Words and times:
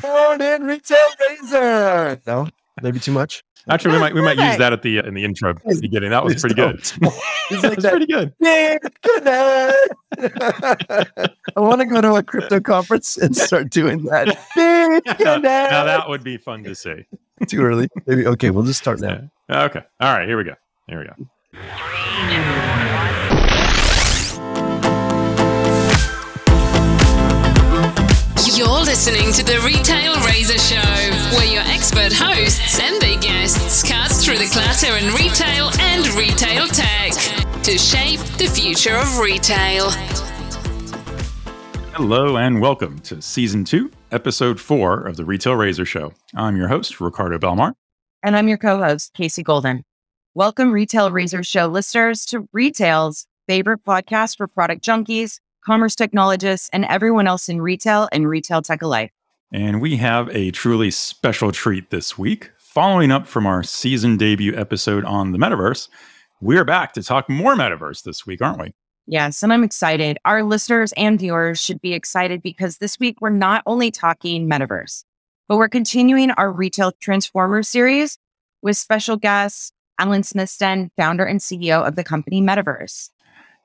Born 0.00 0.42
in 0.42 0.64
retail 0.64 0.98
razor. 1.28 2.20
No, 2.26 2.48
maybe 2.82 3.00
too 3.00 3.12
much. 3.12 3.42
Actually, 3.68 3.94
we 3.94 4.00
might 4.00 4.14
we 4.14 4.22
might 4.22 4.38
use 4.38 4.56
that 4.56 4.72
at 4.72 4.82
the 4.82 5.00
uh, 5.00 5.02
in 5.02 5.14
the 5.14 5.24
intro 5.24 5.50
at 5.50 5.62
the 5.64 5.80
beginning. 5.80 6.10
That 6.10 6.24
was 6.24 6.40
pretty 6.40 6.54
good. 6.54 6.80
It's 7.52 7.62
That's 7.62 7.84
pretty 7.84 8.06
good. 8.06 8.32
I 8.44 8.92
want 11.56 11.80
to 11.80 11.86
go 11.86 12.00
to 12.00 12.14
a 12.14 12.22
crypto 12.22 12.60
conference 12.60 13.16
and 13.16 13.36
start 13.36 13.70
doing 13.70 14.04
that. 14.04 14.38
now, 15.20 15.36
now 15.38 15.84
that 15.84 16.08
would 16.08 16.22
be 16.22 16.36
fun 16.36 16.62
to 16.62 16.76
see. 16.76 17.06
Too 17.48 17.60
early. 17.60 17.88
Maybe 18.06 18.24
okay. 18.28 18.50
We'll 18.50 18.62
just 18.62 18.78
start 18.78 19.00
now. 19.00 19.28
Okay. 19.50 19.82
All 19.98 20.16
right. 20.16 20.28
Here 20.28 20.36
we 20.36 20.44
go. 20.44 20.54
Here 20.86 21.00
we 21.00 21.06
go. 21.06 22.56
You're 28.56 28.66
listening 28.80 29.32
to 29.34 29.44
the 29.44 29.60
Retail 29.64 30.16
Razor 30.26 30.58
Show, 30.58 31.36
where 31.36 31.46
your 31.46 31.62
expert 31.66 32.12
hosts 32.12 32.80
and 32.80 33.00
their 33.00 33.16
guests 33.20 33.88
cut 33.88 34.10
through 34.10 34.38
the 34.38 34.50
clutter 34.50 34.96
in 34.96 35.14
retail 35.14 35.70
and 35.78 36.04
retail 36.14 36.66
tech 36.66 37.12
to 37.62 37.78
shape 37.78 38.18
the 38.38 38.48
future 38.48 38.96
of 38.96 39.18
retail. 39.18 39.90
Hello 41.92 42.38
and 42.38 42.60
welcome 42.60 42.98
to 43.00 43.22
season 43.22 43.62
two, 43.62 43.88
episode 44.10 44.58
four 44.58 45.00
of 45.06 45.16
the 45.16 45.24
Retail 45.24 45.54
Razor 45.54 45.84
Show. 45.84 46.12
I'm 46.34 46.56
your 46.56 46.66
host, 46.66 47.00
Ricardo 47.00 47.38
Belmar. 47.38 47.74
And 48.24 48.36
I'm 48.36 48.48
your 48.48 48.58
co 48.58 48.78
host, 48.78 49.12
Casey 49.14 49.44
Golden. 49.44 49.84
Welcome, 50.34 50.72
Retail 50.72 51.12
Razor 51.12 51.44
Show 51.44 51.68
listeners, 51.68 52.24
to 52.26 52.48
Retail's 52.52 53.28
favorite 53.46 53.84
podcast 53.84 54.36
for 54.36 54.48
product 54.48 54.84
junkies, 54.84 55.38
commerce 55.64 55.94
technologists, 55.94 56.68
and 56.72 56.84
everyone 56.86 57.26
else 57.26 57.48
in 57.48 57.60
retail 57.60 58.08
and 58.12 58.28
retail 58.28 58.62
tech 58.62 58.82
alike. 58.82 59.12
And 59.52 59.80
we 59.80 59.96
have 59.96 60.28
a 60.34 60.50
truly 60.50 60.90
special 60.90 61.52
treat 61.52 61.90
this 61.90 62.16
week. 62.16 62.50
Following 62.58 63.10
up 63.10 63.26
from 63.26 63.46
our 63.46 63.62
season 63.62 64.16
debut 64.16 64.54
episode 64.56 65.04
on 65.04 65.32
the 65.32 65.38
metaverse, 65.38 65.88
we're 66.40 66.64
back 66.64 66.92
to 66.92 67.02
talk 67.02 67.28
more 67.28 67.56
metaverse 67.56 68.04
this 68.04 68.24
week, 68.24 68.40
aren't 68.40 68.60
we? 68.60 68.74
Yes, 69.06 69.42
and 69.42 69.52
I'm 69.52 69.64
excited. 69.64 70.18
Our 70.24 70.44
listeners 70.44 70.92
and 70.96 71.18
viewers 71.18 71.60
should 71.60 71.80
be 71.80 71.94
excited 71.94 72.42
because 72.42 72.78
this 72.78 73.00
week 73.00 73.20
we're 73.20 73.30
not 73.30 73.64
only 73.66 73.90
talking 73.90 74.48
metaverse, 74.48 75.04
but 75.48 75.56
we're 75.56 75.68
continuing 75.68 76.30
our 76.32 76.52
Retail 76.52 76.92
Transformer 77.00 77.64
series 77.64 78.18
with 78.62 78.76
special 78.76 79.16
guests, 79.16 79.72
Alan 79.98 80.22
Smithson, 80.22 80.92
founder 80.96 81.24
and 81.24 81.40
CEO 81.40 81.84
of 81.84 81.96
the 81.96 82.04
company 82.04 82.40
MetaVrse. 82.40 83.10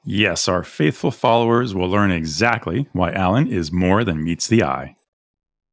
Yes, 0.08 0.48
our 0.48 0.64
faithful 0.64 1.09
followers 1.09 1.73
will 1.73 1.89
learn 1.89 2.11
exactly 2.11 2.88
why 2.94 3.11
Alan 3.11 3.48
is 3.48 3.72
more 3.72 4.03
than 4.03 4.23
meets 4.23 4.48
the 4.48 4.64
eye. 4.64 4.95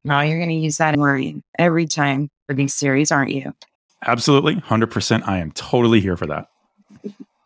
Now 0.03 0.21
you're 0.21 0.39
going 0.39 0.49
to 0.49 0.55
use 0.55 0.77
that 0.77 0.97
word 0.97 1.41
every 1.59 1.85
time 1.85 2.29
for 2.47 2.55
these 2.55 2.73
series, 2.73 3.11
aren't 3.11 3.31
you? 3.31 3.53
Absolutely, 4.05 4.55
100%. 4.55 5.27
I 5.27 5.37
am 5.37 5.51
totally 5.51 6.01
here 6.01 6.17
for 6.17 6.25
that. 6.25 6.47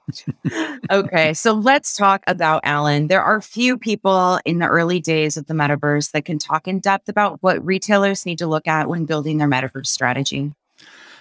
okay, 0.91 1.33
so 1.33 1.51
let's 1.51 1.95
talk 1.95 2.23
about 2.25 2.61
Alan. 2.63 3.07
There 3.07 3.21
are 3.21 3.41
few 3.41 3.77
people 3.77 4.39
in 4.45 4.59
the 4.59 4.67
early 4.67 5.01
days 5.01 5.35
of 5.35 5.47
the 5.47 5.53
metaverse 5.53 6.11
that 6.11 6.23
can 6.23 6.39
talk 6.39 6.67
in 6.67 6.79
depth 6.79 7.09
about 7.09 7.43
what 7.43 7.63
retailers 7.65 8.25
need 8.25 8.37
to 8.37 8.47
look 8.47 8.67
at 8.67 8.87
when 8.87 9.05
building 9.05 9.37
their 9.37 9.49
metaverse 9.49 9.87
strategy. 9.87 10.53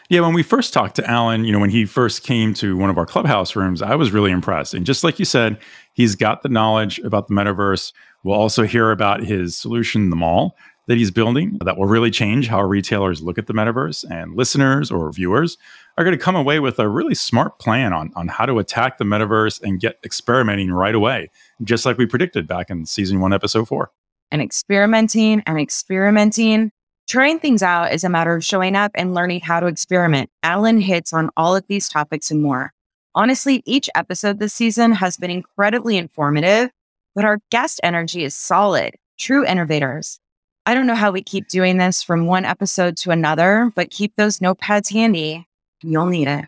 Yeah, 0.08 0.20
when 0.20 0.34
we 0.34 0.44
first 0.44 0.72
talked 0.72 0.94
to 0.96 1.10
Alan, 1.10 1.44
you 1.44 1.52
know, 1.52 1.58
when 1.58 1.70
he 1.70 1.84
first 1.84 2.22
came 2.22 2.54
to 2.54 2.76
one 2.76 2.90
of 2.90 2.98
our 2.98 3.06
clubhouse 3.06 3.56
rooms, 3.56 3.82
I 3.82 3.96
was 3.96 4.12
really 4.12 4.30
impressed. 4.30 4.72
And 4.72 4.86
just 4.86 5.02
like 5.02 5.18
you 5.18 5.24
said, 5.24 5.58
he's 5.94 6.14
got 6.14 6.42
the 6.42 6.48
knowledge 6.48 7.00
about 7.00 7.26
the 7.26 7.34
metaverse. 7.34 7.92
We'll 8.22 8.38
also 8.38 8.62
hear 8.62 8.92
about 8.92 9.24
his 9.24 9.58
solution, 9.58 10.10
the 10.10 10.16
mall, 10.16 10.56
that 10.86 10.96
he's 10.96 11.10
building 11.10 11.58
that 11.64 11.76
will 11.76 11.86
really 11.86 12.12
change 12.12 12.46
how 12.46 12.62
retailers 12.62 13.20
look 13.20 13.36
at 13.36 13.48
the 13.48 13.52
metaverse. 13.52 14.04
And 14.08 14.36
listeners 14.36 14.92
or 14.92 15.10
viewers 15.10 15.58
are 15.98 16.04
going 16.04 16.16
to 16.16 16.22
come 16.22 16.36
away 16.36 16.60
with 16.60 16.78
a 16.78 16.88
really 16.88 17.16
smart 17.16 17.58
plan 17.58 17.92
on, 17.92 18.12
on 18.14 18.28
how 18.28 18.46
to 18.46 18.60
attack 18.60 18.98
the 18.98 19.04
metaverse 19.04 19.60
and 19.60 19.80
get 19.80 19.98
experimenting 20.04 20.70
right 20.70 20.94
away, 20.94 21.30
just 21.64 21.84
like 21.84 21.98
we 21.98 22.06
predicted 22.06 22.46
back 22.46 22.70
in 22.70 22.86
season 22.86 23.18
one, 23.18 23.32
episode 23.32 23.66
four. 23.66 23.90
And 24.30 24.40
experimenting 24.40 25.42
and 25.46 25.58
experimenting. 25.58 26.70
Trying 27.08 27.38
things 27.38 27.62
out 27.62 27.92
is 27.92 28.02
a 28.02 28.08
matter 28.08 28.34
of 28.34 28.44
showing 28.44 28.74
up 28.74 28.90
and 28.96 29.14
learning 29.14 29.40
how 29.40 29.60
to 29.60 29.66
experiment. 29.66 30.28
Alan 30.42 30.80
hits 30.80 31.12
on 31.12 31.30
all 31.36 31.54
of 31.54 31.64
these 31.68 31.88
topics 31.88 32.32
and 32.32 32.42
more. 32.42 32.72
Honestly, 33.14 33.62
each 33.64 33.88
episode 33.94 34.40
this 34.40 34.52
season 34.52 34.90
has 34.90 35.16
been 35.16 35.30
incredibly 35.30 35.96
informative, 35.96 36.70
but 37.14 37.24
our 37.24 37.38
guest 37.50 37.80
energy 37.84 38.24
is 38.24 38.34
solid, 38.34 38.96
true 39.20 39.46
innovators. 39.46 40.18
I 40.66 40.74
don't 40.74 40.88
know 40.88 40.96
how 40.96 41.12
we 41.12 41.22
keep 41.22 41.46
doing 41.46 41.78
this 41.78 42.02
from 42.02 42.26
one 42.26 42.44
episode 42.44 42.96
to 42.98 43.12
another, 43.12 43.70
but 43.76 43.90
keep 43.90 44.16
those 44.16 44.40
notepads 44.40 44.92
handy. 44.92 45.46
You'll 45.82 46.06
need 46.06 46.26
it. 46.26 46.46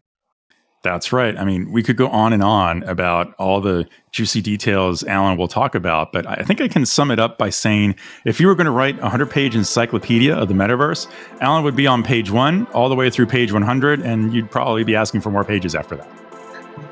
That's 0.89 1.13
right. 1.13 1.37
I 1.37 1.45
mean, 1.45 1.71
we 1.71 1.83
could 1.83 1.97
go 1.97 2.09
on 2.09 2.33
and 2.33 2.43
on 2.43 2.83
about 2.85 3.35
all 3.35 3.61
the 3.61 3.87
juicy 4.11 4.41
details 4.41 5.05
Alan 5.05 5.37
will 5.37 5.47
talk 5.47 5.75
about, 5.75 6.13
but 6.13 6.27
I 6.27 6.37
think 6.37 6.63
I 6.63 6.69
can 6.69 6.87
sum 6.87 7.11
it 7.11 7.19
up 7.19 7.37
by 7.37 7.51
saying 7.51 7.95
if 8.25 8.41
you 8.41 8.47
were 8.47 8.55
going 8.55 8.65
to 8.65 8.71
write 8.71 8.97
a 8.99 9.03
100 9.03 9.31
page 9.31 9.55
encyclopedia 9.55 10.35
of 10.35 10.49
the 10.49 10.55
metaverse, 10.55 11.07
Alan 11.43 11.63
would 11.63 11.77
be 11.77 11.87
on 11.87 12.03
page 12.03 12.31
one 12.31 12.67
all 12.69 12.89
the 12.89 12.95
way 12.95 13.11
through 13.11 13.27
page 13.27 13.53
100, 13.53 14.01
and 14.01 14.33
you'd 14.33 14.51
probably 14.51 14.83
be 14.83 14.97
asking 14.97 15.21
for 15.21 15.31
more 15.31 15.45
pages 15.45 15.75
after 15.75 15.95
that. 15.97 16.09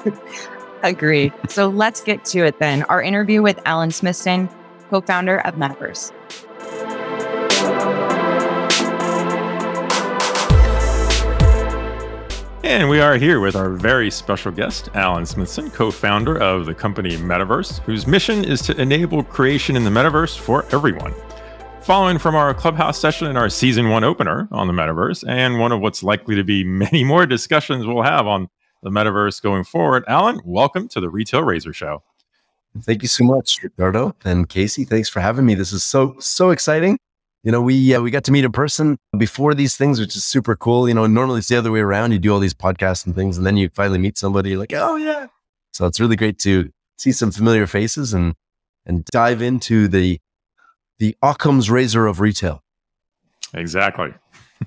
Agree. 0.82 1.32
so 1.48 1.68
let's 1.68 2.02
get 2.02 2.22
to 2.26 2.44
it 2.44 2.58
then. 2.58 2.82
Our 2.84 3.00
interview 3.00 3.40
with 3.40 3.58
Alan 3.64 3.90
Smithson, 3.90 4.50
co 4.90 5.00
founder 5.00 5.38
of 5.38 5.54
MetaVrse. 5.54 6.12
And 12.66 12.88
we 12.88 12.99
are 12.99 13.16
here 13.16 13.38
with 13.38 13.54
our 13.54 13.71
very 13.71 14.10
special 14.10 14.50
guest, 14.50 14.88
Alan 14.94 15.25
Smithson, 15.25 15.71
co 15.71 15.93
founder 15.93 16.37
of 16.37 16.66
the 16.66 16.75
company 16.75 17.16
MetaVrse, 17.16 17.78
whose 17.82 18.09
mission 18.09 18.44
is 18.44 18.60
to 18.62 18.78
enable 18.81 19.22
creation 19.22 19.77
in 19.77 19.84
the 19.84 19.91
metaverse 19.91 20.37
for 20.37 20.66
everyone. 20.72 21.15
Following 21.82 22.19
from 22.19 22.34
our 22.34 22.53
clubhouse 22.53 22.99
session 22.99 23.28
in 23.28 23.37
our 23.37 23.49
season 23.49 23.91
one 23.91 24.03
opener 24.03 24.49
on 24.50 24.66
the 24.66 24.72
metaverse, 24.72 25.22
and 25.28 25.60
one 25.60 25.71
of 25.71 25.81
what's 25.81 26.03
likely 26.03 26.34
to 26.34 26.43
be 26.43 26.65
many 26.65 27.05
more 27.05 27.25
discussions 27.25 27.87
we'll 27.87 28.03
have 28.03 28.26
on 28.26 28.49
the 28.82 28.91
metaverse 28.91 29.41
going 29.41 29.62
forward, 29.62 30.03
Alan, 30.09 30.41
welcome 30.44 30.88
to 30.88 31.00
the 31.00 31.09
Retail 31.09 31.44
Razor 31.44 31.72
Show. 31.72 32.03
Thank 32.82 33.03
you 33.03 33.09
so 33.09 33.22
much, 33.22 33.62
Ricardo 33.62 34.16
and 34.25 34.49
Casey. 34.49 34.84
Thanks 34.84 35.09
for 35.09 35.21
having 35.21 35.47
me. 35.47 35.55
This 35.55 35.72
is 35.72 35.84
so 35.84 36.16
so 36.19 36.50
exciting. 36.50 36.99
You 37.46 37.52
know, 37.52 37.62
we 37.62 37.94
uh, 37.94 38.00
we 38.00 38.10
got 38.10 38.24
to 38.24 38.32
meet 38.32 38.44
in 38.44 38.50
person 38.50 38.98
before 39.16 39.54
these 39.54 39.76
things, 39.76 40.00
which 40.00 40.16
is 40.16 40.24
super 40.24 40.56
cool. 40.56 40.88
You 40.88 40.94
know, 40.94 41.06
normally 41.06 41.38
it's 41.38 41.46
the 41.46 41.54
other 41.54 41.70
way 41.70 41.78
around. 41.78 42.10
You 42.10 42.18
do 42.18 42.32
all 42.32 42.40
these 42.40 42.54
podcasts 42.54 43.06
and 43.06 43.14
things, 43.14 43.38
and 43.38 43.46
then 43.46 43.56
you 43.56 43.68
finally 43.68 44.00
meet 44.00 44.18
somebody. 44.18 44.50
You're 44.50 44.58
like, 44.58 44.72
oh 44.74 44.96
yeah. 44.96 45.28
So 45.70 45.86
it's 45.86 46.00
really 46.00 46.16
great 46.16 46.40
to 46.40 46.72
see 46.98 47.12
some 47.12 47.30
familiar 47.30 47.68
faces 47.68 48.12
and 48.12 48.34
and 48.84 49.04
dive 49.04 49.42
into 49.42 49.86
the 49.86 50.18
the 50.98 51.16
Occam's 51.22 51.70
razor 51.70 52.08
of 52.08 52.18
retail. 52.18 52.64
Exactly. 53.54 54.12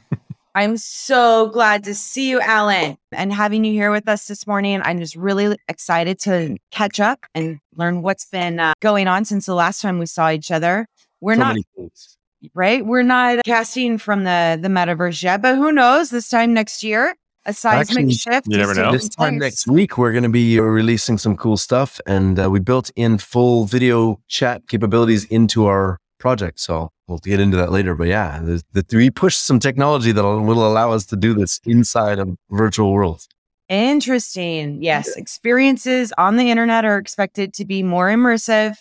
I'm 0.56 0.78
so 0.78 1.50
glad 1.50 1.84
to 1.84 1.94
see 1.94 2.29
you, 2.29 2.40
Alan, 2.40 2.97
and 3.11 3.34
having 3.34 3.66
you 3.66 3.73
here 3.73 3.91
with 3.91 4.07
us 4.07 4.25
this 4.28 4.47
morning. 4.47 4.79
I'm 4.85 5.00
just 5.00 5.17
really 5.17 5.57
excited 5.67 6.17
to 6.19 6.56
catch 6.72 7.01
up 7.01 7.25
and 7.35 7.59
learn 7.75 8.03
what's 8.03 8.23
been 8.23 8.57
uh, 8.57 8.72
going 8.79 9.09
on 9.09 9.25
since 9.25 9.47
the 9.47 9.53
last 9.53 9.81
time 9.81 10.00
we 10.00 10.06
saw 10.06 10.31
each 10.31 10.50
other. 10.50 10.88
We're 11.19 11.35
So 11.35 11.40
not 11.41 11.47
many 11.50 11.66
things. 11.75 12.16
Right. 12.54 12.86
We're 12.86 13.04
not 13.04 13.44
casting 13.46 13.98
from 13.98 14.24
the 14.24 14.60
the 14.62 14.68
metaverse 14.68 15.22
yet, 15.24 15.42
but 15.42 15.56
who 15.56 15.72
knows? 15.72 16.10
This 16.10 16.30
time 16.30 16.54
next 16.54 16.84
year, 16.84 17.16
a 17.46 17.54
seismic 17.54 17.90
Actually, 17.90 18.14
shift. 18.14 18.48
you 18.50 18.58
never 18.58 18.74
know. 18.74 18.84
taking 18.84 18.94
This 18.94 19.10
time 19.10 19.38
next 19.38 19.68
week, 19.68 19.98
we're 19.98 20.12
going 20.12 20.24
to 20.24 20.30
be 20.30 20.60
releasing 20.60 21.18
some 21.18 21.36
cool 21.36 21.58
stuff, 21.58 22.00
and 22.06 22.40
uh, 22.40 22.50
we 22.50 22.60
built 22.60 22.92
in 22.96 23.18
full 23.18 23.66
video 23.66 24.22
chat 24.28 24.68
capabilities 24.68 25.26
into 25.26 25.66
our 25.66 26.00
project. 26.20 26.60
So 26.60 26.92
we'll 27.08 27.20
get 27.20 27.40
into 27.40 27.58
that 27.58 27.72
later. 27.72 27.96
But 27.96 28.08
yeah, 28.08 28.40
the, 28.42 28.64
the, 28.74 28.85
we 28.96 29.09
pushed 29.09 29.42
some 29.46 29.59
technology 29.59 30.12
that 30.12 30.24
will 30.24 30.42
will 30.42 30.66
allow 30.66 30.92
us 30.92 31.06
to 31.08 31.16
do 31.16 31.34
this 31.34 31.59
inside 31.66 32.20
of 32.20 32.35
virtual 32.52 32.92
worlds. 32.94 33.28
Interesting. 33.70 34.82
Yes, 34.82 35.16
experiences 35.16 36.12
on 36.18 36.38
the 36.38 36.50
internet 36.50 36.85
are 36.85 36.97
expected 36.97 37.53
to 37.53 37.66
be 37.66 37.84
more 37.84 38.08
immersive, 38.09 38.76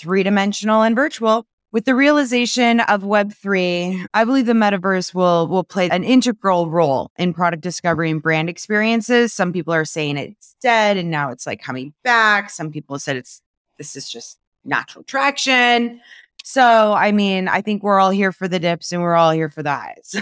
three 0.00 0.22
dimensional, 0.22 0.82
and 0.82 0.96
virtual. 0.96 1.46
With 1.72 1.86
the 1.86 1.94
realization 1.94 2.80
of 2.80 3.00
Web3, 3.00 4.04
I 4.12 4.24
believe 4.24 4.44
the 4.44 4.52
metaverse 4.52 5.14
will, 5.14 5.48
will 5.48 5.64
play 5.64 5.88
an 5.88 6.04
integral 6.04 6.68
role 6.68 7.10
in 7.16 7.32
product 7.32 7.62
discovery 7.62 8.10
and 8.10 8.20
brand 8.20 8.50
experiences. 8.50 9.32
Some 9.32 9.54
people 9.54 9.72
are 9.72 9.86
saying 9.86 10.18
it's 10.18 10.54
dead 10.60 10.98
and 10.98 11.10
now 11.10 11.30
it's 11.30 11.46
like 11.46 11.62
coming 11.62 11.94
back. 12.04 12.50
Some 12.50 12.70
people 12.70 12.98
said 12.98 13.16
it's 13.16 13.40
this 13.78 13.96
is 13.96 14.06
just 14.06 14.38
natural 14.66 15.02
traction. 15.04 16.02
So, 16.44 16.92
I 16.92 17.10
mean, 17.10 17.48
I 17.48 17.62
think 17.62 17.82
we're 17.82 18.00
all 18.00 18.10
here 18.10 18.32
for 18.32 18.48
the 18.48 18.58
dips 18.58 18.92
and 18.92 19.00
we're 19.00 19.14
all 19.14 19.30
here 19.30 19.48
for 19.48 19.62
the 19.62 19.72
highs. 19.72 20.14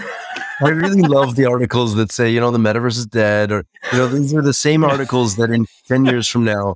I 0.61 0.69
really 0.69 1.01
love 1.01 1.35
the 1.35 1.47
articles 1.47 1.95
that 1.95 2.13
say, 2.13 2.29
you 2.29 2.39
know, 2.39 2.51
the 2.51 2.59
metaverse 2.59 2.97
is 2.97 3.07
dead, 3.07 3.51
or 3.51 3.65
you 3.91 3.97
know, 3.97 4.07
these 4.07 4.33
are 4.33 4.41
the 4.41 4.53
same 4.53 4.83
articles 4.85 5.35
that 5.35 5.49
in 5.49 5.65
ten 5.87 6.05
years 6.05 6.27
from 6.27 6.45
now, 6.45 6.75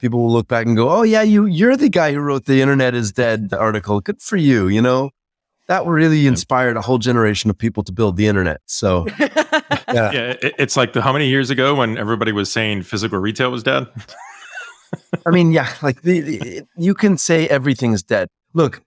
people 0.00 0.22
will 0.22 0.32
look 0.32 0.48
back 0.48 0.66
and 0.66 0.76
go, 0.76 0.90
"Oh 0.90 1.02
yeah, 1.02 1.22
you 1.22 1.46
you're 1.46 1.76
the 1.76 1.88
guy 1.88 2.12
who 2.12 2.20
wrote 2.20 2.46
the 2.46 2.60
internet 2.60 2.94
is 2.94 3.12
dead 3.12 3.52
article. 3.52 4.00
Good 4.00 4.20
for 4.20 4.36
you." 4.36 4.68
You 4.68 4.82
know, 4.82 5.10
that 5.68 5.84
really 5.86 6.26
inspired 6.26 6.76
a 6.76 6.80
whole 6.80 6.98
generation 6.98 7.50
of 7.50 7.58
people 7.58 7.82
to 7.84 7.92
build 7.92 8.16
the 8.16 8.26
internet. 8.26 8.60
So, 8.66 9.06
yeah, 9.18 9.32
yeah 9.88 10.34
it, 10.40 10.54
it's 10.58 10.76
like 10.76 10.92
the, 10.92 11.02
how 11.02 11.12
many 11.12 11.28
years 11.28 11.50
ago 11.50 11.74
when 11.74 11.98
everybody 11.98 12.32
was 12.32 12.50
saying 12.50 12.82
physical 12.82 13.18
retail 13.18 13.50
was 13.50 13.62
dead. 13.62 13.86
I 15.26 15.30
mean, 15.30 15.52
yeah, 15.52 15.72
like 15.82 16.02
the, 16.02 16.20
the, 16.20 16.62
you 16.76 16.94
can 16.94 17.18
say 17.18 17.48
everything's 17.48 18.02
dead. 18.02 18.28
Look, 18.54 18.82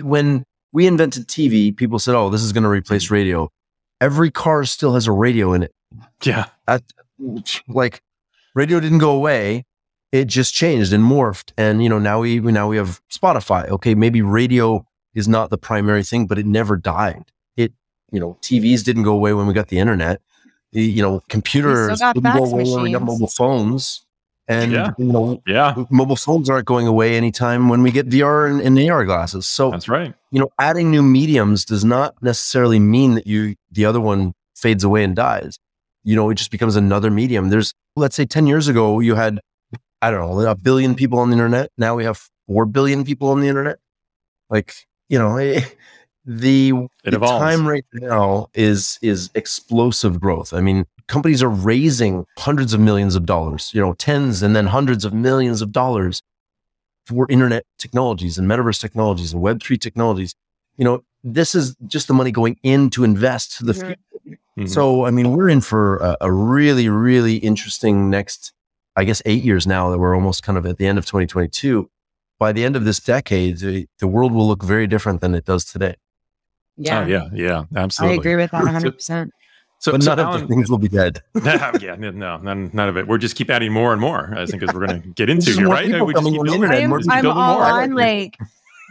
when 0.00 0.44
we 0.72 0.86
invented 0.86 1.28
TV, 1.28 1.74
people 1.74 1.98
said, 1.98 2.14
"Oh, 2.14 2.30
this 2.30 2.42
is 2.42 2.52
going 2.52 2.64
to 2.64 2.70
replace 2.70 3.10
radio." 3.10 3.50
Every 4.00 4.30
car 4.30 4.64
still 4.64 4.92
has 4.94 5.06
a 5.06 5.12
radio 5.12 5.54
in 5.54 5.62
it. 5.62 5.72
Yeah, 6.22 6.46
At, 6.68 6.82
like 7.66 8.02
radio 8.54 8.80
didn't 8.80 8.98
go 8.98 9.12
away; 9.12 9.64
it 10.20 10.28
just 10.28 10.54
changed 10.54 10.92
and 10.92 11.04
morphed. 11.04 11.52
And 11.56 11.82
you 11.82 11.88
know, 11.88 11.98
now 11.98 12.20
we 12.20 12.40
now 12.40 12.68
we 12.68 12.76
have 12.76 13.00
Spotify. 13.10 13.68
Okay, 13.68 13.94
maybe 13.94 14.22
radio 14.22 14.86
is 15.14 15.28
not 15.28 15.50
the 15.50 15.58
primary 15.58 16.02
thing, 16.02 16.26
but 16.26 16.38
it 16.38 16.46
never 16.46 16.76
died. 16.76 17.24
It, 17.56 17.72
you 18.12 18.20
know, 18.20 18.38
TVs 18.42 18.84
didn't 18.84 19.02
go 19.02 19.12
away 19.12 19.32
when 19.34 19.46
we 19.46 19.54
got 19.54 19.68
the 19.68 19.78
internet. 19.78 20.20
The, 20.72 20.82
you 20.82 21.02
know, 21.02 21.22
computers 21.28 22.00
didn't 22.00 22.22
go 22.22 22.44
away 22.44 22.64
when 22.64 22.82
we 22.82 22.92
got 22.92 23.02
mobile 23.02 23.28
phones. 23.28 24.04
And 24.48 24.72
yeah. 24.72 24.90
you 24.96 25.06
know, 25.06 25.42
yeah, 25.46 25.74
mobile 25.90 26.14
phones 26.14 26.48
aren't 26.48 26.66
going 26.66 26.86
away 26.86 27.16
anytime 27.16 27.68
when 27.68 27.82
we 27.82 27.90
get 27.90 28.08
VR 28.08 28.48
and, 28.48 28.60
and 28.60 28.90
AR 28.90 29.04
glasses. 29.04 29.48
So 29.48 29.70
that's 29.70 29.88
right. 29.88 30.14
You 30.30 30.38
know, 30.38 30.50
adding 30.58 30.90
new 30.90 31.02
mediums 31.02 31.64
does 31.64 31.84
not 31.84 32.14
necessarily 32.22 32.78
mean 32.78 33.16
that 33.16 33.26
you 33.26 33.56
the 33.72 33.84
other 33.84 34.00
one 34.00 34.34
fades 34.54 34.84
away 34.84 35.02
and 35.02 35.16
dies. 35.16 35.58
You 36.04 36.14
know, 36.14 36.30
it 36.30 36.36
just 36.36 36.52
becomes 36.52 36.76
another 36.76 37.10
medium. 37.10 37.48
There's 37.48 37.74
let's 37.96 38.14
say 38.14 38.24
10 38.24 38.46
years 38.46 38.68
ago 38.68 39.00
you 39.00 39.16
had 39.16 39.40
I 40.06 40.10
don't 40.10 40.20
know, 40.20 40.48
a 40.48 40.54
billion 40.54 40.94
people 40.94 41.18
on 41.18 41.30
the 41.30 41.34
internet. 41.34 41.70
Now 41.76 41.96
we 41.96 42.04
have 42.04 42.28
4 42.46 42.66
billion 42.66 43.04
people 43.04 43.30
on 43.30 43.40
the 43.40 43.48
internet. 43.48 43.78
Like, 44.48 44.86
you 45.08 45.18
know, 45.18 45.36
eh, 45.36 45.64
the, 46.24 46.72
the 47.04 47.18
time 47.18 47.66
right 47.66 47.84
now 47.92 48.48
is 48.54 48.98
is 49.02 49.30
explosive 49.34 50.20
growth. 50.20 50.52
I 50.52 50.60
mean, 50.60 50.86
companies 51.08 51.42
are 51.42 51.48
raising 51.48 52.24
hundreds 52.38 52.72
of 52.72 52.80
millions 52.80 53.16
of 53.16 53.26
dollars, 53.26 53.70
you 53.74 53.80
know, 53.80 53.94
tens 53.94 54.42
and 54.42 54.54
then 54.54 54.66
hundreds 54.66 55.04
of 55.04 55.12
millions 55.12 55.62
of 55.62 55.72
dollars 55.72 56.22
for 57.06 57.26
internet 57.28 57.64
technologies 57.78 58.38
and 58.38 58.48
metaverse 58.48 58.80
technologies 58.80 59.32
and 59.32 59.42
web3 59.42 59.80
technologies. 59.80 60.34
You 60.76 60.84
know, 60.84 61.04
this 61.24 61.54
is 61.54 61.74
just 61.86 62.06
the 62.06 62.14
money 62.14 62.30
going 62.30 62.58
in 62.62 62.90
to 62.90 63.02
invest 63.02 63.58
to 63.58 63.64
the 63.64 63.74
future. 63.74 63.96
Mm-hmm. 64.26 64.66
So, 64.66 65.04
I 65.04 65.10
mean, 65.10 65.32
we're 65.32 65.48
in 65.48 65.60
for 65.60 65.96
a, 65.98 66.16
a 66.22 66.32
really, 66.32 66.88
really 66.88 67.36
interesting 67.36 68.08
next, 68.10 68.52
I 68.96 69.04
guess, 69.04 69.22
eight 69.26 69.44
years 69.44 69.66
now 69.66 69.90
that 69.90 69.98
we're 69.98 70.14
almost 70.14 70.42
kind 70.42 70.56
of 70.56 70.66
at 70.66 70.78
the 70.78 70.86
end 70.86 70.98
of 70.98 71.04
2022 71.04 71.90
by 72.38 72.52
the 72.52 72.64
end 72.64 72.76
of 72.76 72.84
this 72.84 73.00
decade, 73.00 73.58
the, 73.58 73.86
the 73.98 74.06
world 74.06 74.32
will 74.32 74.46
look 74.46 74.62
very 74.62 74.86
different 74.86 75.20
than 75.20 75.34
it 75.34 75.44
does 75.44 75.64
today. 75.64 75.96
Yeah. 76.76 77.00
Oh, 77.00 77.06
yeah. 77.06 77.28
Yeah. 77.32 77.64
Absolutely. 77.74 78.16
I 78.16 78.20
agree 78.20 78.36
with 78.36 78.50
that 78.50 78.62
100%. 78.62 79.30
So, 79.78 79.92
but 79.92 80.02
so 80.02 80.10
none 80.14 80.18
Alan, 80.18 80.42
of 80.42 80.48
the 80.48 80.54
things 80.54 80.70
will 80.70 80.78
be 80.78 80.88
dead. 80.88 81.22
yeah, 81.44 81.96
no, 81.98 82.38
none, 82.38 82.70
none 82.72 82.88
of 82.88 82.96
it. 82.96 83.06
We're 83.06 83.18
just 83.18 83.36
keep 83.36 83.50
adding 83.50 83.72
more 83.72 83.92
and 83.92 84.00
more. 84.00 84.34
I 84.36 84.46
think 84.46 84.62
as 84.62 84.72
we're 84.72 84.86
going 84.86 85.02
to 85.02 85.08
get 85.08 85.28
into 85.28 85.52
here, 85.52 85.68
right? 85.68 85.86
We 85.86 86.14
just 86.14 86.24
keep 86.24 86.42
building, 86.44 86.64
I'm, 86.64 86.92
I'm 87.10 87.26
all 87.26 87.58
more. 87.58 87.64
on 87.64 87.94
like 87.94 88.38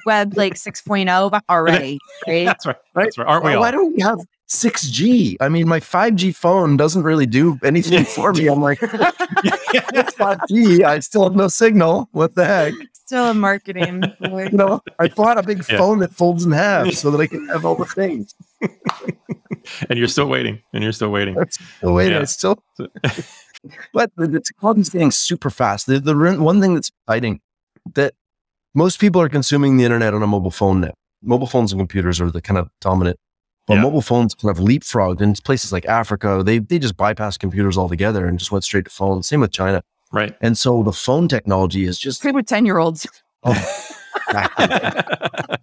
web 0.06 0.38
like 0.38 0.54
6.0 0.54 1.42
already. 1.50 2.00
Right? 2.28 2.46
That's 2.46 2.66
right. 2.66 2.75
That's 2.94 3.18
right. 3.18 3.28
Aren't 3.28 3.44
we 3.44 3.52
well, 3.52 3.57
all? 3.57 3.63
Why 3.63 3.72
don't 3.72 3.96
we 3.96 4.02
have 4.02 4.19
6G? 4.50 5.38
I 5.39 5.50
mean, 5.50 5.68
my 5.68 5.80
5G 5.80 6.36
phone 6.36 6.77
doesn't 6.77 7.03
really 7.03 7.25
do 7.25 7.59
anything 7.63 8.06
for 8.15 8.33
me. 8.33 8.47
I'm 8.47 8.62
like, 8.62 8.80
it's 8.81 10.15
5G. 10.15 10.83
I 10.83 11.00
still 11.00 11.24
have 11.24 11.36
no 11.36 11.47
signal. 11.47 12.09
What 12.12 12.36
the 12.36 12.45
heck? 12.45 12.74
Still 12.94 13.30
a 13.30 13.33
marketing. 13.33 14.03
you 14.21 14.50
know, 14.51 14.81
I 15.00 15.07
bought 15.07 15.38
a 15.38 15.44
big 15.44 15.63
yeah. 15.69 15.77
phone 15.77 16.00
that 16.00 16.12
folds 16.12 16.45
in 16.45 16.51
half 16.51 16.92
so 16.94 17.12
that 17.12 17.21
I 17.21 17.27
can 17.27 17.47
have 17.50 17.65
all 17.65 17.75
the 17.75 17.86
things. 17.86 18.33
and 19.89 20.00
you're 20.00 20.07
still 20.07 20.27
waiting. 20.27 20.62
And 20.74 20.83
you're 20.83 20.94
still 20.94 21.12
waiting. 21.12 21.38
I'm 21.38 21.50
still 21.50 21.94
waiting. 21.94 22.13
Yeah. 22.13 22.21
It's 22.21 22.31
still. 22.31 22.63
but 23.94 24.12
the, 24.15 24.27
the 24.27 24.42
technology 24.42 24.81
is 24.81 24.89
getting 24.89 25.12
super 25.12 25.50
fast. 25.50 25.86
The, 25.86 26.00
the 26.00 26.15
one 26.15 26.62
thing 26.62 26.74
that's 26.74 26.92
exciting 27.07 27.42
that 27.94 28.15
most 28.74 29.00
people 29.00 29.21
are 29.21 29.30
consuming 29.30 29.77
the 29.77 29.83
internet 29.86 30.13
on 30.13 30.24
a 30.24 30.27
mobile 30.27 30.51
phone 30.51 30.81
now. 30.81 30.94
Mobile 31.21 31.47
phones 31.47 31.71
and 31.71 31.80
computers 31.80 32.19
are 32.19 32.30
the 32.30 32.42
kind 32.42 32.57
of 32.57 32.69
dominant. 32.81 33.18
But 33.68 33.76
yeah. 33.76 33.82
mobile 33.82 34.02
phones 34.02 34.36
kind 34.36 34.56
of 34.56 34.64
leapfrogged 34.64 35.22
in 35.22 35.34
places 35.34 35.72
like 35.72 35.86
Africa. 35.86 36.44
They 36.46 36.60
they 36.60 36.78
just 36.78 36.98
bypassed 36.98 37.40
computers 37.40 37.78
altogether 37.78 38.28
and 38.28 38.38
just 38.38 38.52
went 38.52 38.64
straight 38.64 38.86
to 38.86 38.92
phones. 38.92 39.28
Same 39.28 39.42
with 39.42 39.52
China. 39.52 39.84
Right. 40.12 40.36
And 40.40 40.58
so 40.58 40.84
the 40.84 40.94
phone 40.94 41.28
technology 41.28 41.86
is 41.86 42.00
just. 42.00 42.22
Same 42.22 42.36
with 42.36 42.46
10 42.46 42.66
year 42.66 42.78
olds. 42.78 43.08
Oh, 43.44 43.54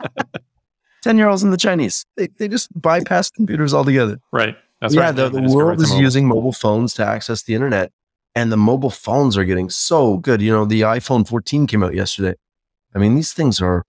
10 1.03 1.17
year 1.17 1.29
olds 1.29 1.43
and 1.43 1.53
the 1.53 1.57
Chinese. 1.57 2.05
They, 2.17 2.29
they 2.39 2.49
just 2.49 2.69
bypass 2.81 3.31
computers 3.31 3.73
altogether. 3.73 4.21
Right. 4.33 4.57
That's 4.81 4.95
yeah, 4.95 5.03
right. 5.03 5.17
The, 5.17 5.29
the 5.31 5.43
world 5.43 5.81
is 5.81 5.91
mobile. 5.91 6.03
using 6.03 6.27
mobile 6.27 6.53
phones 6.53 6.93
to 6.95 7.07
access 7.07 7.43
the 7.43 7.55
internet. 7.55 7.93
And 8.35 8.51
the 8.51 8.57
mobile 8.57 8.91
phones 8.91 9.37
are 9.37 9.45
getting 9.45 9.71
so 9.71 10.17
good. 10.17 10.41
You 10.41 10.53
know, 10.53 10.65
the 10.65 10.81
iPhone 10.83 11.29
14 11.29 11.67
came 11.67 11.83
out 11.83 11.95
yesterday. 11.95 12.35
I 12.95 12.99
mean, 12.99 13.15
these 13.15 13.33
things 13.33 13.61
are 13.61 13.85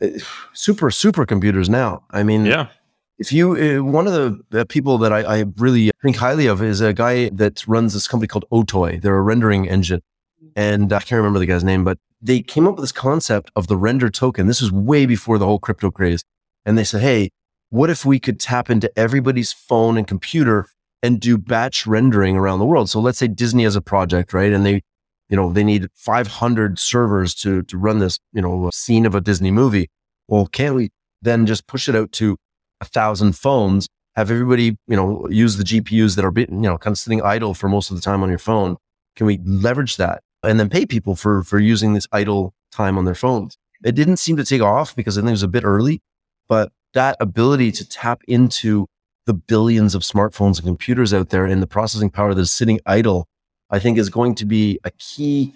eh, 0.00 0.18
super, 0.52 0.90
super 0.90 1.26
computers 1.26 1.68
now. 1.68 2.04
I 2.10 2.22
mean, 2.22 2.44
yeah. 2.44 2.68
If 3.20 3.34
you, 3.34 3.52
uh, 3.54 3.84
one 3.84 4.06
of 4.06 4.40
the 4.48 4.64
people 4.64 4.96
that 4.98 5.12
I, 5.12 5.40
I, 5.40 5.44
really 5.58 5.90
think 6.00 6.16
highly 6.16 6.46
of 6.46 6.62
is 6.62 6.80
a 6.80 6.94
guy 6.94 7.28
that 7.28 7.66
runs 7.68 7.92
this 7.92 8.08
company 8.08 8.28
called 8.28 8.46
Otoy. 8.50 8.98
They're 8.98 9.14
a 9.14 9.20
rendering 9.20 9.68
engine. 9.68 10.00
And 10.56 10.90
I 10.90 11.00
can't 11.00 11.18
remember 11.18 11.38
the 11.38 11.44
guy's 11.44 11.62
name, 11.62 11.84
but 11.84 11.98
they 12.22 12.40
came 12.40 12.66
up 12.66 12.76
with 12.76 12.82
this 12.84 12.92
concept 12.92 13.50
of 13.54 13.66
the 13.66 13.76
render 13.76 14.08
token. 14.08 14.46
This 14.46 14.62
was 14.62 14.72
way 14.72 15.04
before 15.04 15.36
the 15.36 15.44
whole 15.44 15.58
crypto 15.58 15.90
craze. 15.90 16.24
And 16.64 16.78
they 16.78 16.84
said, 16.84 17.02
Hey, 17.02 17.28
what 17.68 17.90
if 17.90 18.06
we 18.06 18.18
could 18.18 18.40
tap 18.40 18.70
into 18.70 18.90
everybody's 18.98 19.52
phone 19.52 19.98
and 19.98 20.06
computer 20.06 20.66
and 21.02 21.20
do 21.20 21.36
batch 21.36 21.86
rendering 21.86 22.38
around 22.38 22.58
the 22.58 22.64
world? 22.64 22.88
So 22.88 23.00
let's 23.00 23.18
say 23.18 23.28
Disney 23.28 23.64
has 23.64 23.76
a 23.76 23.82
project, 23.82 24.32
right? 24.32 24.50
And 24.50 24.64
they, 24.64 24.80
you 25.28 25.36
know, 25.36 25.52
they 25.52 25.62
need 25.62 25.88
500 25.94 26.78
servers 26.78 27.34
to, 27.36 27.64
to 27.64 27.76
run 27.76 27.98
this, 27.98 28.18
you 28.32 28.40
know, 28.40 28.70
scene 28.72 29.04
of 29.04 29.14
a 29.14 29.20
Disney 29.20 29.50
movie. 29.50 29.90
Well, 30.26 30.46
can't 30.46 30.74
we 30.74 30.88
then 31.20 31.44
just 31.44 31.66
push 31.66 31.86
it 31.86 31.94
out 31.94 32.12
to 32.12 32.38
a 32.80 32.84
thousand 32.84 33.36
phones, 33.36 33.86
have 34.16 34.30
everybody, 34.30 34.76
you 34.86 34.96
know, 34.96 35.26
use 35.30 35.56
the 35.56 35.64
GPUs 35.64 36.16
that 36.16 36.24
are, 36.24 36.32
you 36.36 36.46
know, 36.48 36.78
kind 36.78 36.92
of 36.92 36.98
sitting 36.98 37.22
idle 37.22 37.54
for 37.54 37.68
most 37.68 37.90
of 37.90 37.96
the 37.96 38.02
time 38.02 38.22
on 38.22 38.28
your 38.28 38.38
phone. 38.38 38.76
Can 39.16 39.26
we 39.26 39.38
leverage 39.44 39.96
that 39.96 40.22
and 40.42 40.58
then 40.58 40.68
pay 40.68 40.86
people 40.86 41.16
for, 41.16 41.42
for 41.42 41.58
using 41.58 41.94
this 41.94 42.06
idle 42.12 42.54
time 42.72 42.98
on 42.98 43.04
their 43.04 43.14
phones? 43.14 43.56
It 43.84 43.94
didn't 43.94 44.18
seem 44.18 44.36
to 44.36 44.44
take 44.44 44.62
off 44.62 44.94
because 44.94 45.16
I 45.16 45.20
think 45.20 45.28
it 45.28 45.32
was 45.32 45.42
a 45.42 45.48
bit 45.48 45.64
early, 45.64 46.00
but 46.48 46.72
that 46.94 47.16
ability 47.20 47.72
to 47.72 47.88
tap 47.88 48.22
into 48.26 48.86
the 49.26 49.34
billions 49.34 49.94
of 49.94 50.02
smartphones 50.02 50.58
and 50.58 50.66
computers 50.66 51.14
out 51.14 51.30
there 51.30 51.44
and 51.44 51.62
the 51.62 51.66
processing 51.66 52.10
power 52.10 52.34
that's 52.34 52.52
sitting 52.52 52.80
idle, 52.84 53.26
I 53.70 53.78
think 53.78 53.96
is 53.96 54.10
going 54.10 54.34
to 54.36 54.44
be 54.44 54.80
a 54.84 54.90
key 54.90 55.54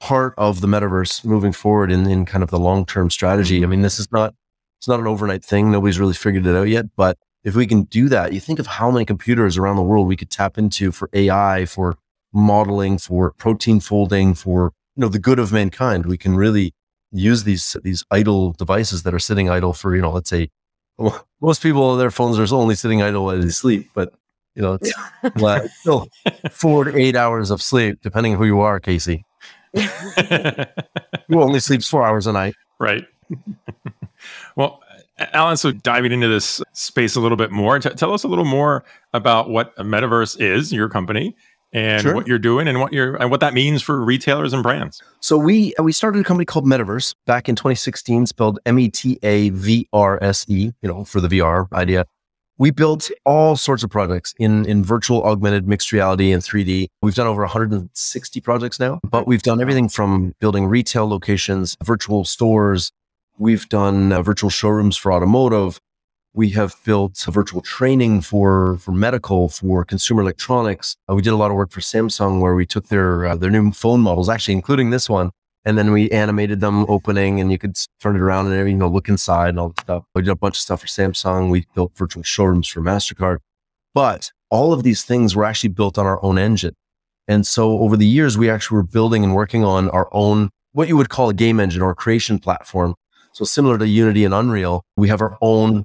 part 0.00 0.34
of 0.36 0.60
the 0.60 0.66
metaverse 0.66 1.24
moving 1.24 1.52
forward 1.52 1.90
in, 1.90 2.06
in 2.06 2.24
kind 2.24 2.42
of 2.42 2.50
the 2.50 2.58
long 2.58 2.86
term 2.86 3.10
strategy. 3.10 3.62
I 3.62 3.66
mean, 3.66 3.82
this 3.82 3.98
is 3.98 4.10
not 4.10 4.34
it's 4.78 4.88
not 4.88 5.00
an 5.00 5.06
overnight 5.06 5.44
thing. 5.44 5.70
Nobody's 5.70 5.98
really 5.98 6.14
figured 6.14 6.46
it 6.46 6.54
out 6.54 6.68
yet. 6.68 6.86
But 6.96 7.18
if 7.44 7.54
we 7.54 7.66
can 7.66 7.84
do 7.84 8.08
that, 8.08 8.32
you 8.32 8.40
think 8.40 8.58
of 8.58 8.66
how 8.66 8.90
many 8.90 9.04
computers 9.04 9.56
around 9.56 9.76
the 9.76 9.82
world 9.82 10.08
we 10.08 10.16
could 10.16 10.30
tap 10.30 10.58
into 10.58 10.92
for 10.92 11.08
AI, 11.12 11.64
for 11.66 11.96
modeling, 12.32 12.98
for 12.98 13.32
protein 13.32 13.80
folding, 13.80 14.34
for 14.34 14.72
you 14.96 15.00
know 15.00 15.08
the 15.08 15.18
good 15.18 15.38
of 15.38 15.52
mankind. 15.52 16.06
We 16.06 16.18
can 16.18 16.36
really 16.36 16.74
use 17.12 17.44
these 17.44 17.76
these 17.82 18.04
idle 18.10 18.52
devices 18.52 19.02
that 19.04 19.14
are 19.14 19.18
sitting 19.18 19.48
idle 19.48 19.72
for 19.72 19.94
you 19.94 20.02
know 20.02 20.10
let's 20.12 20.28
say 20.28 20.50
well, 20.98 21.26
most 21.40 21.62
people 21.62 21.96
their 21.96 22.10
phones 22.10 22.38
are 22.38 22.54
only 22.54 22.74
sitting 22.74 23.02
idle 23.02 23.24
while 23.24 23.40
they 23.40 23.48
sleep, 23.50 23.90
but 23.94 24.12
you 24.54 24.62
know 24.62 24.74
it's 24.74 24.92
like 25.36 25.70
still 25.80 26.08
four 26.50 26.84
to 26.84 26.96
eight 26.96 27.16
hours 27.16 27.50
of 27.50 27.62
sleep 27.62 28.00
depending 28.02 28.32
on 28.32 28.38
who 28.38 28.46
you 28.46 28.60
are, 28.60 28.80
Casey. 28.80 29.24
who 29.74 31.40
only 31.42 31.60
sleeps 31.60 31.88
four 31.88 32.06
hours 32.06 32.26
a 32.26 32.32
night, 32.32 32.54
right? 32.78 33.04
Alan, 35.18 35.56
so 35.56 35.72
diving 35.72 36.12
into 36.12 36.28
this 36.28 36.62
space 36.72 37.16
a 37.16 37.20
little 37.20 37.36
bit 37.36 37.50
more, 37.50 37.78
t- 37.78 37.88
tell 37.90 38.12
us 38.12 38.22
a 38.22 38.28
little 38.28 38.44
more 38.44 38.84
about 39.14 39.48
what 39.48 39.72
a 39.78 39.84
metaverse 39.84 40.38
is, 40.38 40.72
your 40.72 40.88
company, 40.88 41.34
and 41.72 42.02
sure. 42.02 42.14
what 42.14 42.26
you're 42.26 42.38
doing 42.38 42.68
and 42.68 42.80
what 42.80 42.92
you're 42.92 43.16
and 43.16 43.30
what 43.30 43.40
that 43.40 43.54
means 43.54 43.82
for 43.82 44.02
retailers 44.04 44.52
and 44.52 44.62
brands. 44.62 45.02
So 45.20 45.36
we 45.36 45.74
we 45.80 45.92
started 45.92 46.20
a 46.20 46.24
company 46.24 46.44
called 46.44 46.66
MetaVrse 46.66 47.14
back 47.26 47.48
in 47.48 47.56
2016, 47.56 48.26
spelled 48.26 48.58
M 48.66 48.78
E 48.78 48.88
T 48.88 49.18
A 49.22 49.50
V 49.50 49.88
R 49.92 50.22
S 50.22 50.44
E, 50.48 50.72
you 50.82 50.88
know, 50.88 51.04
for 51.04 51.20
the 51.20 51.28
VR 51.28 51.70
idea. 51.72 52.06
We 52.58 52.70
built 52.70 53.10
all 53.26 53.54
sorts 53.56 53.82
of 53.82 53.90
projects 53.90 54.34
in 54.38 54.64
in 54.66 54.82
virtual, 54.84 55.22
augmented, 55.24 55.68
mixed 55.68 55.92
reality, 55.92 56.32
and 56.32 56.42
3D. 56.42 56.88
We've 57.02 57.14
done 57.14 57.26
over 57.26 57.42
160 57.42 58.40
projects 58.40 58.80
now, 58.80 59.00
but 59.04 59.26
we've 59.26 59.42
done 59.42 59.60
everything 59.60 59.88
from 59.88 60.34
building 60.40 60.66
retail 60.66 61.06
locations, 61.08 61.76
virtual 61.82 62.24
stores, 62.24 62.92
We've 63.38 63.68
done 63.68 64.12
uh, 64.12 64.22
virtual 64.22 64.48
showrooms 64.48 64.96
for 64.96 65.12
automotive. 65.12 65.78
We 66.32 66.50
have 66.50 66.74
built 66.84 67.22
virtual 67.28 67.60
training 67.60 68.22
for, 68.22 68.78
for 68.78 68.92
medical, 68.92 69.50
for 69.50 69.84
consumer 69.84 70.22
electronics. 70.22 70.96
Uh, 71.10 71.14
we 71.14 71.22
did 71.22 71.34
a 71.34 71.36
lot 71.36 71.50
of 71.50 71.56
work 71.56 71.70
for 71.70 71.80
Samsung 71.80 72.40
where 72.40 72.54
we 72.54 72.64
took 72.64 72.88
their, 72.88 73.26
uh, 73.26 73.36
their 73.36 73.50
new 73.50 73.72
phone 73.72 74.00
models, 74.00 74.30
actually, 74.30 74.54
including 74.54 74.88
this 74.88 75.08
one, 75.10 75.30
And 75.66 75.76
then 75.76 75.90
we 75.90 76.08
animated 76.12 76.60
them 76.60 76.86
opening 76.88 77.40
and 77.40 77.50
you 77.50 77.58
could 77.58 77.76
turn 78.00 78.14
it 78.14 78.22
around 78.22 78.52
and, 78.52 78.70
you 78.70 78.76
know, 78.76 78.88
look 78.88 79.08
inside 79.08 79.48
and 79.50 79.58
all 79.58 79.70
that 79.70 79.80
stuff. 79.80 80.04
We 80.14 80.22
did 80.22 80.30
a 80.30 80.36
bunch 80.36 80.54
of 80.54 80.60
stuff 80.60 80.82
for 80.82 80.86
Samsung. 80.86 81.50
We 81.50 81.66
built 81.74 81.90
virtual 81.96 82.22
showrooms 82.22 82.68
for 82.68 82.80
MasterCard. 82.80 83.38
But 83.92 84.30
all 84.48 84.72
of 84.72 84.84
these 84.84 85.02
things 85.02 85.34
were 85.34 85.44
actually 85.44 85.70
built 85.70 85.98
on 85.98 86.06
our 86.06 86.22
own 86.24 86.38
engine. 86.38 86.74
And 87.26 87.44
so 87.44 87.80
over 87.80 87.96
the 87.96 88.06
years, 88.06 88.38
we 88.38 88.48
actually 88.48 88.76
were 88.76 88.84
building 88.84 89.24
and 89.24 89.34
working 89.34 89.64
on 89.64 89.90
our 89.90 90.08
own, 90.12 90.50
what 90.70 90.86
you 90.86 90.96
would 90.96 91.08
call 91.08 91.30
a 91.30 91.34
game 91.34 91.58
engine 91.58 91.82
or 91.82 91.90
a 91.90 91.96
creation 91.96 92.38
platform. 92.38 92.94
So 93.36 93.44
similar 93.44 93.76
to 93.76 93.86
Unity 93.86 94.24
and 94.24 94.32
Unreal, 94.32 94.82
we 94.96 95.08
have 95.08 95.20
our 95.20 95.36
own 95.42 95.84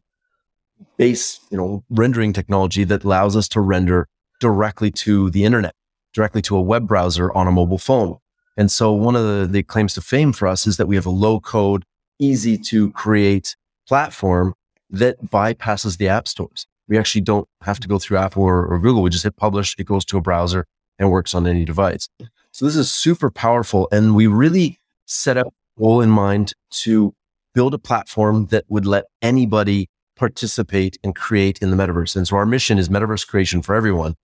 base, 0.96 1.41
you 1.50 1.58
know, 1.58 1.84
rendering 1.89 2.31
technology 2.31 2.86
that 2.86 3.03
allows 3.03 3.36
us 3.36 3.50
to 3.50 3.60
render 3.60 4.08
directly 4.39 4.89
to 4.91 5.29
the 5.31 5.43
internet, 5.43 5.75
directly 6.13 6.41
to 6.43 6.55
a 6.55 6.62
web 6.62 6.88
browser 6.88 7.29
on 7.34 7.48
a 7.48 7.51
mobile 7.51 7.77
phone. 7.77 8.20
And 8.55 8.72
so 8.72 8.93
one 8.93 9.17
of 9.17 9.25
the, 9.25 9.46
the 9.51 9.63
claims 9.63 9.93
to 9.96 10.01
fame 10.01 10.31
for 10.31 10.48
us 10.48 10.65
is 10.65 10.77
that 10.77 10.88
we 10.88 10.96
have 10.96 11.05
a 11.05 11.10
low 11.10 11.41
code, 11.41 11.84
easy 12.20 12.58
to 12.58 12.89
create 12.91 13.58
platform 13.86 14.53
that 14.89 15.22
bypasses 15.22 15.98
the 15.98 16.08
app 16.08 16.29
stores. 16.29 16.67
We 16.88 16.98
actually 16.98 17.20
don't 17.20 17.50
have 17.63 17.81
to 17.81 17.88
go 17.89 18.00
through 18.00 18.20
Apple 18.20 18.43
or, 18.43 18.65
or 18.65 18.79
Google. 18.79 19.01
We 19.01 19.10
just 19.10 19.25
hit 19.25 19.36
publish. 19.36 19.75
It 19.77 19.88
goes 19.88 20.05
to 20.05 20.17
a 20.17 20.22
browser 20.22 20.67
and 20.98 21.12
works 21.12 21.36
on 21.36 21.46
any 21.46 21.65
device. 21.65 22.08
So 22.51 22.63
this 22.63 22.77
is 22.77 22.89
super 22.89 23.29
powerful. 23.29 23.89
And 23.91 24.15
we 24.15 24.25
really 24.25 24.79
set 25.05 25.36
up 25.36 25.53
goal 25.77 26.00
in 26.00 26.10
mind 26.10 26.53
to 26.84 27.13
build 27.53 27.74
a 27.74 27.79
platform 27.79 28.48
that 28.48 28.65
would 28.70 28.86
let 28.86 29.05
anybody 29.22 29.89
participate 30.15 30.98
and 31.03 31.15
create 31.15 31.60
in 31.60 31.72
the 31.72 31.77
metaverse. 31.77 32.15
And 32.15 32.27
so 32.27 32.36
our 32.38 32.46
mission 32.46 32.77
is 32.77 32.89
metaverse 32.89 33.27
creation 33.27 33.62
for 33.62 33.75
everyone. 33.75 34.15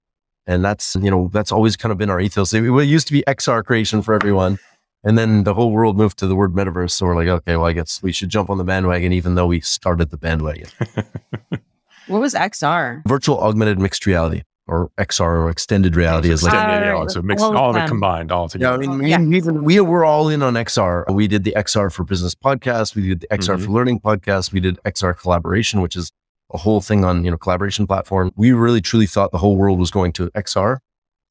And 0.46 0.64
that's, 0.64 0.96
you 0.96 1.12
know, 1.12 1.30
that's 1.34 1.52
always 1.52 1.76
kind 1.76 1.92
of 1.92 1.98
been 1.98 2.10
our 2.10 2.20
ethos. 2.20 2.54
It, 2.54 2.64
it 2.64 2.84
used 2.86 3.08
to 3.08 3.14
be 3.14 3.24
XR 3.28 3.66
creation 3.66 4.02
for 4.02 4.14
everyone. 4.14 4.60
And 5.04 5.18
then 5.18 5.44
the 5.44 5.54
whole 5.54 5.72
world 5.72 5.98
moved 5.98 6.18
to 6.20 6.28
the 6.28 6.36
word 6.36 6.54
metaverse. 6.54 6.92
So 6.92 7.06
we're 7.06 7.16
like, 7.16 7.28
okay, 7.28 7.56
well, 7.58 7.66
I 7.66 7.74
guess 7.74 8.02
we 8.02 8.12
should 8.12 8.30
jump 8.30 8.50
on 8.50 8.58
the 8.58 8.64
bandwagon, 8.64 9.12
even 9.12 9.36
though 9.36 9.48
we 9.48 9.60
started 9.62 10.10
the 10.10 10.18
bandwagon. 10.18 10.70
what 12.08 12.22
was 12.22 12.34
XR? 12.34 13.02
Virtual 13.08 13.40
augmented 13.40 13.80
mixed 13.80 14.06
reality 14.06 14.44
or 14.68 14.92
XR 14.98 15.22
or 15.22 15.50
extended 15.50 15.96
reality 15.96 16.30
is 16.30 16.44
like 16.44 16.54
extended 16.54 16.88
reality. 16.88 17.14
So 17.14 17.22
mix 17.22 17.42
all, 17.42 17.58
all 17.58 17.70
of 17.70 17.76
it 17.78 17.88
combined 17.88 18.32
all 18.32 18.50
together. 18.50 18.84
Yeah, 18.84 18.90
I 18.90 18.96
mean, 18.96 19.00
we, 19.00 19.10
yeah. 19.10 19.50
we, 19.60 19.80
we 19.80 19.80
were 19.80 20.04
all 20.04 20.30
in 20.30 20.44
on 20.44 20.56
XR. 20.56 21.10
We 21.14 21.28
did 21.28 21.44
the 21.44 21.54
XR 21.56 21.92
for 21.92 22.04
business 22.04 22.36
podcast. 22.36 22.96
We 22.96 23.08
did 23.08 23.22
the 23.22 23.28
XR 23.28 23.56
mm-hmm. 23.56 23.66
for 23.66 23.72
learning 23.72 24.00
podcast. 24.02 24.52
We 24.52 24.60
did 24.60 24.78
XR 24.84 25.18
collaboration, 25.18 25.82
which 25.82 25.96
is 25.96 26.12
a 26.52 26.58
whole 26.58 26.82
thing 26.82 27.04
on, 27.04 27.24
you 27.24 27.32
know, 27.32 27.38
collaboration 27.38 27.88
platform. 27.88 28.32
We 28.36 28.52
really 28.52 28.82
truly 28.82 29.08
thought 29.08 29.32
the 29.32 29.38
whole 29.38 29.56
world 29.56 29.80
was 29.80 29.92
going 29.92 30.14
to 30.14 30.30
XR. 30.32 30.80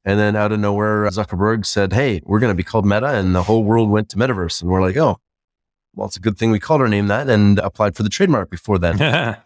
And 0.05 0.21
then 0.21 0.37
out 0.37 0.53
of 0.53 0.61
nowhere, 0.61 1.05
Zuckerberg 1.07 1.67
said, 1.67 1.93
Hey, 1.93 2.23
we're 2.25 2.39
going 2.39 2.53
to 2.53 2.57
be 2.57 2.63
called 2.63 2.87
Meta. 2.87 3.09
And 3.09 3.35
the 3.35 3.43
whole 3.43 3.65
world 3.65 3.91
went 3.91 4.09
to 4.11 4.17
metaverse. 4.17 4.63
And 4.63 4.71
we're 4.71 4.81
like, 4.81 4.97
Oh, 4.97 5.19
well, 5.95 6.07
it's 6.07 6.17
a 6.17 6.21
good 6.21 6.39
thing 6.39 6.51
we 6.51 6.61
called 6.61 6.81
our 6.81 6.89
name 6.89 7.09
that 7.09 7.29
and 7.29 7.59
applied 7.59 7.97
for 7.97 8.03
the 8.03 8.09
trademark 8.09 8.51
before 8.51 8.79
then. 8.79 8.99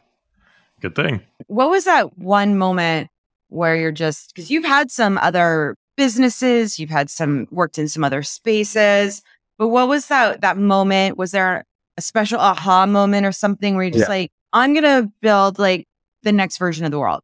good 0.81 0.95
thing. 0.95 1.23
What 1.47 1.71
was 1.71 1.85
that 1.85 2.19
one 2.19 2.59
moment 2.59 3.09
where 3.51 3.77
you're 3.77 3.93
just 3.93 4.35
because 4.35 4.51
you've 4.51 4.65
had 4.65 4.91
some 4.91 5.19
other 5.19 5.77
businesses, 5.97 6.79
you've 6.79 6.91
had 6.91 7.11
some 7.11 7.47
worked 7.51 7.79
in 7.79 7.89
some 7.89 8.03
other 8.03 8.23
spaces, 8.23 9.23
but 9.59 9.69
what 9.69 9.89
was 9.89 10.07
that 10.07 10.41
that 10.41 10.57
moment? 10.57 11.19
Was 11.19 11.33
there 11.33 11.65
a 11.97 12.03
special 12.03 12.41
aha 12.41 12.87
moment 12.87 13.27
or 13.27 13.33
something 13.33 13.75
where 13.75 13.85
you're 13.85 13.93
just 13.93 14.05
yeah. 14.05 14.09
like, 14.09 14.33
I'm 14.53 14.73
gonna 14.73 15.11
build 15.21 15.59
like 15.59 15.87
the 16.23 16.33
next 16.33 16.59
version 16.59 16.85
of 16.85 16.91
the 16.91 16.99
world? 16.99 17.21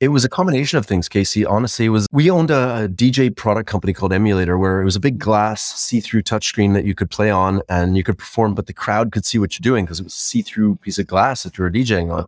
It 0.00 0.08
was 0.08 0.24
a 0.24 0.28
combination 0.28 0.78
of 0.78 0.86
things, 0.86 1.08
Casey. 1.08 1.44
Honestly, 1.44 1.86
it 1.86 1.88
was 1.88 2.06
we 2.12 2.30
owned 2.30 2.52
a, 2.52 2.84
a, 2.84 2.88
DJ 2.88 3.34
product 3.34 3.68
company 3.68 3.92
called 3.92 4.12
Emulator, 4.12 4.56
where 4.56 4.80
it 4.80 4.84
was 4.84 4.94
a 4.94 5.00
big 5.00 5.18
glass 5.18 5.60
see-through 5.60 6.22
touchscreen 6.22 6.72
that 6.74 6.84
you 6.84 6.94
could 6.94 7.10
play 7.10 7.30
on 7.30 7.62
and 7.68 7.96
you 7.96 8.04
could 8.04 8.16
perform, 8.16 8.54
but 8.54 8.66
the 8.66 8.72
crowd 8.72 9.10
could 9.10 9.24
see 9.24 9.38
what 9.38 9.58
you're 9.58 9.64
doing 9.64 9.84
because 9.84 9.98
it 9.98 10.04
was 10.04 10.14
a 10.14 10.16
see-through 10.16 10.76
piece 10.76 11.00
of 11.00 11.08
glass 11.08 11.42
that 11.42 11.58
you 11.58 11.64
were 11.64 11.70
DJing 11.70 12.12
on. 12.12 12.26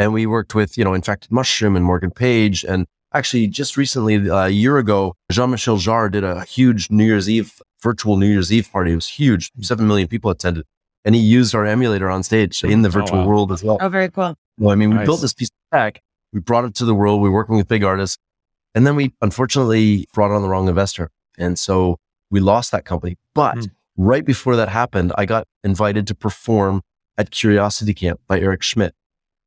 And 0.00 0.14
we 0.14 0.24
worked 0.24 0.54
with, 0.54 0.78
you 0.78 0.84
know, 0.84 0.94
Infected 0.94 1.30
Mushroom 1.30 1.76
and 1.76 1.84
Morgan 1.84 2.10
Page. 2.10 2.64
And 2.64 2.86
actually, 3.12 3.46
just 3.48 3.76
recently, 3.76 4.30
uh, 4.30 4.46
a 4.46 4.48
year 4.48 4.78
ago, 4.78 5.14
Jean 5.30 5.50
Michel 5.50 5.76
Jarre 5.76 6.10
did 6.10 6.24
a 6.24 6.42
huge 6.44 6.90
New 6.90 7.04
Year's 7.04 7.28
Eve, 7.28 7.60
virtual 7.82 8.16
New 8.16 8.26
Year's 8.26 8.50
Eve 8.50 8.72
party. 8.72 8.92
It 8.92 8.94
was 8.94 9.08
huge. 9.08 9.52
Seven 9.60 9.86
million 9.86 10.08
people 10.08 10.30
attended. 10.30 10.64
And 11.04 11.14
he 11.14 11.20
used 11.20 11.54
our 11.54 11.66
emulator 11.66 12.08
on 12.08 12.22
stage 12.22 12.64
in 12.64 12.80
the 12.80 12.88
oh, 12.88 12.92
virtual 12.92 13.18
oh, 13.18 13.20
wow. 13.20 13.28
world 13.28 13.52
as 13.52 13.62
well. 13.62 13.76
Oh, 13.78 13.90
very 13.90 14.08
cool. 14.08 14.36
Well, 14.56 14.70
I 14.70 14.74
mean, 14.74 14.96
we 14.96 15.04
built 15.04 15.20
this 15.20 15.34
piece 15.34 15.50
of 15.50 15.78
tech, 15.78 16.00
we 16.32 16.40
brought 16.40 16.64
it 16.64 16.74
to 16.76 16.86
the 16.86 16.94
world, 16.94 17.20
we 17.20 17.28
were 17.28 17.34
working 17.34 17.56
with 17.56 17.68
big 17.68 17.84
artists. 17.84 18.16
And 18.74 18.86
then 18.86 18.96
we 18.96 19.12
unfortunately 19.20 20.08
brought 20.14 20.30
on 20.30 20.40
the 20.40 20.48
wrong 20.48 20.66
investor. 20.66 21.10
And 21.36 21.58
so 21.58 21.98
we 22.30 22.40
lost 22.40 22.72
that 22.72 22.86
company. 22.86 23.18
But 23.34 23.56
mm. 23.56 23.70
right 23.98 24.24
before 24.24 24.56
that 24.56 24.70
happened, 24.70 25.12
I 25.18 25.26
got 25.26 25.46
invited 25.62 26.06
to 26.06 26.14
perform 26.14 26.80
at 27.18 27.30
Curiosity 27.30 27.92
Camp 27.92 28.20
by 28.26 28.40
Eric 28.40 28.62
Schmidt. 28.62 28.94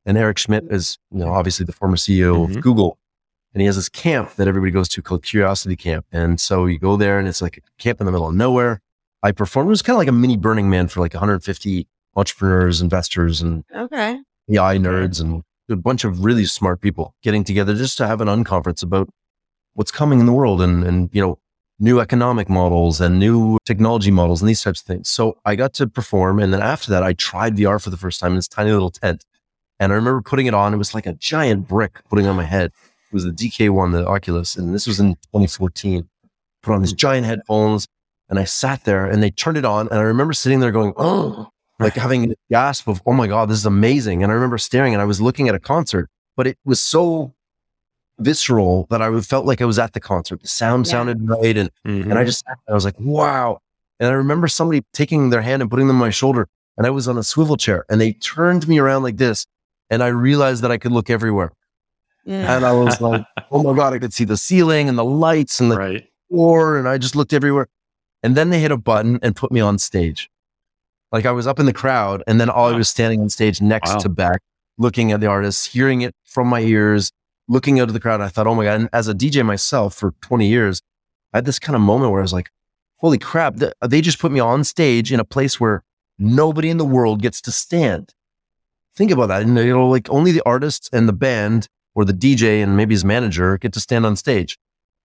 And 0.06 0.18
Eric 0.18 0.38
Schmidt 0.38 0.66
is, 0.70 0.98
you 1.12 1.20
know, 1.20 1.32
obviously 1.32 1.66
the 1.66 1.72
former 1.72 1.96
CEO 1.96 2.36
mm-hmm. 2.36 2.58
of 2.58 2.64
Google. 2.64 2.98
And 3.54 3.62
he 3.62 3.68
has 3.68 3.76
this 3.76 3.90
camp 3.90 4.36
that 4.36 4.48
everybody 4.48 4.72
goes 4.72 4.90
to 4.90 5.02
called 5.02 5.24
Curiosity 5.24 5.76
Camp. 5.76 6.06
And 6.12 6.40
so 6.40 6.66
you 6.66 6.80
go 6.80 6.98
there 6.98 7.20
and 7.20 7.28
it's 7.28 7.42
like 7.42 7.58
a 7.58 7.82
camp 7.82 8.00
in 8.00 8.06
the 8.06 8.12
middle 8.12 8.28
of 8.28 8.36
nowhere. 8.36 8.82
I 9.22 9.32
performed. 9.32 9.68
It 9.68 9.70
was 9.70 9.82
kind 9.82 9.96
of 9.96 10.00
like 10.00 10.08
a 10.08 10.12
mini 10.12 10.38
Burning 10.38 10.70
Man 10.70 10.88
for 10.88 11.00
like 11.00 11.14
150 11.14 11.88
entrepreneurs, 12.16 12.82
investors, 12.82 13.42
and 13.42 13.64
okay. 13.76 14.20
AI 14.50 14.78
nerds 14.78 15.22
and 15.22 15.44
a 15.70 15.76
bunch 15.76 16.04
of 16.04 16.26
really 16.26 16.46
smart 16.46 16.82
people 16.82 17.16
getting 17.24 17.44
together 17.44 17.74
just 17.74 17.98
to 18.00 18.08
have 18.08 18.20
an 18.22 18.28
unconference 18.28 18.84
about 18.84 19.10
what's 19.74 19.92
coming 19.92 20.20
in 20.20 20.26
the 20.26 20.34
world 20.34 20.62
and, 20.62 20.84
and, 20.84 21.10
you 21.14 21.22
know, 21.22 21.40
new 21.80 22.00
economic 22.00 22.50
models 22.50 23.02
and 23.02 23.20
new 23.20 23.58
technology 23.66 24.12
models 24.12 24.42
and 24.42 24.50
these 24.50 24.62
types 24.62 24.82
of 24.82 24.88
things. 24.88 25.10
So 25.10 25.38
I 25.46 25.56
got 25.56 25.74
to 25.76 25.88
perform. 25.88 26.40
And 26.40 26.54
then 26.54 26.62
after 26.62 26.92
that, 26.92 27.04
I 27.04 27.14
tried 27.14 27.56
VR 27.56 27.82
for 27.82 27.90
the 27.90 27.98
first 27.98 28.20
time 28.20 28.32
in 28.32 28.38
this 28.38 28.48
tiny 28.48 28.72
little 28.72 28.92
tent. 28.92 29.26
And 29.84 29.92
I 29.92 29.96
remember 29.96 30.22
putting 30.22 30.46
it 30.46 30.54
on. 30.54 30.74
It 30.74 30.78
was 30.78 30.94
like 30.94 31.06
a 31.06 31.13
giant 31.13 31.68
brick 31.68 32.00
putting 32.10 32.25
on 32.25 32.36
my 32.36 32.46
head. 32.46 32.72
It 33.12 33.13
was 33.13 33.25
the 33.25 33.32
DK1, 33.32 33.92
the 33.92 34.08
Oculus. 34.08 34.56
And 34.56 34.74
this 34.74 34.88
was 34.88 35.00
in 35.00 35.16
2014. 35.16 36.08
Put 36.62 36.74
on 36.74 36.82
these 36.82 36.94
giant 36.94 37.25
headphones 37.25 37.88
and 38.30 38.40
I 38.40 38.46
sat 38.46 38.86
there 38.86 39.06
and 39.06 39.22
they 39.22 39.30
turned 39.30 39.58
it 39.58 39.66
on. 39.66 39.90
And 39.90 40.00
I 40.00 40.04
remember 40.04 40.34
sitting 40.34 40.62
there 40.62 40.72
going, 40.72 40.94
oh, 40.96 41.50
like 41.80 41.96
having 41.96 42.32
a 42.32 42.36
gasp 42.50 42.88
of, 42.88 43.02
oh 43.06 43.13
my 43.13 43.28
God, 43.28 43.50
this 43.50 43.58
is 43.58 43.66
amazing. 43.66 44.24
And 44.24 44.32
I 44.32 44.36
remember 44.36 44.58
staring 44.58 44.94
and 44.94 45.02
I 45.02 45.06
was 45.06 45.20
looking 45.20 45.50
at 45.50 45.56
a 45.56 45.60
concert, 45.60 46.10
but 46.38 46.48
it 46.48 46.58
was 46.63 46.80
so 46.80 47.34
visceral 48.20 48.88
that 48.90 49.02
I 49.02 49.20
felt 49.20 49.46
like 49.46 49.62
I 49.62 49.66
was 49.66 49.78
at 49.78 49.92
the 49.92 50.00
concert. 50.00 50.42
The 50.42 50.48
sound 50.48 50.86
yeah. 50.86 50.92
sounded 50.92 51.28
right. 51.28 51.58
And, 51.58 51.70
mm-hmm. 51.86 52.10
and 52.10 52.18
I 52.18 52.24
just, 52.24 52.46
I 52.70 52.74
was 52.74 52.86
like, 52.86 53.00
wow. 53.00 53.60
And 54.00 54.10
I 54.10 54.13
remember 54.13 54.48
somebody 54.48 54.84
taking 54.94 55.30
their 55.30 55.42
hand 55.42 55.62
and 55.62 55.70
putting 55.70 55.88
them 55.88 55.98
on 55.98 56.00
my 56.00 56.10
shoulder 56.10 56.48
and 56.78 56.88
I 56.88 56.90
was 56.90 57.08
on 57.08 57.18
a 57.18 57.24
swivel 57.24 57.58
chair 57.58 57.86
and 57.90 58.00
they 58.00 58.13
turned 58.13 58.68
me 58.68 58.80
around 58.80 59.04
like 59.04 59.18
this 59.18 59.46
and 59.94 60.02
I 60.02 60.08
realized 60.08 60.64
that 60.64 60.72
I 60.72 60.78
could 60.80 60.92
look 60.92 61.10
everywhere. 61.10 61.52
Yeah. 62.26 62.56
And 62.56 62.66
I 62.66 62.72
was 62.72 63.00
like, 63.00 63.24
oh 63.52 63.62
my 63.62 63.76
God, 63.76 63.94
I 63.94 64.00
could 64.00 64.14
see 64.14 64.26
the 64.26 64.38
ceiling 64.38 64.90
and 64.90 64.98
the 64.98 65.06
lights 65.06 65.60
and 65.60 65.72
the 65.72 65.78
right. 65.78 66.10
floor. 66.30 66.78
And 66.78 66.88
I 66.88 66.98
just 66.98 67.16
looked 67.16 67.32
everywhere. 67.32 67.68
And 68.24 68.36
then 68.36 68.50
they 68.50 68.60
hit 68.60 68.72
a 68.72 68.78
button 68.78 69.20
and 69.22 69.36
put 69.36 69.52
me 69.52 69.60
on 69.60 69.78
stage. 69.78 70.30
Like 71.12 71.26
I 71.28 71.32
was 71.32 71.46
up 71.46 71.60
in 71.60 71.68
the 71.68 71.74
crowd 71.74 72.24
and 72.26 72.42
then 72.42 72.50
all 72.50 72.70
wow. 72.70 72.74
I 72.74 72.78
was 72.78 72.90
standing 72.90 73.22
on 73.22 73.30
stage 73.30 73.62
next 73.62 73.92
wow. 73.92 74.00
to 74.00 74.10
Beck, 74.10 74.42
looking 74.80 75.12
at 75.12 75.20
the 75.20 75.28
artists, 75.28 75.68
hearing 75.68 76.02
it 76.02 76.16
from 76.24 76.48
my 76.48 76.62
ears, 76.62 77.12
looking 77.48 77.80
out 77.80 77.88
of 77.88 77.94
the 77.94 78.00
crowd. 78.00 78.20
I 78.20 78.30
thought, 78.30 78.48
oh 78.48 78.56
my 78.56 78.64
God. 78.64 78.80
And 78.80 78.90
as 78.94 79.08
a 79.08 79.14
DJ 79.14 79.46
myself 79.46 79.94
for 79.94 80.16
20 80.22 80.48
years, 80.48 80.82
I 81.34 81.38
had 81.38 81.46
this 81.46 81.60
kind 81.60 81.76
of 81.76 81.84
moment 81.84 82.12
where 82.12 82.22
I 82.22 82.24
was 82.24 82.34
like, 82.34 82.50
holy 82.98 83.20
crap, 83.20 83.58
they 83.86 84.02
just 84.02 84.18
put 84.18 84.32
me 84.32 84.40
on 84.40 84.64
stage 84.64 85.12
in 85.12 85.20
a 85.20 85.26
place 85.26 85.60
where 85.60 85.84
nobody 86.18 86.70
in 86.70 86.78
the 86.78 86.86
world 86.86 87.22
gets 87.22 87.42
to 87.42 87.52
stand 87.52 88.14
think 88.96 89.12
about 89.12 89.28
that. 89.28 89.42
And, 89.42 89.58
you 89.58 89.74
know, 89.74 89.88
like 89.88 90.10
only 90.10 90.32
the 90.32 90.44
artist 90.46 90.90
and 90.94 91.08
the 91.08 91.14
band 91.14 91.68
or 91.96 92.06
the 92.06 92.14
DJ 92.14 92.64
and 92.64 92.76
maybe 92.76 92.94
his 92.94 93.06
manager 93.06 93.58
get 93.58 93.74
to 93.74 93.80
stand 93.80 94.06
on 94.06 94.16
stage. 94.16 94.58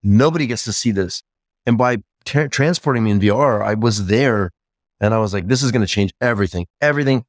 Nobody 0.03 0.47
gets 0.47 0.63
to 0.65 0.73
see 0.73 0.91
this. 0.91 1.23
And 1.65 1.77
by 1.77 1.97
tra- 2.25 2.49
transporting 2.49 3.03
me 3.03 3.11
in 3.11 3.19
VR, 3.19 3.63
I 3.63 3.73
was 3.73 4.07
there 4.07 4.51
and 4.99 5.13
I 5.13 5.19
was 5.19 5.33
like, 5.33 5.47
this 5.47 5.63
is 5.63 5.71
going 5.71 5.85
to 5.85 5.87
change 5.87 6.11
everything, 6.21 6.67
everything. 6.81 7.25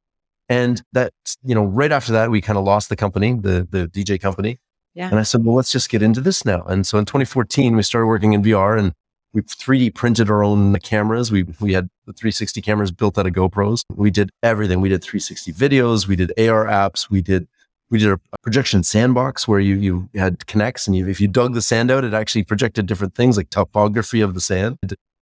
And 0.49 0.81
that, 0.91 1.13
you 1.43 1.55
know, 1.55 1.63
right 1.63 1.91
after 1.91 2.11
that, 2.13 2.29
we 2.29 2.41
kind 2.41 2.57
of 2.57 2.65
lost 2.65 2.89
the 2.89 2.95
company, 2.95 3.33
the, 3.33 3.67
the 3.69 3.87
DJ 3.87 4.19
company. 4.19 4.59
Yeah. 4.93 5.09
And 5.09 5.17
I 5.19 5.23
said, 5.23 5.45
well, 5.45 5.55
let's 5.55 5.71
just 5.71 5.89
get 5.89 6.01
into 6.01 6.19
this 6.19 6.43
now. 6.43 6.63
And 6.63 6.85
so 6.85 6.97
in 6.97 7.05
2014, 7.05 7.75
we 7.75 7.83
started 7.83 8.07
working 8.07 8.33
in 8.33 8.43
VR 8.43 8.77
and 8.77 8.93
we 9.33 9.41
3D 9.41 9.93
printed 9.95 10.29
our 10.29 10.43
own 10.43 10.77
cameras. 10.79 11.31
We 11.31 11.43
we 11.59 11.73
had 11.73 11.89
the 12.05 12.13
360 12.13 12.61
cameras 12.61 12.91
built 12.91 13.17
out 13.17 13.27
of 13.27 13.33
GoPros. 13.33 13.83
We 13.95 14.11
did 14.11 14.31
everything. 14.43 14.81
We 14.81 14.89
did 14.89 15.03
360 15.03 15.53
videos. 15.53 16.07
We 16.07 16.15
did 16.15 16.31
AR 16.37 16.65
apps. 16.65 17.09
We 17.09 17.21
did 17.21 17.47
we 17.89 17.99
did 17.99 18.09
a 18.09 18.19
projection 18.41 18.83
sandbox 18.83 19.47
where 19.47 19.59
you 19.59 19.75
you 19.75 20.09
had 20.15 20.39
Kinects 20.39 20.87
and 20.87 20.95
you, 20.95 21.07
if 21.07 21.21
you 21.21 21.27
dug 21.27 21.53
the 21.53 21.61
sand 21.61 21.91
out, 21.91 22.03
it 22.03 22.13
actually 22.13 22.43
projected 22.43 22.85
different 22.85 23.15
things 23.15 23.37
like 23.37 23.49
topography 23.49 24.21
of 24.21 24.33
the 24.33 24.41
sand. 24.41 24.77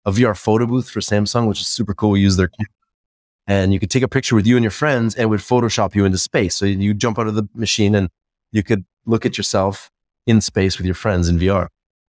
A 0.05 0.11
VR 0.11 0.37
photo 0.37 0.65
booth 0.65 0.89
for 0.89 1.01
Samsung, 1.01 1.47
which 1.47 1.61
is 1.61 1.67
super 1.67 1.93
cool. 1.93 2.11
We 2.11 2.21
use 2.21 2.37
their 2.37 2.49
and 3.47 3.73
you 3.73 3.79
could 3.79 3.89
take 3.89 4.03
a 4.03 4.07
picture 4.07 4.35
with 4.35 4.45
you 4.45 4.55
and 4.57 4.63
your 4.63 4.71
friends 4.71 5.15
and 5.15 5.29
would 5.29 5.39
Photoshop 5.39 5.95
you 5.95 6.05
into 6.05 6.19
space. 6.19 6.55
So 6.55 6.65
you 6.65 6.93
jump 6.93 7.17
out 7.17 7.27
of 7.27 7.35
the 7.35 7.49
machine 7.55 7.95
and 7.95 8.09
you 8.51 8.61
could 8.63 8.85
look 9.05 9.25
at 9.25 9.37
yourself 9.37 9.89
in 10.27 10.39
space 10.39 10.77
with 10.77 10.85
your 10.85 10.95
friends 10.95 11.27
in 11.27 11.39
VR. 11.39 11.67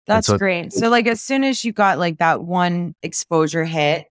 That's 0.08 0.28
so, 0.28 0.38
great. 0.38 0.74
So 0.74 0.90
like 0.90 1.08
as 1.08 1.22
soon 1.22 1.44
as 1.44 1.64
you 1.64 1.72
got 1.72 1.98
like 2.00 2.18
that 2.20 2.44
one 2.44 2.96
exposure 3.04 3.64
hit, 3.66 4.08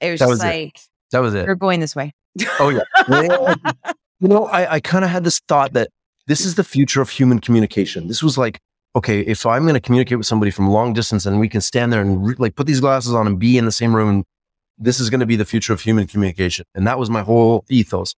It 0.00 0.10
was 0.10 0.20
That 0.20 0.26
just 0.26 0.30
was 0.30 0.40
it. 0.44 0.46
like 0.46 0.80
That 1.12 1.18
was 1.20 1.34
it. 1.34 1.46
we're 1.46 1.54
going 1.54 1.80
this 1.80 1.94
way. 1.94 2.12
Oh 2.58 2.68
yeah. 2.70 2.80
Yeah. 3.08 3.54
you 4.20 4.28
know, 4.28 4.46
I, 4.46 4.74
I 4.74 4.80
kind 4.80 5.04
of 5.04 5.10
had 5.10 5.24
this 5.24 5.40
thought 5.48 5.72
that 5.74 5.88
this 6.26 6.44
is 6.44 6.56
the 6.56 6.64
future 6.64 7.00
of 7.00 7.10
human 7.10 7.38
communication. 7.40 8.08
This 8.08 8.22
was 8.22 8.36
like, 8.36 8.58
okay, 8.96 9.20
if 9.20 9.46
I'm 9.46 9.62
going 9.62 9.74
to 9.74 9.80
communicate 9.80 10.18
with 10.18 10.26
somebody 10.26 10.50
from 10.50 10.68
long 10.68 10.92
distance 10.92 11.24
and 11.24 11.38
we 11.40 11.48
can 11.48 11.60
stand 11.60 11.92
there 11.92 12.00
and 12.00 12.26
re- 12.26 12.34
like 12.38 12.54
put 12.56 12.66
these 12.66 12.80
glasses 12.80 13.14
on 13.14 13.26
and 13.26 13.38
be 13.38 13.56
in 13.58 13.64
the 13.64 13.72
same 13.72 13.94
room, 13.94 14.24
this 14.76 14.98
is 15.00 15.08
going 15.10 15.20
to 15.20 15.26
be 15.26 15.36
the 15.36 15.44
future 15.44 15.72
of 15.72 15.80
human 15.80 16.06
communication. 16.06 16.64
And 16.74 16.86
that 16.86 16.98
was 16.98 17.08
my 17.10 17.22
whole 17.22 17.64
ethos. 17.70 18.14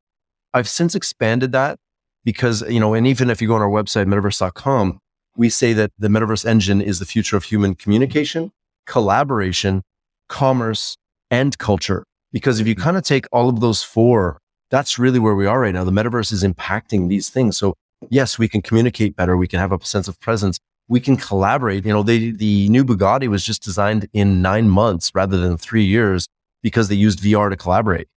I've 0.54 0.68
since 0.68 0.94
expanded 0.94 1.52
that 1.52 1.78
because, 2.24 2.62
you 2.68 2.80
know, 2.80 2.94
and 2.94 3.06
even 3.06 3.30
if 3.30 3.40
you 3.40 3.48
go 3.48 3.54
on 3.54 3.62
our 3.62 3.68
website, 3.68 4.06
metavrse.com, 4.06 5.00
we 5.36 5.48
say 5.48 5.72
that 5.72 5.92
the 5.98 6.08
metaverse 6.08 6.44
engine 6.44 6.80
is 6.80 6.98
the 6.98 7.06
future 7.06 7.36
of 7.36 7.44
human 7.44 7.74
communication, 7.74 8.52
collaboration, 8.86 9.82
commerce, 10.28 10.96
and 11.30 11.56
culture. 11.58 12.04
Because 12.32 12.60
if 12.60 12.66
you 12.66 12.74
mm-hmm. 12.74 12.84
kind 12.84 12.96
of 12.96 13.02
take 13.02 13.26
all 13.32 13.48
of 13.48 13.60
those 13.60 13.82
four, 13.82 14.38
that's 14.70 14.98
really 14.98 15.18
where 15.18 15.34
we 15.34 15.46
are 15.46 15.60
right 15.60 15.74
now. 15.74 15.84
The 15.84 15.90
metaverse 15.90 16.32
is 16.32 16.44
impacting 16.44 17.08
these 17.08 17.28
things. 17.28 17.58
So 17.58 17.74
yes, 18.08 18.38
we 18.38 18.48
can 18.48 18.62
communicate 18.62 19.16
better. 19.16 19.36
We 19.36 19.48
can 19.48 19.58
have 19.58 19.72
a 19.72 19.84
sense 19.84 20.08
of 20.08 20.18
presence. 20.20 20.58
We 20.88 21.00
can 21.00 21.16
collaborate. 21.16 21.84
You 21.84 21.92
know, 21.92 22.02
they, 22.02 22.30
the 22.30 22.68
new 22.68 22.84
Bugatti 22.84 23.28
was 23.28 23.44
just 23.44 23.62
designed 23.62 24.08
in 24.12 24.42
nine 24.42 24.68
months 24.68 25.12
rather 25.14 25.36
than 25.36 25.56
three 25.56 25.84
years 25.84 26.28
because 26.62 26.88
they 26.88 26.94
used 26.94 27.20
VR 27.20 27.50
to 27.50 27.56
collaborate. 27.56 28.08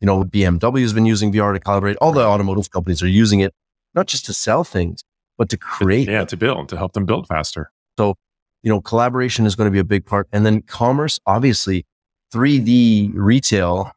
You 0.00 0.06
know, 0.06 0.24
BMW 0.24 0.82
has 0.82 0.92
been 0.92 1.06
using 1.06 1.32
VR 1.32 1.54
to 1.54 1.60
collaborate. 1.60 1.96
All 2.00 2.12
the 2.12 2.24
automotive 2.24 2.70
companies 2.70 3.02
are 3.02 3.08
using 3.08 3.40
it, 3.40 3.52
not 3.94 4.06
just 4.06 4.24
to 4.26 4.32
sell 4.32 4.62
things, 4.62 5.02
but 5.38 5.48
to 5.50 5.56
create. 5.56 6.08
Yeah, 6.08 6.24
to 6.24 6.36
build, 6.36 6.68
to 6.68 6.76
help 6.76 6.92
them 6.92 7.06
build 7.06 7.26
faster. 7.28 7.70
So, 7.98 8.16
you 8.62 8.70
know, 8.70 8.80
collaboration 8.80 9.46
is 9.46 9.54
going 9.54 9.66
to 9.66 9.70
be 9.70 9.78
a 9.78 9.84
big 9.84 10.04
part. 10.04 10.28
And 10.32 10.44
then 10.44 10.62
commerce, 10.62 11.18
obviously, 11.26 11.86
3D 12.34 13.12
retail. 13.14 13.92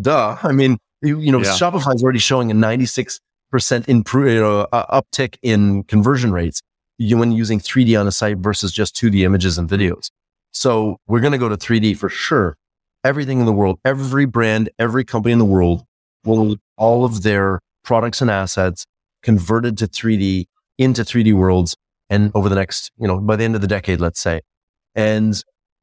Duh. 0.00 0.36
I 0.42 0.52
mean, 0.52 0.78
you, 1.00 1.20
you 1.20 1.32
know, 1.32 1.38
Yeah. 1.38 1.52
Shopify 1.52 1.94
is 1.94 2.02
already 2.02 2.18
showing 2.18 2.50
a 2.50 2.54
96% 2.54 3.20
improve, 3.88 4.32
you 4.32 4.40
know, 4.40 4.66
uh, 4.72 5.00
uptick 5.00 5.36
in 5.42 5.84
conversion 5.84 6.32
rates 6.32 6.60
you, 6.98 7.16
when 7.16 7.32
using 7.32 7.60
3D 7.60 7.98
on 7.98 8.06
a 8.06 8.12
site 8.12 8.38
versus 8.38 8.72
just 8.72 8.96
2D 8.96 9.22
images 9.22 9.58
and 9.58 9.68
videos. 9.68 10.10
So 10.50 10.98
we're 11.06 11.20
going 11.20 11.32
to 11.32 11.38
go 11.38 11.48
to 11.48 11.56
3D 11.56 11.96
for 11.96 12.08
sure. 12.08 12.56
Everything 13.04 13.38
in 13.38 13.46
the 13.46 13.52
world, 13.52 13.78
every 13.84 14.24
brand, 14.24 14.70
every 14.78 15.04
company 15.04 15.32
in 15.32 15.38
the 15.38 15.44
world 15.44 15.84
will 16.24 16.56
all 16.76 17.04
of 17.04 17.22
their 17.22 17.60
products 17.84 18.22
and 18.22 18.30
assets 18.30 18.86
converted 19.22 19.76
to 19.78 19.86
3D 19.86 20.46
into 20.78 21.02
3D 21.02 21.34
worlds 21.34 21.76
and 22.10 22.30
over 22.34 22.48
the 22.48 22.54
next, 22.54 22.90
you 22.98 23.06
know, 23.06 23.20
by 23.20 23.36
the 23.36 23.44
end 23.44 23.54
of 23.54 23.60
the 23.60 23.66
decade, 23.66 24.00
let's 24.00 24.20
say. 24.20 24.40
And 24.94 25.42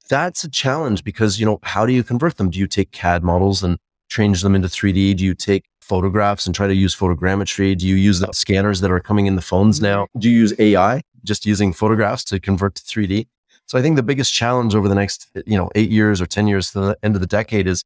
that's 0.09 0.43
a 0.43 0.49
challenge 0.49 1.03
because, 1.03 1.39
you 1.39 1.45
know, 1.45 1.59
how 1.63 1.85
do 1.85 1.93
you 1.93 2.03
convert 2.03 2.37
them? 2.37 2.49
Do 2.49 2.59
you 2.59 2.67
take 2.67 2.91
CAD 2.91 3.23
models 3.23 3.63
and 3.63 3.77
change 4.09 4.41
them 4.41 4.55
into 4.55 4.67
3D? 4.67 5.15
Do 5.15 5.25
you 5.25 5.33
take 5.33 5.65
photographs 5.79 6.45
and 6.45 6.55
try 6.55 6.67
to 6.67 6.75
use 6.75 6.95
photogrammetry? 6.95 7.77
Do 7.77 7.87
you 7.87 7.95
use 7.95 8.19
the 8.19 8.31
scanners 8.33 8.81
that 8.81 8.91
are 8.91 8.99
coming 8.99 9.25
in 9.25 9.35
the 9.35 9.41
phones 9.41 9.77
mm-hmm. 9.77 9.85
now? 9.85 10.07
Do 10.17 10.29
you 10.29 10.37
use 10.37 10.53
AI, 10.59 11.01
just 11.23 11.45
using 11.45 11.73
photographs 11.73 12.23
to 12.25 12.39
convert 12.39 12.75
to 12.75 12.83
3D? 12.83 13.27
So 13.65 13.77
I 13.77 13.81
think 13.81 13.95
the 13.95 14.03
biggest 14.03 14.33
challenge 14.33 14.75
over 14.75 14.89
the 14.89 14.95
next, 14.95 15.27
you 15.45 15.57
know, 15.57 15.69
eight 15.75 15.89
years 15.89 16.19
or 16.19 16.25
10 16.25 16.47
years 16.47 16.71
to 16.71 16.79
the 16.79 16.97
end 17.03 17.15
of 17.15 17.21
the 17.21 17.27
decade 17.27 17.67
is 17.67 17.83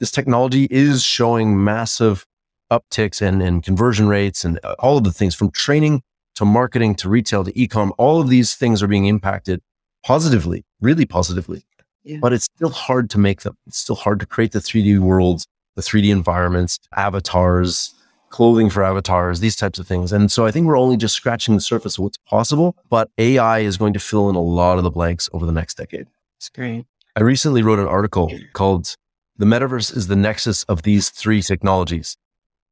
this 0.00 0.10
technology 0.10 0.66
is 0.70 1.04
showing 1.04 1.62
massive 1.62 2.26
upticks 2.70 3.20
and, 3.20 3.42
and 3.42 3.62
conversion 3.62 4.08
rates 4.08 4.44
and 4.44 4.60
uh, 4.62 4.74
all 4.78 4.98
of 4.98 5.04
the 5.04 5.12
things 5.12 5.34
from 5.34 5.50
training 5.50 6.02
to 6.34 6.44
marketing 6.44 6.94
to 6.96 7.08
retail 7.08 7.44
to 7.44 7.58
e-com. 7.60 7.92
All 7.98 8.20
of 8.20 8.28
these 8.28 8.54
things 8.54 8.82
are 8.82 8.86
being 8.86 9.06
impacted 9.06 9.60
positively, 10.04 10.64
really 10.80 11.06
positively. 11.06 11.64
Yeah. 12.04 12.18
But 12.20 12.32
it's 12.32 12.44
still 12.44 12.70
hard 12.70 13.10
to 13.10 13.18
make 13.18 13.42
them. 13.42 13.56
It's 13.66 13.78
still 13.78 13.96
hard 13.96 14.20
to 14.20 14.26
create 14.26 14.52
the 14.52 14.60
3D 14.60 14.98
worlds, 14.98 15.46
the 15.74 15.82
3D 15.82 16.10
environments, 16.10 16.78
avatars, 16.96 17.94
clothing 18.30 18.70
for 18.70 18.82
avatars, 18.82 19.40
these 19.40 19.56
types 19.56 19.78
of 19.78 19.86
things. 19.86 20.12
And 20.12 20.30
so 20.30 20.46
I 20.46 20.50
think 20.50 20.66
we're 20.66 20.78
only 20.78 20.96
just 20.96 21.14
scratching 21.14 21.54
the 21.54 21.60
surface 21.60 21.98
of 21.98 22.04
what's 22.04 22.18
possible, 22.18 22.76
but 22.88 23.10
AI 23.18 23.60
is 23.60 23.76
going 23.76 23.92
to 23.94 23.98
fill 24.00 24.28
in 24.30 24.36
a 24.36 24.40
lot 24.40 24.78
of 24.78 24.84
the 24.84 24.90
blanks 24.90 25.28
over 25.32 25.44
the 25.44 25.52
next 25.52 25.76
decade. 25.76 26.06
It's 26.36 26.48
great. 26.48 26.86
I 27.16 27.22
recently 27.22 27.62
wrote 27.62 27.78
an 27.78 27.86
article 27.86 28.30
called 28.52 28.94
The 29.36 29.46
Metaverse 29.46 29.96
is 29.96 30.06
the 30.06 30.16
Nexus 30.16 30.62
of 30.64 30.82
These 30.82 31.10
Three 31.10 31.42
Technologies. 31.42 32.16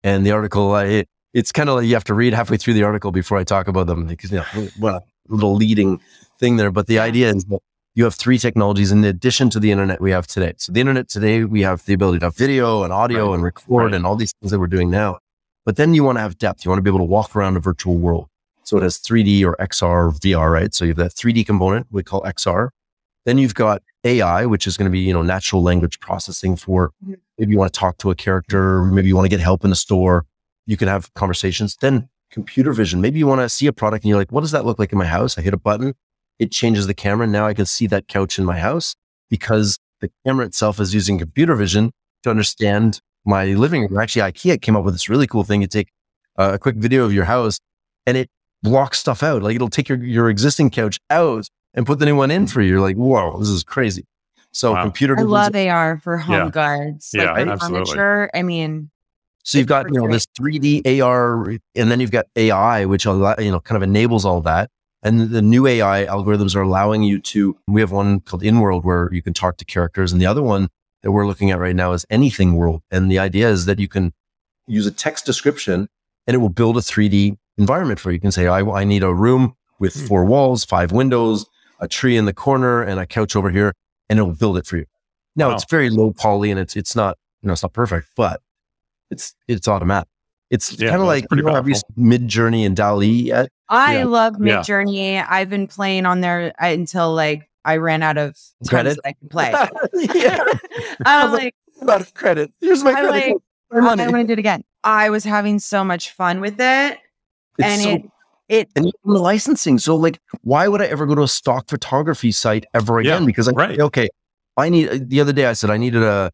And 0.06 0.24
the 0.24 0.30
article, 0.30 0.72
I, 0.72 0.84
it, 0.84 1.08
it's 1.34 1.50
kind 1.50 1.68
of 1.68 1.74
like 1.76 1.86
you 1.86 1.94
have 1.94 2.04
to 2.04 2.14
read 2.14 2.32
halfway 2.32 2.56
through 2.58 2.74
the 2.74 2.84
article 2.84 3.10
before 3.10 3.38
I 3.38 3.42
talk 3.44 3.66
about 3.66 3.88
them 3.88 4.06
because, 4.06 4.30
you 4.30 4.38
know, 4.38 4.68
well, 4.78 4.96
a 5.28 5.34
little 5.34 5.56
leading 5.56 6.00
thing 6.38 6.58
there. 6.58 6.70
But 6.70 6.86
the 6.86 7.00
idea 7.00 7.30
is 7.34 7.44
that 7.46 7.58
you 7.96 8.04
have 8.04 8.14
three 8.14 8.38
technologies 8.38 8.92
in 8.92 9.02
addition 9.04 9.50
to 9.50 9.58
the 9.58 9.72
internet 9.72 10.00
we 10.00 10.12
have 10.12 10.28
today. 10.28 10.52
So 10.58 10.70
the 10.70 10.78
internet 10.80 11.08
today, 11.08 11.42
we 11.42 11.62
have 11.62 11.84
the 11.86 11.92
ability 11.94 12.20
to 12.20 12.26
have 12.26 12.36
video 12.36 12.84
and 12.84 12.92
audio 12.92 13.26
Right. 13.28 13.34
and 13.34 13.42
record 13.42 13.84
Right. 13.86 13.94
and 13.94 14.06
all 14.06 14.14
these 14.14 14.32
things 14.40 14.52
that 14.52 14.60
we're 14.60 14.68
doing 14.68 14.90
now. 14.90 15.18
But 15.64 15.74
then 15.74 15.92
you 15.92 16.04
want 16.04 16.18
to 16.18 16.22
have 16.22 16.38
depth. 16.38 16.64
You 16.64 16.70
want 16.70 16.78
to 16.78 16.82
be 16.82 16.90
able 16.90 17.00
to 17.00 17.04
walk 17.18 17.34
around 17.34 17.56
a 17.56 17.60
virtual 17.60 17.96
world. 17.96 18.28
So 18.62 18.76
it 18.76 18.84
has 18.84 18.98
3D 18.98 19.44
or 19.44 19.56
XR 19.60 20.06
or 20.06 20.12
VR, 20.12 20.52
right? 20.52 20.72
So 20.72 20.84
you 20.84 20.90
have 20.90 20.98
that 20.98 21.14
3D 21.14 21.44
component 21.44 21.88
we 21.90 22.04
call 22.04 22.22
XR. 22.22 22.68
Then 23.24 23.38
you've 23.38 23.54
got 23.56 23.82
AI, 24.04 24.46
which 24.46 24.68
is 24.68 24.76
going 24.76 24.86
to 24.88 24.92
be, 24.92 25.00
you 25.00 25.12
know, 25.12 25.22
natural 25.22 25.62
language 25.64 25.98
processing 25.98 26.54
for 26.54 26.92
Mhm. 27.04 27.16
Maybe 27.38 27.52
you 27.52 27.58
want 27.58 27.72
to 27.72 27.78
talk 27.78 27.98
to 27.98 28.10
a 28.10 28.14
character, 28.14 28.84
maybe 28.84 29.08
you 29.08 29.16
want 29.16 29.26
to 29.26 29.30
get 29.30 29.40
help 29.40 29.64
in 29.64 29.70
the 29.70 29.76
store. 29.76 30.26
You 30.66 30.76
can 30.76 30.88
have 30.88 31.12
conversations. 31.14 31.76
Then 31.80 32.08
computer 32.30 32.72
vision. 32.72 33.00
Maybe 33.00 33.18
you 33.18 33.26
want 33.26 33.40
to 33.40 33.48
see 33.48 33.66
a 33.66 33.72
product 33.72 34.04
and 34.04 34.10
you're 34.10 34.18
like, 34.18 34.32
what 34.32 34.40
does 34.40 34.50
that 34.50 34.64
look 34.64 34.78
like 34.78 34.92
in 34.92 34.98
my 34.98 35.06
house? 35.06 35.38
I 35.38 35.42
hit 35.42 35.54
a 35.54 35.58
button, 35.58 35.94
it 36.38 36.50
changes 36.50 36.86
the 36.86 36.94
camera. 36.94 37.26
Now 37.26 37.46
I 37.46 37.54
can 37.54 37.66
see 37.66 37.86
that 37.86 38.08
couch 38.08 38.38
in 38.38 38.44
my 38.44 38.58
house 38.58 38.94
because 39.30 39.78
the 40.00 40.10
camera 40.24 40.46
itself 40.46 40.80
is 40.80 40.92
using 40.92 41.18
computer 41.18 41.54
vision 41.54 41.92
to 42.22 42.30
understand 42.30 43.00
my 43.24 43.46
living 43.46 43.82
room. 43.82 43.98
Actually, 43.98 44.30
IKEA 44.30 44.60
came 44.60 44.76
up 44.76 44.84
with 44.84 44.94
this 44.94 45.08
really 45.08 45.26
cool 45.26 45.44
thing. 45.44 45.62
You 45.62 45.66
take 45.66 45.88
uh, 46.38 46.52
a 46.54 46.58
quick 46.58 46.76
video 46.76 47.04
of 47.04 47.12
your 47.12 47.24
house 47.24 47.58
and 48.06 48.16
it 48.16 48.28
blocks 48.62 48.98
stuff 48.98 49.22
out. 49.22 49.42
Like 49.42 49.56
it'll 49.56 49.70
take 49.70 49.88
your, 49.88 50.02
your 50.02 50.28
existing 50.28 50.70
couch 50.70 50.98
out 51.10 51.48
and 51.74 51.86
put 51.86 51.98
the 51.98 52.06
new 52.06 52.16
one 52.16 52.30
in 52.30 52.46
for 52.46 52.60
you. 52.60 52.72
You're 52.72 52.80
like, 52.80 52.96
whoa, 52.96 53.38
this 53.38 53.48
is 53.48 53.64
crazy. 53.64 54.04
So 54.56 54.72
Wow. 54.72 54.84
computer 54.84 55.18
I 55.18 55.22
love 55.22 55.54
AR 55.54 55.98
for 56.02 56.16
home 56.16 56.34
Yeah. 56.46 56.48
guards. 56.50 57.10
Yeah, 57.12 57.32
like 57.32 57.44
the 57.44 57.52
absolutely. 57.52 57.84
furniture. 57.94 58.30
I 58.34 58.42
mean, 58.42 58.90
So 59.44 59.58
you've 59.58 59.66
got, 59.66 59.86
you 59.86 59.92
know, 60.00 60.06
Great. 60.06 60.12
this 60.12 60.26
3D 60.36 60.82
AR, 61.02 61.50
and 61.74 61.90
then 61.90 62.00
you've 62.00 62.10
got 62.10 62.24
AI, 62.36 62.86
which, 62.86 63.04
allow- 63.04 63.36
you 63.38 63.50
know, 63.50 63.60
kind 63.60 63.76
of 63.76 63.82
enables 63.82 64.24
all 64.24 64.40
that. 64.40 64.70
And 65.02 65.30
the 65.30 65.42
new 65.42 65.66
AI 65.66 66.06
algorithms 66.06 66.56
are 66.56 66.62
allowing 66.62 67.02
you 67.04 67.20
to, 67.20 67.56
we 67.68 67.80
have 67.82 67.92
one 67.92 68.20
called 68.20 68.42
InWorld 68.42 68.82
where 68.82 69.08
you 69.12 69.20
can 69.22 69.34
talk 69.34 69.58
to 69.58 69.64
characters. 69.66 70.10
And 70.10 70.20
the 70.22 70.26
other 70.26 70.42
one 70.42 70.68
that 71.02 71.12
we're 71.12 71.26
looking 71.26 71.50
at 71.50 71.58
right 71.60 71.76
now 71.76 71.92
is 71.92 72.04
Anything 72.10 72.56
World. 72.56 72.82
And 72.90 73.10
the 73.10 73.18
idea 73.18 73.48
is 73.50 73.66
that 73.66 73.78
you 73.78 73.86
can 73.88 74.14
use 74.66 74.86
a 74.86 74.90
text 74.90 75.26
description 75.26 75.86
and 76.26 76.34
it 76.34 76.38
will 76.38 76.48
build 76.48 76.76
a 76.78 76.80
3D 76.80 77.36
environment 77.58 78.00
for 78.00 78.10
you. 78.10 78.14
You 78.14 78.20
can 78.20 78.32
say, 78.32 78.46
I, 78.48 78.60
I 78.62 78.84
need 78.84 79.02
a 79.04 79.12
room 79.14 79.54
with 79.78 79.94
Hmm. 79.94 80.06
four 80.06 80.24
walls, 80.24 80.64
five 80.64 80.90
windows, 80.92 81.44
a 81.78 81.86
tree 81.86 82.16
in 82.16 82.24
the 82.24 82.32
corner, 82.34 82.82
and 82.82 82.98
a 82.98 83.06
couch 83.06 83.36
over 83.36 83.50
here, 83.50 83.74
and 84.08 84.18
it 84.18 84.22
will 84.22 84.34
build 84.34 84.58
it 84.58 84.66
for 84.66 84.76
you. 84.78 84.86
Now 85.34 85.48
Wow. 85.48 85.54
it's 85.56 85.64
very 85.70 85.90
low 85.90 86.12
poly 86.12 86.50
and 86.50 86.58
it's 86.60 86.76
it's 86.76 86.94
not 86.96 87.18
you 87.42 87.46
know 87.48 87.52
it's 87.52 87.62
not 87.62 87.72
perfect, 87.72 88.08
but 88.16 88.40
it's 89.10 89.34
it's 89.48 89.68
automatic. 89.68 90.08
It's 90.50 90.72
Yeah, 90.78 90.90
kind 90.90 90.94
of 90.96 91.00
well, 91.00 91.08
like 91.08 91.28
pretty 91.28 91.42
you 91.42 91.48
know, 91.48 91.54
have 91.54 91.68
you. 91.68 91.74
Midjourney 91.98 92.64
and 92.64 92.76
DALL-E 92.76 93.06
yet? 93.08 93.50
I 93.68 93.98
Yeah. 93.98 94.04
love 94.04 94.36
Yeah. 94.40 94.58
Midjourney. 94.60 95.24
I've 95.28 95.50
been 95.50 95.66
playing 95.66 96.06
on 96.06 96.20
there 96.20 96.52
uh, 96.62 96.66
until 96.66 97.12
like 97.14 97.48
I 97.64 97.78
ran 97.78 98.02
out 98.04 98.16
of 98.16 98.34
times 98.64 98.68
Credit? 98.68 98.96
that 99.02 99.08
I 99.08 99.12
can 99.14 99.28
play. 99.28 99.50
yeah, 100.14 100.44
I'm 101.06 101.32
like, 101.32 101.54
out 101.88 102.00
of 102.00 102.14
credit. 102.14 102.52
Here's 102.60 102.84
my 102.84 102.90
I 102.90 102.94
credit. 102.94 103.10
like- 103.10 103.36
my 103.72 103.80
money. 103.80 104.04
I 104.04 104.08
want 104.08 104.20
to 104.22 104.26
do 104.28 104.32
it 104.34 104.38
again. 104.38 104.62
I 104.84 105.10
was 105.10 105.24
having 105.24 105.58
so 105.58 105.82
much 105.82 106.12
fun 106.12 106.40
with 106.40 106.60
it, 106.60 106.98
It's 107.58 107.68
and 107.68 107.80
so 107.82 107.90
it 107.90 108.02
it 108.48 108.68
and 108.76 108.86
even 108.86 109.14
the 109.14 109.18
licensing. 109.20 109.78
So 109.78 109.96
like, 109.96 110.18
why 110.42 110.68
would 110.68 110.80
I 110.82 110.86
ever 110.86 111.06
go 111.06 111.14
to 111.14 111.22
a 111.22 111.28
stock 111.28 111.68
photography 111.68 112.32
site 112.32 112.64
ever 112.74 113.00
Yeah, 113.00 113.14
again? 113.16 113.26
because 113.26 113.48
I 113.48 113.52
right. 113.52 113.78
okay, 113.80 114.08
I 114.56 114.68
need 114.68 114.88
uh, 114.88 114.98
the 115.02 115.20
other 115.20 115.32
day 115.32 115.46
I 115.46 115.52
said 115.52 115.70
I 115.70 115.76
needed 115.76 116.02
a 116.02 116.30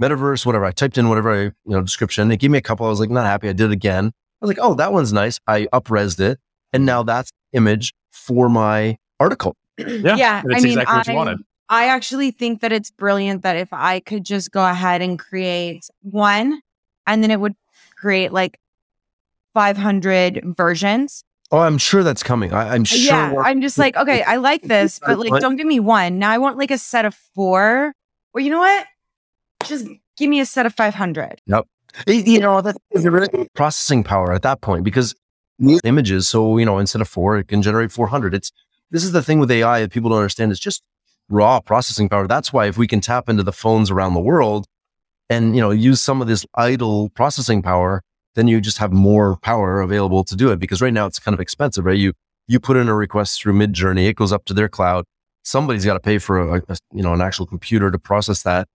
metaverse, 0.00 0.46
whatever. 0.46 0.64
I 0.64 0.72
typed 0.72 0.96
in 0.98 1.08
whatever 1.08 1.32
I, 1.32 1.42
you 1.44 1.52
know 1.66 1.82
description. 1.82 2.28
They 2.28 2.36
gave 2.36 2.50
me 2.50 2.58
a 2.58 2.62
couple. 2.62 2.86
I 2.86 2.88
was 2.88 3.00
like 3.00 3.10
not 3.10 3.26
happy. 3.26 3.48
I 3.48 3.52
did 3.52 3.66
it 3.66 3.72
again. 3.72 4.06
I 4.06 4.46
was 4.46 4.48
like, 4.48 4.58
oh, 4.60 4.74
that 4.74 4.92
one's 4.92 5.12
nice. 5.12 5.38
I 5.46 5.66
upresed 5.72 6.18
it, 6.20 6.38
and 6.72 6.86
now 6.86 7.02
that's 7.02 7.30
image 7.52 7.92
for 8.10 8.48
my 8.48 8.96
article. 9.18 9.56
Yeah, 9.78 10.16
Yeah, 10.16 10.40
and 10.42 10.52
it's 10.52 10.62
I 10.62 10.66
mean, 10.66 10.78
exactly 10.78 10.96
what 10.98 11.06
you 11.06 11.12
I- 11.12 11.16
wanted. 11.16 11.38
I 11.72 11.86
actually 11.86 12.32
think 12.32 12.62
that 12.62 12.72
it's 12.72 12.90
brilliant 12.90 13.42
that 13.42 13.56
if 13.56 13.72
I 13.72 14.00
could 14.00 14.24
just 14.24 14.50
go 14.50 14.66
ahead 14.68 15.02
and 15.02 15.16
create 15.18 15.86
one, 16.02 16.60
and 17.06 17.22
then 17.22 17.30
it 17.30 17.38
would 17.38 17.54
create 17.96 18.32
like 18.32 18.58
500 19.54 20.42
versions. 20.56 21.22
Oh, 21.52 21.58
I'm 21.58 21.78
sure 21.78 22.02
that's 22.02 22.22
coming. 22.22 22.52
I, 22.52 22.74
I'm 22.74 22.82
uh, 22.82 22.84
sure. 22.84 22.98
yeah, 22.98 23.34
I'm 23.42 23.60
just 23.60 23.76
like, 23.76 23.96
okay, 23.96 24.22
I 24.22 24.36
like 24.36 24.62
this, 24.62 25.00
but 25.00 25.18
like, 25.18 25.40
don't 25.40 25.56
give 25.56 25.66
me 25.66 25.80
one. 25.80 26.18
Now 26.18 26.30
I 26.30 26.38
want 26.38 26.58
like 26.58 26.70
a 26.70 26.78
set 26.78 27.04
of 27.04 27.14
four. 27.34 27.92
Well, 28.32 28.44
you 28.44 28.50
know 28.50 28.60
what? 28.60 28.86
Just 29.64 29.86
give 30.16 30.30
me 30.30 30.40
a 30.40 30.46
set 30.46 30.66
of 30.66 30.74
500. 30.74 31.40
It- 32.06 32.26
you 32.26 32.38
know, 32.38 32.60
that 32.60 32.76
is 32.92 33.04
really 33.04 33.48
processing 33.54 34.04
power 34.04 34.32
at 34.32 34.42
that 34.42 34.60
point 34.60 34.84
because 34.84 35.14
images. 35.84 36.28
So, 36.28 36.56
you 36.58 36.64
know, 36.64 36.78
instead 36.78 37.02
of 37.02 37.08
four, 37.08 37.36
it 37.38 37.48
can 37.48 37.62
generate 37.62 37.90
400. 37.90 38.34
It's, 38.34 38.52
this 38.90 39.04
is 39.04 39.12
the 39.12 39.22
thing 39.22 39.40
with 39.40 39.50
AI 39.50 39.80
that 39.80 39.92
people 39.92 40.10
don't 40.10 40.18
understand 40.18 40.52
It's 40.52 40.60
just 40.60 40.82
raw 41.28 41.60
processing 41.60 42.08
power. 42.08 42.26
That's 42.26 42.52
why 42.52 42.66
if 42.66 42.78
we 42.78 42.86
can 42.86 43.00
tap 43.00 43.28
into 43.28 43.42
the 43.42 43.52
phones 43.52 43.90
around 43.90 44.14
the 44.14 44.20
world 44.20 44.66
and, 45.28 45.54
you 45.54 45.60
know, 45.60 45.70
use 45.70 46.00
some 46.00 46.20
of 46.22 46.28
this 46.28 46.46
idle 46.54 47.08
processing 47.10 47.62
power, 47.62 48.02
then 48.34 48.48
you 48.48 48.60
just 48.60 48.78
have 48.78 48.92
more 48.92 49.36
power 49.36 49.80
available 49.80 50.24
to 50.24 50.36
do 50.36 50.50
it. 50.50 50.58
Because 50.58 50.80
right 50.80 50.92
now 50.92 51.06
it's 51.06 51.18
kind 51.18 51.34
of 51.34 51.40
expensive, 51.40 51.84
right? 51.84 51.98
You, 51.98 52.12
you 52.46 52.60
put 52.60 52.76
in 52.76 52.88
a 52.88 52.94
request 52.94 53.40
through 53.40 53.54
Midjourney, 53.54 54.08
it 54.08 54.16
goes 54.16 54.32
up 54.32 54.44
to 54.46 54.54
their 54.54 54.68
cloud. 54.68 55.04
Somebody's 55.42 55.84
got 55.84 55.94
to 55.94 56.00
pay 56.00 56.18
for 56.18 56.38
a, 56.38 56.62
a, 56.68 56.76
you 56.92 57.02
know, 57.02 57.14
an 57.14 57.20
actual 57.20 57.46
computer 57.46 57.90
to 57.90 57.98
process 57.98 58.42
that, 58.42 58.68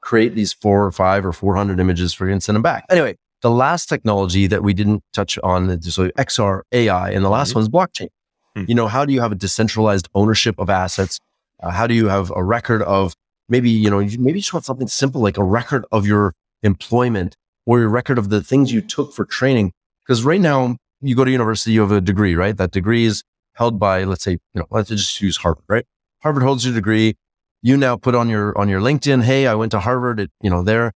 create 0.00 0.34
these 0.34 0.52
four 0.52 0.84
or 0.84 0.92
five 0.92 1.24
or 1.24 1.32
400 1.32 1.80
images 1.80 2.12
for 2.12 2.26
you 2.26 2.32
and 2.32 2.42
send 2.42 2.56
them 2.56 2.62
back. 2.62 2.84
Anyway, 2.90 3.16
the 3.40 3.50
last 3.50 3.88
technology 3.88 4.46
that 4.46 4.62
we 4.62 4.74
didn't 4.74 5.02
touch 5.12 5.38
on, 5.42 5.80
so 5.82 6.08
XR 6.10 6.62
AI, 6.72 7.10
and 7.10 7.24
the 7.24 7.28
last 7.28 7.50
mm-hmm. 7.50 7.58
one 7.58 7.62
is 7.62 7.68
blockchain. 7.68 8.08
Hmm. 8.56 8.64
You 8.68 8.74
know, 8.74 8.86
how 8.86 9.04
do 9.04 9.12
you 9.12 9.20
have 9.20 9.32
a 9.32 9.34
decentralized 9.34 10.08
ownership 10.14 10.56
of 10.58 10.70
assets? 10.70 11.18
Uh, 11.60 11.70
how 11.70 11.86
do 11.86 11.94
you 11.94 12.08
have 12.08 12.32
a 12.34 12.42
record 12.42 12.82
of 12.82 13.14
maybe, 13.48 13.70
you 13.70 13.90
know, 13.90 13.98
maybe 13.98 14.38
you 14.38 14.40
just 14.40 14.52
want 14.52 14.64
something 14.64 14.88
simple 14.88 15.20
like 15.20 15.38
a 15.38 15.44
record 15.44 15.84
of 15.92 16.06
your 16.06 16.34
employment 16.62 17.36
or 17.66 17.80
your 17.80 17.88
record 17.88 18.18
of 18.18 18.30
the 18.30 18.42
things 18.42 18.72
you 18.72 18.80
took 18.80 19.12
for 19.12 19.24
training? 19.24 19.72
Because 20.04 20.24
right 20.24 20.40
now, 20.40 20.76
you 21.00 21.16
go 21.16 21.24
to 21.24 21.30
university, 21.30 21.72
you 21.72 21.80
have 21.80 21.92
a 21.92 22.00
degree, 22.00 22.34
right? 22.34 22.56
That 22.56 22.70
degree 22.70 23.04
is 23.04 23.24
held 23.54 23.78
by, 23.78 24.04
let's 24.04 24.24
say, 24.24 24.32
you 24.32 24.60
know, 24.60 24.66
let's 24.70 24.88
just 24.88 25.20
use 25.20 25.36
Harvard, 25.36 25.64
right? 25.68 25.84
Harvard 26.22 26.42
holds 26.42 26.64
your 26.64 26.74
degree. 26.74 27.16
You 27.62 27.76
now 27.76 27.96
put 27.96 28.14
on 28.14 28.28
your 28.28 28.56
on 28.58 28.68
your 28.68 28.80
LinkedIn, 28.80 29.22
hey, 29.22 29.46
I 29.46 29.54
went 29.54 29.72
to 29.72 29.80
Harvard. 29.80 30.20
It, 30.20 30.30
you 30.40 30.50
know, 30.50 30.62
there. 30.62 30.92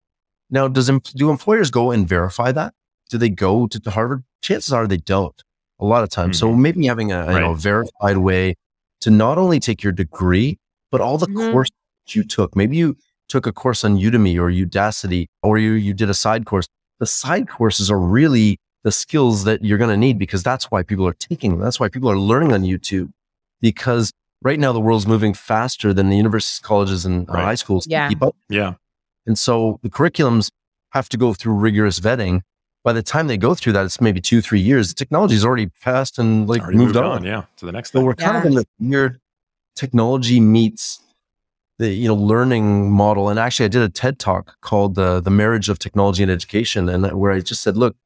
Now, 0.51 0.69
does 0.69 0.91
do 1.15 1.31
employers 1.31 1.71
go 1.71 1.91
and 1.91 2.09
verify 2.09 2.53
that? 2.53 2.75
Do 3.11 3.19
they 3.19 3.29
go 3.29 3.67
to, 3.67 3.81
to 3.81 3.91
Harvard? 3.91 4.25
Chances 4.43 4.73
are 4.73 4.87
they 4.87 4.97
don't. 4.97 5.43
A 5.79 5.85
lot 5.85 6.03
of 6.03 6.09
times. 6.09 6.37
Mm-hmm. 6.37 6.53
So 6.53 6.57
maybe 6.57 6.87
having 6.87 7.13
a 7.13 7.27
right. 7.27 7.35
you 7.35 7.41
know, 7.41 7.55
verified 7.55 8.19
way 8.19 8.55
to 9.01 9.11
not 9.11 9.39
only 9.39 9.61
take 9.61 9.83
your 9.83 9.93
degree, 9.93 10.59
but 10.91 11.01
all 11.01 11.19
the 11.19 11.27
mm-hmm. 11.27 11.53
courses 11.53 11.75
you 12.09 12.25
took. 12.25 12.57
Maybe 12.57 12.77
you 12.77 12.97
took 13.29 13.47
a 13.47 13.53
course 13.53 13.85
on 13.85 13.99
Udemy 13.99 14.37
or 14.37 14.51
Udacity, 14.51 15.27
or 15.43 15.59
you 15.59 15.73
you 15.73 15.95
did 15.95 16.11
a 16.11 16.15
side 16.15 16.47
course. 16.47 16.69
The 16.99 17.07
side 17.07 17.49
courses 17.49 17.91
are 17.91 17.99
really 17.99 18.59
the 18.85 18.93
skills 18.93 19.45
that 19.45 19.65
you're 19.65 19.79
going 19.79 19.91
to 19.91 19.97
need 19.97 20.19
because 20.19 20.43
that's 20.43 20.71
why 20.71 20.83
people 20.83 21.07
are 21.07 21.13
taking 21.15 21.51
them. 21.51 21.61
That's 21.61 21.81
why 21.81 21.89
people 21.89 22.11
are 22.11 22.17
learning 22.17 22.53
on 22.53 22.63
YouTube 22.63 23.13
because 23.61 24.13
right 24.43 24.59
now 24.59 24.73
the 24.73 24.81
world's 24.81 25.07
moving 25.07 25.35
faster 25.35 25.93
than 25.93 26.09
the 26.09 26.17
universities, 26.17 26.61
colleges, 26.61 27.05
and 27.05 27.29
uh, 27.29 27.33
right. 27.33 27.45
high 27.45 27.55
schools 27.55 27.87
yeah. 27.87 28.09
keep 28.09 28.23
up. 28.23 28.37
Yeah. 28.49 28.75
And 29.27 29.39
so 29.39 29.81
the 29.83 29.91
curriculums 29.91 30.51
have 30.91 31.09
to 31.11 31.17
go 31.17 31.35
through 31.35 31.55
rigorous 31.55 32.01
vetting. 32.01 32.43
By 32.85 32.93
the 32.93 33.03
time 33.03 33.27
they 33.27 33.37
go 33.37 33.55
through 33.55 33.73
that, 33.73 33.85
it's 33.85 34.01
maybe 34.01 34.21
two, 34.21 34.41
three 34.41 34.61
years. 34.61 34.89
The 34.89 34.95
technology's 34.95 35.45
already 35.45 35.67
passed 35.83 36.19
and 36.19 36.49
like 36.49 36.63
moved, 36.63 36.77
moved 36.77 36.97
on. 36.97 37.05
on. 37.05 37.25
Yeah, 37.25 37.45
to 37.57 37.67
the 37.67 37.73
next. 37.73 37.93
So 37.93 38.01
we're 38.05 38.15
kind 38.15 38.37
of 38.37 38.45
in 38.45 38.55
the 38.55 38.67
weird 38.79 39.21
technology 39.75 40.39
meets 40.39 41.01
the 41.79 41.89
you 41.89 42.09
know 42.09 42.15
learning 42.15 42.91
model. 42.91 43.29
And 43.29 43.39
actually, 43.39 43.67
I 43.67 43.69
did 43.69 43.83
a 43.83 43.89
TED 43.89 44.19
talk 44.19 44.57
called 44.61 44.95
the 44.95 45.21
the 45.21 45.31
marriage 45.31 45.69
of 45.69 45.79
technology 45.79 46.23
and 46.23 46.33
education, 46.33 46.89
and 46.89 47.11
where 47.13 47.33
I 47.33 47.41
just 47.41 47.63
said, 47.63 47.77
look, 47.77 47.97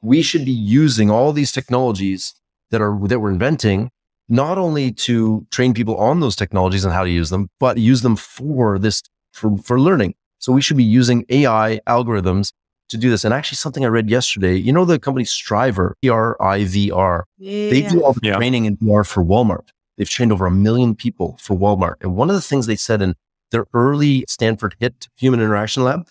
we 0.00 0.22
should 0.22 0.44
be 0.44 0.52
using 0.52 1.10
all 1.10 1.32
these 1.32 1.52
technologies 1.52 2.34
that 2.70 2.80
are 2.80 2.98
that 3.08 3.20
we're 3.20 3.30
inventing 3.30 3.90
not 4.28 4.56
only 4.56 4.90
to 4.92 5.46
train 5.50 5.74
people 5.74 5.96
on 5.96 6.20
those 6.20 6.36
technologies 6.36 6.84
and 6.84 6.94
how 6.94 7.04
to 7.04 7.10
use 7.10 7.30
them, 7.30 7.48
but 7.60 7.76
use 7.76 8.02
them 8.02 8.16
for 8.16 8.78
this 8.78 9.02
for, 9.32 9.56
for 9.58 9.78
learning. 9.78 10.14
So 10.38 10.52
we 10.52 10.62
should 10.62 10.76
be 10.76 10.84
using 10.84 11.24
AI 11.28 11.80
algorithms 11.86 12.52
to 12.88 12.96
do 12.96 13.10
this. 13.10 13.24
And 13.24 13.34
actually, 13.34 13.56
something 13.56 13.84
I 13.84 13.88
read 13.88 14.08
yesterday, 14.10 14.56
you 14.56 14.72
know, 14.72 14.84
the 14.84 14.98
company 14.98 15.24
Strivr, 15.24 15.92
E 16.02 16.08
R 16.08 16.40
I 16.42 16.64
V 16.64 16.90
R, 16.90 17.26
yeah. 17.38 17.70
they 17.70 17.82
do 17.82 18.02
all 18.02 18.12
the 18.12 18.20
yeah. 18.22 18.36
training 18.36 18.64
in 18.64 18.76
VR 18.78 19.06
for 19.06 19.24
Walmart. 19.24 19.68
They've 19.96 20.08
trained 20.08 20.32
over 20.32 20.46
a 20.46 20.50
million 20.50 20.94
people 20.94 21.36
for 21.40 21.56
Walmart. 21.56 21.96
And 22.00 22.16
one 22.16 22.30
of 22.30 22.34
the 22.34 22.42
things 22.42 22.66
they 22.66 22.76
said 22.76 23.02
in 23.02 23.14
their 23.50 23.66
early 23.74 24.24
Stanford 24.28 24.76
HIT 24.78 25.08
human 25.16 25.40
interaction 25.40 25.84
lab, 25.84 26.06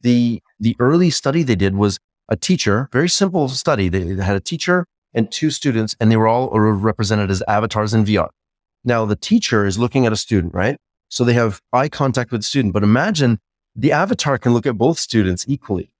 the, 0.00 0.42
the 0.58 0.76
early 0.78 1.10
study 1.10 1.42
they 1.42 1.54
did 1.54 1.76
was 1.76 1.98
a 2.28 2.36
teacher, 2.36 2.88
very 2.92 3.08
simple 3.08 3.48
study. 3.48 3.88
They 3.88 4.22
had 4.22 4.36
a 4.36 4.40
teacher 4.40 4.86
and 5.12 5.30
two 5.30 5.50
students, 5.50 5.94
and 6.00 6.10
they 6.10 6.16
were 6.16 6.26
all 6.26 6.50
represented 6.50 7.30
as 7.30 7.42
avatars 7.46 7.94
in 7.94 8.04
VR. 8.04 8.28
Now, 8.84 9.04
the 9.04 9.16
teacher 9.16 9.64
is 9.64 9.78
looking 9.78 10.06
at 10.06 10.12
a 10.12 10.16
student, 10.16 10.52
right? 10.52 10.76
So 11.08 11.24
they 11.24 11.34
have 11.34 11.60
eye 11.72 11.88
contact 11.88 12.32
with 12.32 12.40
the 12.40 12.46
student. 12.46 12.74
But 12.74 12.82
imagine 12.82 13.38
the 13.76 13.92
avatar 13.92 14.38
can 14.38 14.52
look 14.52 14.66
at 14.66 14.76
both 14.76 14.98
students 14.98 15.44
equally. 15.48 15.90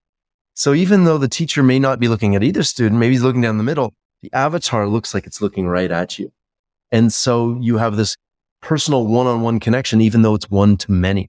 So 0.55 0.75
even 0.75 1.05
though 1.05 1.19
the 1.19 1.29
teacher 1.29 1.62
may 1.62 1.79
not 1.79 1.99
be 1.99 2.09
looking 2.09 2.35
at 2.35 2.43
either 2.43 2.62
student, 2.62 3.01
maybe 3.01 3.14
he's 3.14 3.23
looking 3.23 3.40
down 3.40 3.59
the 3.59 3.64
middle, 3.64 3.95
the 4.23 4.33
avatar 4.33 4.88
looks 4.88 5.14
like 5.14 5.27
it's 5.27 5.40
looking 5.40 5.67
right 5.67 5.90
at 5.90 6.19
you. 6.19 6.33
And 6.95 7.13
so 7.13 7.59
you 7.61 7.79
have 7.79 7.97
this 7.97 8.17
personal 8.63 9.05
one 9.05 9.27
on 9.27 9.43
one 9.43 9.59
connection, 9.59 10.01
even 10.01 10.23
though 10.23 10.37
it's 10.37 10.49
one 10.49 10.77
to 10.77 10.93
many. 10.93 11.29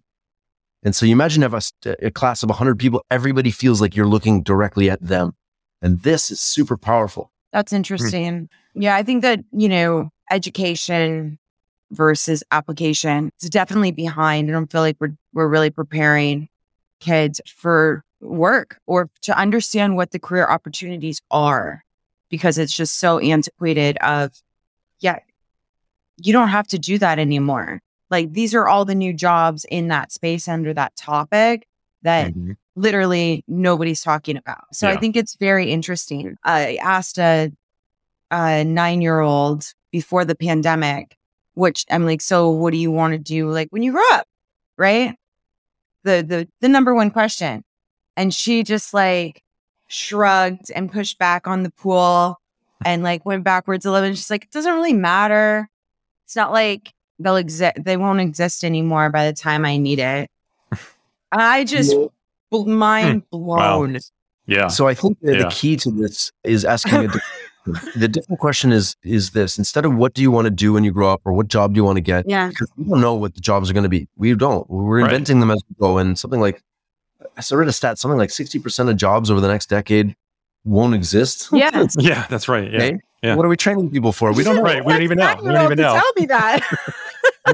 And 0.84 0.96
so 0.96 1.08
you 1.08 1.12
imagine 1.14 1.42
have 1.42 1.56
a, 1.56 2.06
a 2.06 2.12
class 2.12 2.44
of 2.44 2.50
100 2.50 2.78
people, 2.78 3.04
everybody 3.10 3.50
feels 3.50 3.82
like 3.82 3.96
you're 3.96 4.06
looking 4.06 4.44
directly 4.44 4.92
at 4.92 5.02
them. 5.02 5.34
And 5.82 6.00
this 6.02 6.30
is 6.30 6.40
super 6.40 6.78
powerful. 6.78 7.32
That's 7.52 7.72
hmm. 7.72 7.78
interesting. 7.78 8.34
Mm-hmm. 8.76 8.82
Yeah, 8.84 8.96
I 8.96 9.02
think 9.02 9.24
that, 9.24 9.40
you 9.52 9.68
know, 9.68 10.12
education 10.30 11.40
versus 11.90 12.44
application 12.52 13.32
is 13.42 13.50
definitely 13.50 13.92
behind. 13.92 14.48
I 14.48 14.54
don't 14.54 14.72
feel 14.72 14.82
like 14.82 14.98
we're 15.00 15.16
we're 15.34 15.48
really 15.48 15.72
preparing 15.72 16.48
kids 17.00 17.42
for 17.48 18.04
work 18.22 18.78
or 18.86 19.10
to 19.24 19.36
understand 19.36 19.96
what 19.96 20.12
the 20.12 20.20
career 20.20 20.48
opportunities 20.48 21.22
are 21.32 21.84
because 22.30 22.60
it's 22.60 22.76
just 22.76 23.00
so 23.00 23.18
antiquated 23.18 23.98
of 23.98 24.32
yeah, 25.00 25.20
you 26.18 26.34
don't 26.34 26.50
have 26.50 26.68
to 26.68 26.80
do 26.80 26.98
that 27.00 27.20
anymore. 27.20 27.82
Like 28.10 28.34
these 28.34 28.54
are 28.54 28.68
all 28.68 28.86
the 28.86 28.96
new 28.96 29.14
jobs 29.14 29.66
in 29.66 29.88
that 29.90 30.12
space 30.12 30.48
under 30.48 30.74
that 30.74 30.96
topic 30.96 31.68
that 32.04 32.32
mm-hmm. 32.32 32.54
literally 32.76 33.44
nobody's 33.48 34.02
talking 34.02 34.38
about. 34.38 34.64
So 34.74 34.88
yeah. 34.88 34.94
I 34.94 34.98
think 34.98 35.16
it's 35.16 35.36
very 35.36 35.72
interesting. 35.72 36.38
I 36.44 36.78
asked 36.82 37.18
a, 37.18 37.52
a 38.32 38.64
nine 38.64 39.02
year 39.02 39.20
old 39.20 39.74
before 39.92 40.24
the 40.24 40.36
pandemic, 40.36 41.18
which 41.56 41.86
I'm 41.90 42.06
like, 42.06 42.22
so 42.22 42.50
what 42.50 42.72
do 42.72 42.78
you 42.78 42.92
want 42.92 43.14
to 43.14 43.20
do 43.20 43.50
like 43.50 43.70
when 43.70 43.84
you 43.84 43.92
grow 43.92 44.04
up? 44.12 44.28
Right. 44.78 45.16
The, 46.04 46.24
the, 46.26 46.48
the 46.62 46.70
number 46.70 46.94
one 46.94 47.10
question. 47.10 47.64
And 48.16 48.34
she 48.34 48.64
just 48.64 48.94
like 48.94 49.42
shrugged 49.88 50.72
and 50.74 50.92
pushed 50.92 51.18
back 51.18 51.48
on 51.48 51.64
the 51.64 51.72
pool 51.72 52.40
and 52.86 53.04
like 53.04 53.26
went 53.26 53.44
backwards 53.44 53.86
a 53.86 53.92
little 53.92 54.08
bit. 54.08 54.16
She's 54.16 54.30
like, 54.30 54.46
it 54.46 54.52
doesn't 54.52 54.74
really 54.74 54.94
matter. 54.94 55.70
It's 56.26 56.36
not 56.36 56.52
like 56.52 56.94
they'll 57.20 57.38
exist 57.38 57.78
they 57.84 57.98
won't 57.98 58.20
exist 58.20 58.64
anymore 58.64 59.10
by 59.10 59.26
the 59.26 59.34
time 59.34 59.66
I 59.66 59.78
need 59.78 60.00
it. 60.00 60.30
I 61.32 61.64
just 61.64 61.96
mind 62.52 63.24
hmm. 63.24 63.38
blown. 63.38 63.94
Wow. 63.94 64.00
Yeah. 64.48 64.68
So 64.68 64.88
I 64.88 64.94
think 64.94 65.18
yeah. 65.22 65.40
the 65.40 65.50
key 65.50 65.76
to 65.78 65.92
this 65.92 66.32
is 66.44 66.66
asking 66.66 67.06
a 67.06 67.10
the 67.96 68.08
different 68.08 68.40
question 68.40 68.72
is 68.72 68.96
is 69.04 69.32
this 69.32 69.58
instead 69.58 69.86
of 69.86 69.96
what 69.96 70.14
do 70.14 70.22
you 70.22 70.30
want 70.30 70.46
to 70.46 70.52
do 70.52 70.74
when 70.74 70.84
you 70.84 70.92
grow 70.92 71.12
up 71.12 71.22
or 71.26 71.34
what 71.34 71.48
job 71.48 71.74
do 71.74 71.80
you 71.80 71.84
want 71.84 71.98
to 71.98 72.02
get? 72.02 72.26
Yeah. 72.28 72.50
Because 72.50 72.72
we 72.78 72.86
don't 72.86 73.02
know 73.02 73.16
what 73.16 73.34
the 73.34 73.42
jobs 73.42 73.70
are 73.70 73.74
going 73.74 73.84
to 73.84 73.90
be. 73.90 74.08
We 74.16 74.36
don't. 74.36 74.70
We're 74.70 75.02
right. 75.02 75.06
inventing 75.06 75.40
them 75.40 75.52
as 75.52 75.64
we 75.68 75.76
go. 75.80 75.98
And 75.98 76.18
something 76.18 76.40
like 76.40 76.62
I 77.22 77.56
read 77.56 77.68
a 77.68 77.74
stat, 77.74 77.98
something 77.98 78.18
like 78.18 78.30
60% 78.30 78.90
of 78.90 78.98
jobs 78.98 79.32
over 79.32 79.42
the 79.42 79.48
next 79.48 79.68
decade 79.70 80.16
won't 80.64 80.94
exist. 80.94 81.50
Yeah. 81.52 81.88
yeah, 81.98 82.28
that's 82.30 82.48
right. 82.48 82.72
Yeah. 82.72 82.78
Okay? 82.78 83.00
Yeah. 83.24 83.36
What 83.36 83.46
are 83.46 83.50
we 83.50 83.58
training 83.58 83.90
people 83.90 84.12
for? 84.12 84.32
We 84.34 84.44
don't 84.44 84.58
know. 84.58 84.62
Right. 84.62 84.84
We 84.84 84.94
don't 84.94 85.02
even 85.02 85.18
know. 85.18 85.36
We 85.42 85.52
don't 85.52 85.66
even 85.66 85.78
know. 85.78 85.94
Tell 85.94 86.12
me 86.18 86.26
that. 86.28 86.62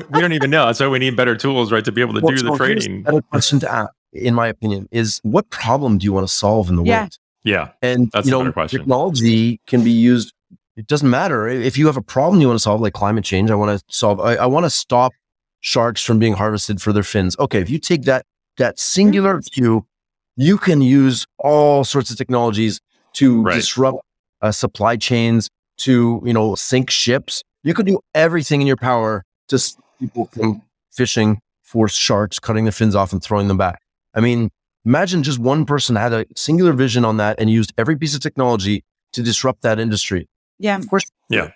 we 0.10 0.20
don't 0.20 0.34
even 0.34 0.50
know. 0.50 0.72
So 0.74 0.90
we 0.90 1.00
need 1.00 1.16
better 1.16 1.36
tools, 1.36 1.72
right, 1.72 1.84
to 1.86 1.92
be 1.92 2.02
able 2.02 2.14
to 2.16 2.22
well, 2.22 2.32
do 2.32 2.38
so 2.38 2.52
the 2.52 2.58
training. 2.58 3.04
Better 3.04 3.22
question 3.22 3.60
to 3.62 3.72
ask, 3.72 3.92
in 4.14 4.34
my 4.34 4.48
opinion, 4.48 4.88
is 4.92 5.20
what 5.24 5.50
problem 5.50 5.98
do 5.98 6.06
you 6.06 6.14
want 6.14 6.28
to 6.28 6.34
solve 6.34 6.70
in 6.70 6.76
the 6.76 6.84
yeah. 6.84 7.02
world? 7.02 7.18
Yeah. 7.44 7.70
And 7.82 8.10
That's 8.12 8.28
you 8.28 8.32
know, 8.32 8.52
technology 8.68 9.60
can 9.68 9.84
be 9.84 9.92
used. 9.92 10.34
It 10.78 10.88
doesn't 10.88 11.10
matter 11.10 11.48
if 11.48 11.78
you 11.78 11.86
have 11.88 11.98
a 11.98 12.02
problem 12.02 12.42
you 12.42 12.48
want 12.48 12.60
to 12.60 12.64
solve, 12.64 12.82
like 12.82 12.94
climate 12.94 13.24
change. 13.24 13.52
I 13.52 13.56
want 13.56 13.80
to 13.80 13.86
solve. 13.94 14.20
I, 14.20 14.36
I 14.36 14.46
want 14.46 14.66
to 14.66 14.70
stop 14.70 15.14
sharks 15.60 16.04
from 16.04 16.20
being 16.20 16.34
harvested 16.34 16.82
for 16.82 16.94
their 16.94 17.04
fins. 17.04 17.38
Okay, 17.40 17.60
if 17.60 17.70
you 17.70 17.78
take 17.78 18.04
that 18.04 18.26
that 18.58 18.80
singular 18.80 19.38
mm-hmm. 19.38 19.62
view, 19.62 19.88
you 20.36 20.58
can 20.58 20.82
use 20.82 21.26
all 21.38 21.84
sorts 21.84 22.10
of 22.10 22.18
technologies 22.18 22.80
to 23.14 23.42
right. 23.42 23.56
disrupt 23.56 24.00
uh, 24.42 24.52
supply 24.52 24.98
chains, 24.98 25.50
to 25.78 26.22
you 26.26 26.34
know 26.34 26.56
sink 26.56 26.90
ships. 26.90 27.44
You 27.64 27.74
could 27.74 27.86
do 27.86 28.00
everything 28.16 28.62
in 28.62 28.68
your 28.68 28.78
power 28.78 29.24
to 29.50 29.60
stop 29.60 29.84
people 30.00 30.26
from 30.26 30.62
fishing 30.92 31.40
for 31.62 31.88
sharks, 31.88 32.40
cutting 32.40 32.66
the 32.66 32.72
fins 32.72 32.96
off 32.96 33.14
and 33.14 33.24
throwing 33.24 33.48
them 33.48 33.58
back. 33.58 33.82
I 34.14 34.20
mean, 34.20 34.50
imagine 34.86 35.24
just 35.24 35.40
one 35.40 35.66
person 35.66 35.96
had 35.96 36.14
a 36.14 36.26
singular 36.36 36.74
vision 36.74 37.06
on 37.06 37.18
that 37.18 37.40
and 37.40 37.50
used 37.50 37.74
every 37.78 37.96
piece 37.96 38.16
of 38.16 38.22
technology 38.22 38.84
to 39.14 39.24
disrupt 39.24 39.62
that 39.62 39.80
industry. 39.80 40.28
Yeah, 40.60 40.78
of 40.78 40.90
course. 40.90 41.06
Yeah. 41.30 41.52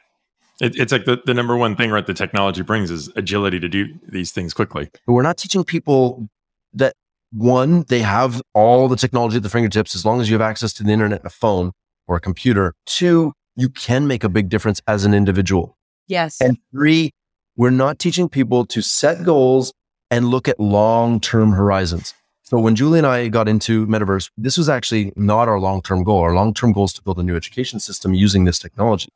It, 0.61 0.77
it's 0.77 0.91
like 0.91 1.05
the, 1.05 1.21
the 1.25 1.33
number 1.33 1.57
one 1.57 1.75
thing, 1.75 1.91
right? 1.91 2.05
The 2.05 2.13
technology 2.13 2.61
brings 2.61 2.89
is 2.89 3.11
agility 3.15 3.59
to 3.59 3.67
do 3.67 3.87
these 4.07 4.31
things 4.31 4.53
quickly. 4.53 4.89
But 5.05 5.13
we're 5.13 5.21
not 5.21 5.37
teaching 5.37 5.63
people 5.65 6.29
that 6.73 6.93
one, 7.31 7.83
they 7.89 7.99
have 7.99 8.41
all 8.53 8.87
the 8.87 8.95
technology 8.95 9.37
at 9.37 9.43
their 9.43 9.49
fingertips 9.49 9.95
as 9.95 10.05
long 10.05 10.21
as 10.21 10.29
you 10.29 10.35
have 10.35 10.41
access 10.41 10.71
to 10.73 10.83
the 10.83 10.91
internet, 10.91 11.19
and 11.19 11.27
a 11.27 11.31
phone 11.31 11.73
or 12.07 12.15
a 12.15 12.21
computer. 12.21 12.73
Two, 12.85 13.33
you 13.55 13.69
can 13.69 14.07
make 14.07 14.23
a 14.23 14.29
big 14.29 14.49
difference 14.49 14.81
as 14.87 15.05
an 15.05 15.13
individual. 15.13 15.77
Yes. 16.07 16.39
And 16.41 16.57
three, 16.71 17.11
we're 17.55 17.69
not 17.69 17.99
teaching 17.99 18.29
people 18.29 18.65
to 18.67 18.81
set 18.81 19.23
goals 19.23 19.73
and 20.11 20.27
look 20.27 20.47
at 20.47 20.59
long 20.59 21.19
term 21.19 21.51
horizons. 21.53 22.13
So 22.43 22.59
when 22.59 22.75
Julie 22.75 22.99
and 22.99 23.07
I 23.07 23.27
got 23.27 23.47
into 23.47 23.87
MetaVrse, 23.87 24.29
this 24.37 24.55
was 24.57 24.69
actually 24.69 25.11
not 25.15 25.47
our 25.47 25.59
long 25.59 25.81
term 25.81 26.03
goal. 26.03 26.19
Our 26.19 26.35
long 26.35 26.53
term 26.53 26.73
goal 26.73 26.85
is 26.85 26.93
to 26.93 27.01
build 27.01 27.17
a 27.17 27.23
new 27.23 27.35
education 27.35 27.79
system 27.79 28.13
using 28.13 28.45
this 28.45 28.59
technology. 28.59 29.09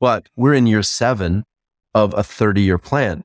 But 0.00 0.28
we're 0.36 0.54
in 0.54 0.66
year 0.66 0.82
seven 0.82 1.44
of 1.94 2.14
a 2.14 2.22
30 2.22 2.62
year 2.62 2.78
plan. 2.78 3.24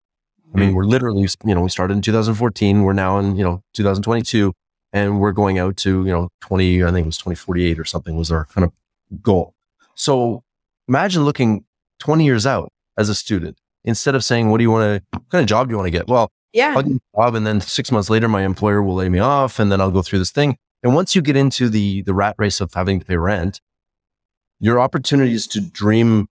I 0.54 0.60
mean, 0.60 0.72
mm. 0.72 0.76
we're 0.76 0.84
literally, 0.84 1.28
you 1.46 1.56
know, 1.56 1.62
we 1.62 1.70
started 1.70 1.94
in 1.94 2.02
2014. 2.02 2.84
We're 2.84 2.92
now 2.92 3.20
in, 3.20 3.38
you 3.38 3.44
know, 3.44 3.62
2022 3.74 4.52
and 4.92 5.20
we're 5.22 5.32
going 5.32 5.58
out 5.60 5.78
to, 5.78 6.06
you 6.06 6.12
know, 6.12 6.30
20, 6.42 6.84
I 6.84 6.92
think 6.92 7.06
it 7.06 7.06
was 7.06 7.18
2048 7.18 7.80
or 7.80 7.86
something 7.86 8.18
was 8.18 8.32
our 8.32 8.46
kind 8.46 8.66
of 8.66 8.74
goal. 9.22 9.54
So 9.96 10.44
imagine 10.88 11.24
looking 11.24 11.66
20 12.00 12.26
years 12.26 12.46
out 12.46 12.72
as 12.98 13.10
a 13.10 13.16
student 13.16 13.58
instead 13.84 14.16
of 14.16 14.24
saying, 14.24 14.50
what 14.50 14.58
do 14.58 14.64
you 14.64 14.72
want 14.72 14.84
to, 14.84 15.18
what 15.18 15.30
kind 15.30 15.42
of 15.42 15.48
job 15.48 15.68
do 15.68 15.74
you 15.74 15.78
want 15.78 15.88
to 15.88 15.92
get? 15.92 16.08
Well, 16.08 16.32
Yeah. 16.54 16.74
I'll 16.76 16.84
get 16.84 16.94
a 16.96 17.00
job 17.16 17.36
and 17.36 17.46
then 17.48 17.62
six 17.62 17.92
months 17.92 18.10
later, 18.10 18.28
my 18.28 18.44
employer 18.44 18.82
will 18.82 18.96
lay 18.96 19.10
me 19.10 19.20
off 19.20 19.60
and 19.60 19.72
then 19.72 19.82
I'll 19.82 19.92
go 19.92 20.02
through 20.02 20.20
this 20.20 20.32
thing. 20.32 20.58
And 20.84 20.96
once 20.96 21.16
you 21.16 21.22
get 21.22 21.36
into 21.36 21.70
the, 21.70 22.02
the 22.02 22.14
rat 22.14 22.36
race 22.38 22.60
of 22.62 22.74
having 22.74 23.00
to 23.00 23.06
pay 23.06 23.18
rent, 23.18 23.62
your 24.60 24.80
opportunities 24.80 25.48
to 25.48 25.62
dream 25.62 26.28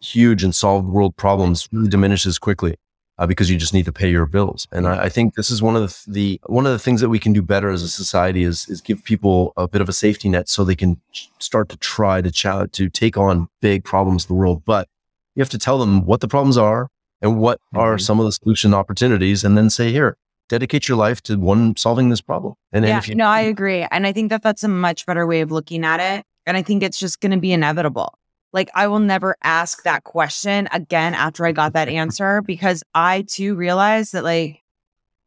huge 0.00 0.44
and 0.44 0.54
solve 0.54 0.86
world 0.86 1.16
problems 1.16 1.68
really 1.72 1.88
diminishes 1.88 2.38
quickly 2.38 2.76
uh, 3.18 3.26
because 3.26 3.50
you 3.50 3.56
just 3.56 3.74
need 3.74 3.84
to 3.84 3.92
pay 3.92 4.10
your 4.10 4.26
bills. 4.26 4.66
And 4.72 4.86
I, 4.86 5.04
I 5.04 5.08
think 5.08 5.34
this 5.34 5.50
is 5.50 5.60
one 5.60 5.76
of 5.76 5.82
the, 6.06 6.10
the 6.12 6.40
one 6.46 6.66
of 6.66 6.72
the 6.72 6.78
things 6.78 7.00
that 7.00 7.08
we 7.08 7.18
can 7.18 7.32
do 7.32 7.42
better 7.42 7.70
as 7.70 7.82
a 7.82 7.88
society 7.88 8.42
is 8.44 8.68
is 8.68 8.80
give 8.80 9.02
people 9.04 9.52
a 9.56 9.66
bit 9.68 9.80
of 9.80 9.88
a 9.88 9.92
safety 9.92 10.28
net 10.28 10.48
so 10.48 10.64
they 10.64 10.76
can 10.76 11.00
ch- 11.12 11.30
start 11.38 11.68
to 11.70 11.76
try 11.76 12.20
to 12.22 12.30
ch- 12.30 12.72
to 12.72 12.88
take 12.88 13.16
on 13.16 13.48
big 13.60 13.84
problems 13.84 14.24
of 14.24 14.28
the 14.28 14.34
world. 14.34 14.62
But 14.64 14.88
you 15.34 15.40
have 15.40 15.50
to 15.50 15.58
tell 15.58 15.78
them 15.78 16.04
what 16.04 16.20
the 16.20 16.28
problems 16.28 16.56
are 16.56 16.88
and 17.20 17.38
what 17.40 17.60
are 17.74 17.96
Mhm. 17.96 18.00
some 18.00 18.20
of 18.20 18.26
the 18.26 18.32
solution 18.32 18.72
opportunities, 18.74 19.42
and 19.44 19.56
then 19.58 19.70
say, 19.70 19.90
here, 19.90 20.16
dedicate 20.48 20.88
your 20.88 20.96
life 20.96 21.20
to 21.22 21.36
one 21.36 21.76
solving 21.76 22.08
this 22.10 22.20
problem. 22.20 22.54
And 22.72 22.84
yeah, 22.84 22.98
if 22.98 23.08
you 23.08 23.14
no, 23.16 23.26
I 23.26 23.40
agree. 23.40 23.86
And 23.90 24.06
I 24.06 24.12
think 24.12 24.30
that 24.30 24.42
that's 24.42 24.62
a 24.64 24.68
much 24.68 25.04
better 25.06 25.26
way 25.26 25.40
of 25.40 25.50
looking 25.50 25.84
at 25.84 25.98
it. 26.00 26.24
And 26.46 26.56
I 26.56 26.62
think 26.62 26.82
it's 26.82 26.98
just 26.98 27.20
going 27.20 27.32
to 27.32 27.38
be 27.38 27.52
inevitable. 27.52 28.14
Like, 28.52 28.70
I 28.74 28.88
will 28.88 28.98
never 28.98 29.36
ask 29.42 29.82
that 29.82 30.04
question 30.04 30.68
again 30.72 31.14
after 31.14 31.44
I 31.44 31.52
got 31.52 31.74
that 31.74 31.88
answer 31.88 32.40
because 32.42 32.82
I 32.94 33.22
too 33.28 33.54
realized 33.54 34.12
that, 34.14 34.24
like, 34.24 34.62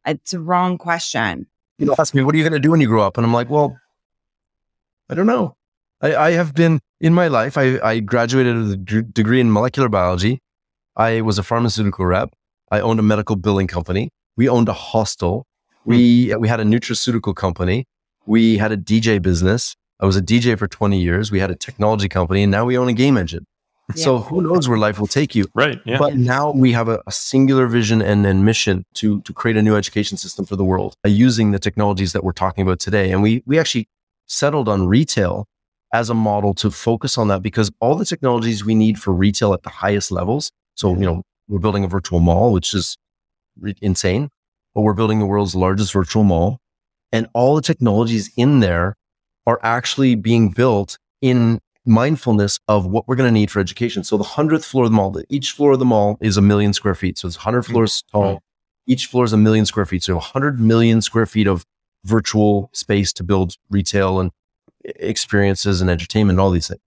it's 0.05 0.33
a 0.33 0.39
wrong 0.39 0.77
question. 0.77 1.47
you 1.77 1.85
know, 1.85 1.95
ask 1.99 2.15
me, 2.15 2.23
what 2.23 2.33
are 2.33 2.37
you 2.37 2.43
going 2.43 2.53
to 2.53 2.59
do 2.59 2.71
when 2.71 2.81
you 2.81 2.87
grow 2.87 3.03
up? 3.03 3.17
And 3.17 3.25
I'm 3.25 3.33
like, 3.33 3.49
well, 3.49 3.77
I 5.09 5.13
don't 5.13 5.27
know. 5.27 5.55
I, 6.01 6.15
I 6.15 6.31
have 6.31 6.53
been 6.55 6.79
in 6.99 7.13
my 7.13 7.27
life. 7.27 7.57
I, 7.57 7.79
I 7.83 7.99
graduated 7.99 8.55
with 8.57 8.71
a 8.71 8.77
d- 8.77 9.01
degree 9.01 9.39
in 9.39 9.51
molecular 9.51 9.89
biology. 9.89 10.41
I 10.95 11.21
was 11.21 11.37
a 11.37 11.43
pharmaceutical 11.43 12.05
rep. 12.05 12.33
I 12.71 12.79
owned 12.79 12.99
a 12.99 13.03
medical 13.03 13.35
billing 13.35 13.67
company. 13.67 14.09
We 14.37 14.49
owned 14.49 14.69
a 14.69 14.73
hostel. 14.73 15.45
Hmm. 15.83 15.89
We 15.89 16.35
we 16.35 16.47
had 16.47 16.59
a 16.59 16.63
nutraceutical 16.63 17.35
company. 17.35 17.85
We 18.25 18.57
had 18.57 18.71
a 18.71 18.77
DJ 18.77 19.21
business. 19.21 19.75
I 20.01 20.05
was 20.05 20.17
a 20.17 20.21
DJ 20.21 20.57
for 20.57 20.67
20 20.67 20.99
years. 20.99 21.31
We 21.31 21.39
had 21.39 21.51
a 21.51 21.55
technology 21.55 22.09
company, 22.09 22.43
and 22.43 22.51
now 22.51 22.65
we 22.65 22.77
own 22.77 22.89
a 22.89 22.93
game 22.93 23.17
engine. 23.17 23.45
So 23.95 24.19
who 24.19 24.41
knows 24.41 24.69
where 24.69 24.77
life 24.77 24.99
will 24.99 25.07
take 25.07 25.35
you? 25.35 25.45
Right. 25.53 25.79
Yeah. 25.85 25.97
But 25.97 26.15
now 26.15 26.51
we 26.51 26.71
have 26.71 26.87
a, 26.87 27.01
a 27.07 27.11
singular 27.11 27.67
vision 27.67 28.01
and, 28.01 28.25
and 28.25 28.45
mission 28.45 28.85
to 28.95 29.21
to 29.21 29.33
create 29.33 29.57
a 29.57 29.61
new 29.61 29.75
education 29.75 30.17
system 30.17 30.45
for 30.45 30.55
the 30.55 30.63
world 30.63 30.95
uh, 31.05 31.09
using 31.09 31.51
the 31.51 31.59
technologies 31.59 32.13
that 32.13 32.23
we're 32.23 32.31
talking 32.31 32.61
about 32.61 32.79
today. 32.79 33.11
And 33.11 33.21
we 33.21 33.43
we 33.45 33.59
actually 33.59 33.89
settled 34.27 34.69
on 34.69 34.87
retail 34.87 35.47
as 35.93 36.09
a 36.09 36.13
model 36.13 36.53
to 36.53 36.71
focus 36.71 37.17
on 37.17 37.27
that 37.27 37.41
because 37.41 37.69
all 37.81 37.95
the 37.95 38.05
technologies 38.05 38.63
we 38.63 38.75
need 38.75 38.97
for 38.97 39.11
retail 39.11 39.53
at 39.53 39.63
the 39.63 39.69
highest 39.69 40.11
levels. 40.11 40.51
So 40.75 40.93
you 40.93 41.05
know 41.05 41.23
we're 41.47 41.59
building 41.59 41.83
a 41.83 41.87
virtual 41.87 42.21
mall, 42.21 42.53
which 42.53 42.73
is 42.73 42.97
re- 43.59 43.75
insane, 43.81 44.29
but 44.73 44.81
we're 44.81 44.93
building 44.93 45.19
the 45.19 45.25
world's 45.25 45.55
largest 45.55 45.91
virtual 45.91 46.23
mall, 46.23 46.59
and 47.11 47.27
all 47.33 47.55
the 47.55 47.61
technologies 47.61 48.31
in 48.37 48.61
there 48.61 48.95
are 49.47 49.59
actually 49.63 50.15
being 50.15 50.49
built 50.49 50.97
in 51.21 51.59
mindfulness 51.85 52.59
of 52.67 52.85
what 52.85 53.07
we're 53.07 53.15
going 53.15 53.27
to 53.27 53.33
need 53.33 53.49
for 53.49 53.59
education. 53.59 54.03
So 54.03 54.17
the 54.17 54.23
hundredth 54.23 54.65
floor 54.65 54.85
of 54.85 54.91
the 54.91 54.95
mall, 54.95 55.19
each 55.29 55.51
floor 55.51 55.73
of 55.73 55.79
the 55.79 55.85
mall 55.85 56.17
is 56.21 56.37
a 56.37 56.41
million 56.41 56.73
square 56.73 56.95
feet. 56.95 57.17
So 57.17 57.27
it's 57.27 57.37
100 57.37 57.63
mm. 57.63 57.71
floors 57.71 58.03
tall. 58.11 58.41
Each 58.87 59.05
floor 59.05 59.25
is 59.25 59.33
a 59.33 59.37
million 59.37 59.65
square 59.65 59.85
feet. 59.85 60.03
So 60.03 60.15
100 60.15 60.59
million 60.59 61.01
square 61.01 61.25
feet 61.25 61.47
of 61.47 61.65
virtual 62.03 62.69
space 62.73 63.13
to 63.13 63.23
build 63.23 63.55
retail 63.69 64.19
and 64.19 64.31
experiences 64.83 65.81
and 65.81 65.89
entertainment 65.89 66.35
and 66.35 66.41
all 66.41 66.51
these 66.51 66.67
things. 66.67 66.81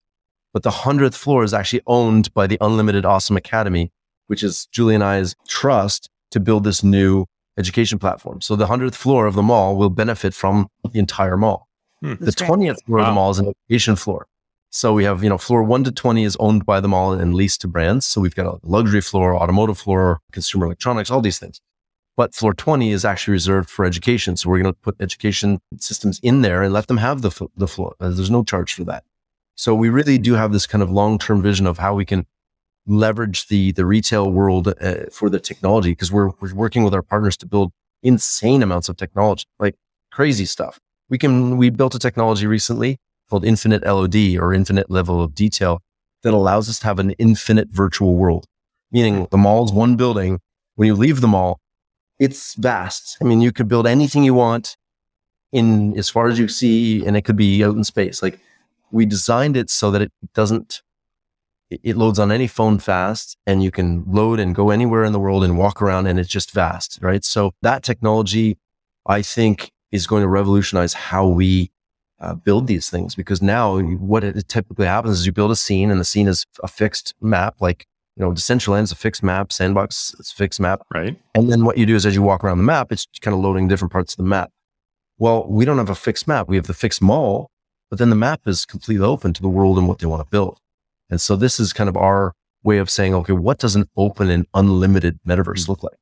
But 0.53 0.63
the 0.63 0.71
hundredth 0.71 1.17
floor 1.17 1.43
is 1.43 1.53
actually 1.55 1.83
owned 1.87 2.33
by 2.35 2.47
the 2.47 2.59
Unlimited 2.61 3.05
Awesome 3.05 3.37
Academy, 3.37 3.91
which 4.29 4.43
is 4.43 4.67
Julie 4.67 4.95
and 4.95 5.03
I's 5.03 5.35
trust 5.49 6.11
to 6.31 6.41
build 6.41 6.65
this 6.65 6.83
new 6.83 7.27
education 7.59 7.99
platform. 7.99 8.41
So 8.41 8.57
the 8.57 8.67
hundredth 8.67 8.97
floor 8.97 9.27
of 9.27 9.35
the 9.35 9.43
mall 9.43 9.77
will 9.77 9.91
benefit 9.91 10.35
from 10.35 10.69
the 10.89 10.99
entire 10.99 11.37
mall. 11.37 11.69
The 12.05 12.33
twentieth 12.33 12.83
floor 12.85 13.01
of 13.01 13.07
the 13.07 13.13
mall 13.13 13.31
is 13.31 13.39
an 13.39 13.49
education 13.49 13.97
floor. 13.97 14.27
So 14.71 14.93
we 14.93 15.05
have, 15.05 15.23
you 15.23 15.29
know, 15.29 15.39
floor 15.39 15.63
one 15.63 15.85
to 15.85 15.93
20 15.93 16.25
is 16.25 16.37
owned 16.41 16.67
by 16.67 16.81
the 16.81 16.89
mall 16.89 17.13
and 17.13 17.33
leased 17.33 17.61
to 17.61 17.69
brands. 17.69 18.07
So 18.07 18.21
we've 18.21 18.35
got 18.35 18.47
a 18.47 18.59
luxury 18.65 19.01
floor, 19.01 19.37
automotive 19.37 19.79
floor, 19.79 20.21
consumer 20.33 20.67
electronics, 20.67 21.13
all 21.13 21.21
these 21.21 21.39
things. 21.39 21.61
But 22.17 22.35
floor 22.35 22.55
20 22.55 22.91
is 22.91 23.05
actually 23.05 23.33
reserved 23.33 23.71
for 23.71 23.85
education. 23.85 24.37
So 24.37 24.51
we're 24.51 24.61
going 24.61 24.75
to 24.75 24.81
put 24.81 24.97
education 24.99 25.61
systems 25.79 26.19
in 26.25 26.43
there 26.43 26.61
and 26.65 26.73
let 26.73 26.89
them 26.89 26.97
have 26.97 27.23
the, 27.23 27.31
the 27.57 27.69
floor. 27.69 27.95
Uh, 28.01 28.11
There's 28.11 28.33
no 28.33 28.43
charge 28.43 28.75
for 28.75 28.83
that. 28.83 29.05
So 29.55 29.77
we 29.77 29.91
really 29.91 30.19
do 30.19 30.35
have 30.35 30.53
this 30.53 30.67
kind 30.67 30.83
of 30.83 30.91
long-term 30.91 31.41
vision 31.41 31.69
of 31.69 31.79
how 31.79 31.95
we 31.95 32.05
can 32.05 32.27
leverage 32.85 33.47
the, 33.47 33.71
the 33.71 33.87
retail 33.87 34.29
world 34.29 34.75
uh, 34.81 35.05
for 35.13 35.31
the 35.31 35.39
technology 35.39 35.93
because 35.93 36.11
we're, 36.11 36.31
we're 36.41 36.53
working 36.53 36.83
with 36.83 36.95
our 36.95 37.03
partners 37.03 37.37
to 37.37 37.47
build 37.47 37.73
insane 38.03 38.61
amounts 38.61 38.89
of 38.89 38.97
technology, 38.97 39.45
like 39.61 39.77
crazy 40.11 40.47
stuff. 40.47 40.81
We 41.09 41.19
can, 41.19 41.57
we 41.57 41.71
built 41.71 41.95
a 41.95 41.99
technology 41.99 42.47
recently 42.47 42.99
called 43.29 43.45
infinite 43.45 43.85
LOD 43.85 44.37
or 44.39 44.53
infinite 44.53 44.91
level 44.91 45.23
of 45.23 45.35
detail 45.35 45.81
that 46.23 46.35
allows 46.35 46.69
us 46.69 46.79
to 46.81 46.87
have 46.87 46.99
an 46.99 47.11
infinite 47.13 47.69
virtual 47.71 48.17
world, 48.17 48.47
meaning 48.91 49.27
the 49.31 49.37
mall 49.37 49.65
is 49.65 49.73
one 49.73 49.97
building. 49.97 50.41
When 50.77 50.87
you 50.87 50.95
leave 50.95 51.21
the 51.21 51.29
mall, 51.29 51.61
it's 52.19 52.55
vast. 52.55 53.19
I 53.21 53.25
mean, 53.25 53.41
you 53.41 53.53
could 53.53 53.69
build 53.69 53.87
anything 53.87 54.25
you 54.25 54.35
want 54.35 54.77
in 55.53 55.97
as 55.99 56.09
far 56.09 56.29
as 56.29 56.39
you 56.39 56.49
see, 56.49 57.07
and 57.07 57.17
it 57.17 57.23
could 57.23 57.37
be 57.37 57.65
out 57.65 57.77
in 57.77 57.85
space. 57.85 58.23
Like 58.23 58.41
we 58.93 59.07
designed 59.07 59.57
it 59.57 59.71
so 59.71 59.91
that 59.91 60.03
it 60.03 60.13
doesn't, 60.35 60.83
it- 61.71 61.81
it 61.83 61.97
loads 61.97 62.19
on 62.19 62.33
any 62.33 62.47
phone 62.47 62.79
fast 62.79 63.37
and 63.47 63.63
you 63.63 63.71
can 63.71 64.05
load 64.07 64.41
and 64.41 64.55
go 64.55 64.71
anywhere 64.71 65.05
in 65.05 65.13
the 65.13 65.21
world 65.21 65.45
and 65.45 65.59
walk 65.59 65.83
around 65.83 66.07
and 66.07 66.19
it's 66.19 66.29
just 66.29 66.53
vast, 66.53 66.99
right? 67.03 67.25
So 67.25 67.53
that 67.63 67.83
technology, 67.83 68.59
I 69.07 69.23
think, 69.23 69.71
is 69.95 70.09
going 70.09 70.23
to 70.23 70.29
revolutionize 70.29 70.93
how 70.93 71.27
we 71.27 71.71
uh, 72.21 72.35
build 72.35 72.67
these 72.67 72.91
things 72.91 73.15
because 73.15 73.41
now 73.41 73.79
what 73.79 74.25
it 74.25 74.49
typically 74.49 74.87
happens 74.87 75.21
is 75.21 75.27
you 75.27 75.33
build 75.33 75.53
a 75.53 75.57
scene 75.57 75.91
and 75.91 76.01
the 76.01 76.05
scene 76.05 76.27
is 76.27 76.45
a 76.65 76.69
fixed 76.69 77.15
map, 77.21 77.55
like, 77.61 77.87
you 78.17 78.25
know, 78.25 78.33
Decentraland 78.33 78.83
is 78.83 78.93
a 78.93 78.97
fixed 78.97 79.23
map, 79.23 79.53
Sandbox 79.53 80.15
is 80.19 80.33
a 80.33 80.35
fixed 80.35 80.59
map. 80.59 80.83
right. 80.93 81.17
And 81.35 81.51
then 81.51 81.65
what 81.65 81.79
you 81.79 81.87
do 81.87 81.95
is 81.95 82.05
as 82.05 82.15
you 82.15 82.23
walk 82.23 82.43
around 82.43 82.59
the 82.59 82.65
map, 82.65 82.91
it's 82.91 83.07
kind 83.21 83.35
of 83.35 83.41
loading 83.41 83.69
different 83.69 83.93
parts 83.93 84.15
of 84.15 84.17
the 84.17 84.25
map. 84.25 84.51
Well, 85.17 85.47
we 85.49 85.65
don't 85.65 85.79
have 85.79 85.91
a 85.91 85.95
fixed 85.95 86.27
map. 86.27 86.49
We 86.49 86.57
have 86.57 86.67
the 86.67 86.75
fixed 86.75 87.01
mall, 87.01 87.51
but 87.89 88.01
then 88.01 88.11
the 88.11 88.17
map 88.17 88.41
is 88.47 88.67
completely 88.67 89.05
open 89.05 89.33
to 89.33 89.43
the 89.43 89.49
world 89.49 89.79
and 89.79 89.87
what 89.87 90.01
they 90.01 90.07
want 90.07 90.21
to 90.21 90.29
build. 90.29 90.59
And 91.09 91.21
so 91.21 91.37
this 91.37 91.61
is 91.61 91.73
kind 91.73 91.89
of 91.89 91.97
our 91.97 92.33
way 92.65 92.79
of 92.79 92.91
saying, 92.91 93.15
okay, 93.15 93.33
what 93.33 93.59
does 93.59 93.77
an 93.77 93.85
open 93.97 94.29
and 94.29 94.47
unlimited 94.55 95.21
metaverse 95.25 95.69
look 95.69 95.85
like? 95.85 95.99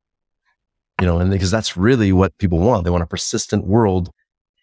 You 1.03 1.07
know, 1.09 1.19
and 1.19 1.29
because 1.29 1.51
that's 1.51 1.75
really 1.75 2.11
what 2.13 2.31
people 2.37 2.59
want. 2.59 2.85
They 2.85 2.89
want 2.89 3.03
a 3.03 3.07
persistent 3.07 3.67
world 3.67 4.09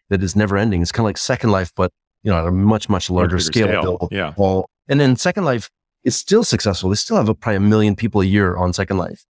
that 0.08 0.22
is 0.22 0.34
never 0.34 0.56
ending. 0.56 0.80
It's 0.80 0.90
kind 0.90 1.04
of 1.04 1.10
like 1.10 1.18
Second 1.18 1.50
Life, 1.50 1.70
but 1.76 1.90
you 2.22 2.30
know, 2.30 2.38
at 2.40 2.46
a 2.46 2.50
much, 2.50 2.88
much 2.88 3.10
larger 3.10 3.38
scale. 3.38 3.66
scale. 3.68 4.08
Yeah. 4.10 4.32
all- 4.38 4.64
and 4.88 4.98
then 5.00 5.16
Second 5.16 5.44
Life 5.44 5.68
is 6.02 6.16
still 6.16 6.42
successful. 6.44 6.88
They 6.88 6.96
still 6.96 7.18
have 7.18 7.28
a, 7.28 7.34
probably 7.34 7.56
a 7.56 7.60
million 7.60 7.94
people 7.94 8.22
a 8.22 8.24
year 8.24 8.56
on 8.56 8.72
Second 8.72 8.96
Life. 8.96 9.22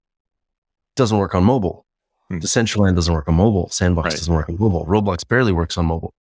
Doesn't 0.95 1.19
work 1.19 1.35
on 1.35 1.43
mobile. 1.45 1.85
Hmm. 2.29 2.39
Decentraland 2.39 2.95
doesn't 2.95 3.13
work 3.13 3.29
on 3.29 3.35
mobile. 3.35 3.69
Sandbox 3.71 4.05
Right. 4.07 4.19
doesn't 4.21 4.33
work 4.35 4.49
on 4.49 4.57
mobile. 4.59 4.87
Roblox 4.87 5.27
barely 5.27 5.53
works 5.53 5.77
on 5.79 5.87
mobile. 5.87 6.15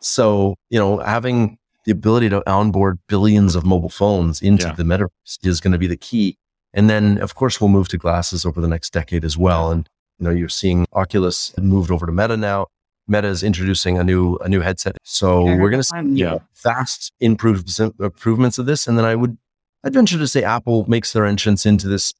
So, 0.00 0.54
you 0.70 0.78
know, 0.78 0.98
having 0.98 1.58
the 1.86 1.92
ability 1.92 2.28
to 2.30 2.48
onboard 2.48 2.98
billions 3.08 3.54
of 3.56 3.64
mobile 3.64 3.88
phones 3.90 4.40
into 4.42 4.66
Yeah. 4.68 4.74
the 4.74 4.84
metaverse 4.84 5.38
is 5.42 5.60
going 5.60 5.72
to 5.72 5.78
be 5.78 5.86
the 5.88 5.96
key. 5.96 6.38
And 6.72 6.88
then, 6.90 7.18
of 7.18 7.34
course, 7.34 7.60
we'll 7.60 7.68
move 7.78 7.88
to 7.88 7.98
glasses 7.98 8.44
over 8.46 8.60
the 8.60 8.68
next 8.68 8.92
decade 8.92 9.24
as 9.24 9.36
well. 9.36 9.70
And, 9.70 9.88
you 10.18 10.24
know, 10.24 10.30
you're 10.30 10.48
seeing 10.48 10.86
Oculus 10.92 11.52
moved 11.58 11.90
over 11.90 12.06
to 12.06 12.12
Meta 12.12 12.36
now. 12.36 12.66
Meta 13.08 13.28
is 13.28 13.42
introducing 13.42 13.98
a 13.98 14.04
new 14.04 14.36
a 14.38 14.48
new 14.48 14.60
headset. 14.60 14.96
So 15.04 15.46
Yeah, 15.46 15.58
we're 15.58 15.70
going 15.70 15.80
to 15.80 15.84
see 15.84 15.96
I'm- 15.96 16.16
Yeah. 16.16 16.38
vast 16.62 17.12
improves, 17.20 17.78
improvements 17.78 18.58
of 18.58 18.66
this. 18.66 18.86
And 18.86 18.98
then 18.98 19.04
I 19.04 19.14
would, 19.14 19.38
I'd 19.84 19.92
venture 19.94 20.18
to 20.18 20.26
say 20.26 20.42
Apple 20.42 20.84
makes 20.88 21.12
their 21.12 21.24
entrance 21.24 21.64
into 21.66 21.86
this 21.86 22.12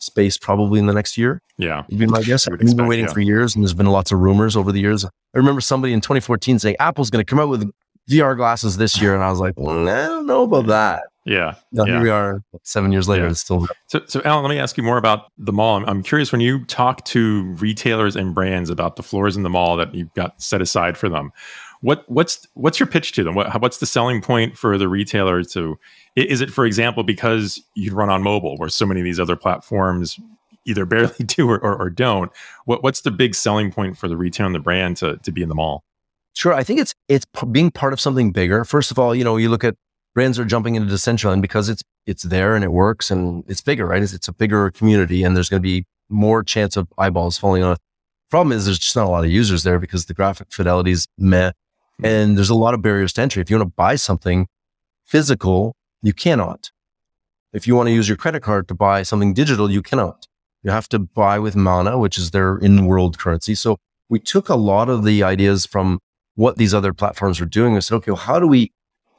space 0.00 0.36
probably 0.36 0.80
in 0.80 0.86
the 0.86 0.92
next 0.94 1.16
year. 1.16 1.40
Yeah. 1.58 1.84
Would 1.88 1.98
be 1.98 2.06
my 2.06 2.22
guess. 2.22 2.48
I 2.48 2.50
would 2.52 2.62
We've 2.64 2.76
been 2.76 2.88
waiting 2.88 3.04
yeah. 3.04 3.12
for 3.12 3.20
years, 3.20 3.54
and 3.54 3.62
there's 3.62 3.74
been 3.74 3.86
lots 3.86 4.10
of 4.10 4.18
rumors 4.18 4.56
over 4.56 4.72
the 4.72 4.80
years. 4.80 5.04
I 5.04 5.08
remember 5.34 5.60
somebody 5.60 5.92
in 5.92 6.00
2014 6.00 6.58
saying 6.58 6.74
Apple's 6.80 7.08
going 7.10 7.24
to 7.24 7.28
come 7.30 7.38
out 7.38 7.48
with 7.48 7.70
VR 8.10 8.36
glasses 8.36 8.76
this 8.78 9.00
year, 9.00 9.14
and 9.14 9.22
I 9.22 9.30
was 9.30 9.38
like, 9.38 9.54
well, 9.56 9.88
I 9.88 10.06
don't 10.06 10.26
know 10.26 10.42
about 10.42 10.66
that. 10.66 11.04
Yeah. 11.24 11.54
Now, 11.70 11.84
yeah. 11.84 11.92
Here 11.92 12.02
we 12.02 12.10
are 12.10 12.42
seven 12.62 12.90
years 12.90 13.08
later. 13.08 13.24
Yeah. 13.24 13.30
It's 13.30 13.40
still 13.40 13.68
So, 13.86 14.00
so 14.06 14.20
Alan, 14.24 14.42
let 14.42 14.50
me 14.50 14.58
ask 14.58 14.76
you 14.76 14.82
more 14.82 14.96
about 14.96 15.30
the 15.38 15.52
mall. 15.52 15.76
I'm, 15.76 15.84
I'm 15.88 16.02
curious 16.02 16.32
when 16.32 16.40
you 16.40 16.64
talk 16.64 17.04
to 17.06 17.42
retailers 17.54 18.16
and 18.16 18.34
brands 18.34 18.70
about 18.70 18.96
the 18.96 19.02
floors 19.02 19.36
in 19.36 19.42
the 19.42 19.50
mall 19.50 19.76
that 19.76 19.94
you've 19.94 20.12
got 20.14 20.40
set 20.42 20.60
aside 20.60 20.98
for 20.98 21.08
them. 21.08 21.32
What 21.80 22.08
what's 22.08 22.46
what's 22.54 22.78
your 22.78 22.86
pitch 22.86 23.12
to 23.12 23.24
them? 23.24 23.34
What, 23.34 23.60
what's 23.60 23.78
the 23.78 23.86
selling 23.86 24.20
point 24.20 24.56
for 24.56 24.78
the 24.78 24.88
retailer 24.88 25.42
to? 25.44 25.78
Is 26.14 26.40
it, 26.40 26.50
for 26.50 26.64
example, 26.64 27.02
because 27.02 27.60
you 27.74 27.92
run 27.92 28.08
on 28.08 28.22
mobile, 28.22 28.56
where 28.56 28.68
so 28.68 28.86
many 28.86 29.00
of 29.00 29.04
these 29.04 29.18
other 29.18 29.36
platforms 29.36 30.18
either 30.64 30.86
barely 30.86 31.24
do 31.24 31.48
or, 31.48 31.58
or, 31.58 31.76
or 31.76 31.90
don't? 31.90 32.30
What 32.66 32.82
what's 32.82 33.00
the 33.00 33.10
big 33.10 33.34
selling 33.34 33.72
point 33.72 33.96
for 33.96 34.08
the 34.08 34.16
retailer 34.16 34.46
and 34.46 34.54
the 34.54 34.60
brand 34.60 34.96
to 34.98 35.18
to 35.18 35.32
be 35.32 35.42
in 35.42 35.48
the 35.48 35.56
mall? 35.56 35.84
Sure. 36.34 36.54
I 36.54 36.64
think 36.64 36.80
it's 36.80 36.94
it's 37.08 37.26
p- 37.36 37.46
being 37.46 37.70
part 37.70 37.92
of 37.92 38.00
something 38.00 38.30
bigger. 38.30 38.64
First 38.64 38.90
of 38.90 38.98
all, 38.98 39.14
you 39.14 39.24
know, 39.24 39.36
you 39.36 39.48
look 39.48 39.64
at 39.64 39.74
brands 40.14 40.38
are 40.38 40.44
jumping 40.44 40.74
into 40.74 40.92
Decentraland 40.92 41.40
because 41.40 41.68
it's 41.68 41.82
it's 42.06 42.24
there 42.24 42.54
and 42.54 42.64
it 42.64 42.72
works 42.72 43.10
and 43.10 43.44
it's 43.46 43.60
bigger, 43.60 43.86
right? 43.86 44.02
It's, 44.02 44.12
it's 44.12 44.28
a 44.28 44.32
bigger 44.32 44.70
community 44.70 45.22
and 45.22 45.36
there's 45.36 45.48
going 45.48 45.62
to 45.62 45.68
be 45.68 45.84
more 46.08 46.42
chance 46.42 46.76
of 46.76 46.88
eyeballs 46.98 47.38
falling 47.38 47.62
on 47.62 47.74
it. 47.74 47.78
Problem 48.30 48.56
is, 48.56 48.64
there's 48.64 48.78
just 48.78 48.96
not 48.96 49.06
a 49.06 49.10
lot 49.10 49.24
of 49.24 49.30
users 49.30 49.62
there 49.62 49.78
because 49.78 50.06
the 50.06 50.14
graphic 50.14 50.48
fidelity 50.50 50.90
is 50.90 51.06
meh, 51.18 51.52
hmm. 51.98 52.06
and 52.06 52.36
there's 52.36 52.50
a 52.50 52.54
lot 52.54 52.74
of 52.74 52.82
barriers 52.82 53.12
to 53.14 53.22
entry. 53.22 53.42
If 53.42 53.50
you 53.50 53.56
want 53.56 53.68
to 53.68 53.74
buy 53.76 53.96
something 53.96 54.48
physical, 55.04 55.76
you 56.02 56.12
cannot. 56.12 56.70
If 57.52 57.66
you 57.66 57.76
want 57.76 57.88
to 57.88 57.92
use 57.92 58.08
your 58.08 58.16
credit 58.16 58.42
card 58.42 58.68
to 58.68 58.74
buy 58.74 59.02
something 59.02 59.34
digital, 59.34 59.70
you 59.70 59.82
cannot. 59.82 60.26
You 60.62 60.70
have 60.70 60.88
to 60.90 60.98
buy 60.98 61.38
with 61.38 61.54
Mana, 61.54 61.98
which 61.98 62.16
is 62.16 62.30
their 62.30 62.56
in-world 62.56 63.18
currency. 63.18 63.54
So 63.54 63.78
we 64.08 64.18
took 64.18 64.48
a 64.48 64.54
lot 64.54 64.88
of 64.88 65.04
the 65.04 65.22
ideas 65.22 65.66
from 65.66 65.98
what 66.34 66.56
these 66.56 66.72
other 66.72 66.94
platforms 66.94 67.40
were 67.40 67.46
doing 67.46 67.74
and 67.74 67.84
said, 67.84 67.96
okay, 67.96 68.12
well, 68.12 68.20
how 68.20 68.40
do 68.40 68.46
we 68.46 68.72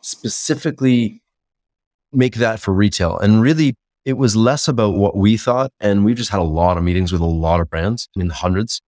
specifically 0.04 1.22
make 2.12 2.36
that 2.36 2.60
for 2.60 2.74
retail? 2.74 3.18
And 3.18 3.42
really, 3.42 3.76
it 4.06 4.14
was 4.14 4.36
less 4.36 4.68
about 4.68 4.96
what 4.96 5.16
we 5.16 5.38
thought. 5.38 5.72
And 5.80 6.06
we've 6.06 6.18
just 6.18 6.30
had 6.30 6.40
a 6.40 6.44
lot 6.44 6.78
of 6.78 6.84
meetings 6.84 7.12
with 7.12 7.22
a 7.22 7.26
lot 7.26 7.60
of 7.60 7.70
brands, 7.70 8.10
I 8.16 8.20
mean, 8.20 8.30
hundreds. 8.30 8.82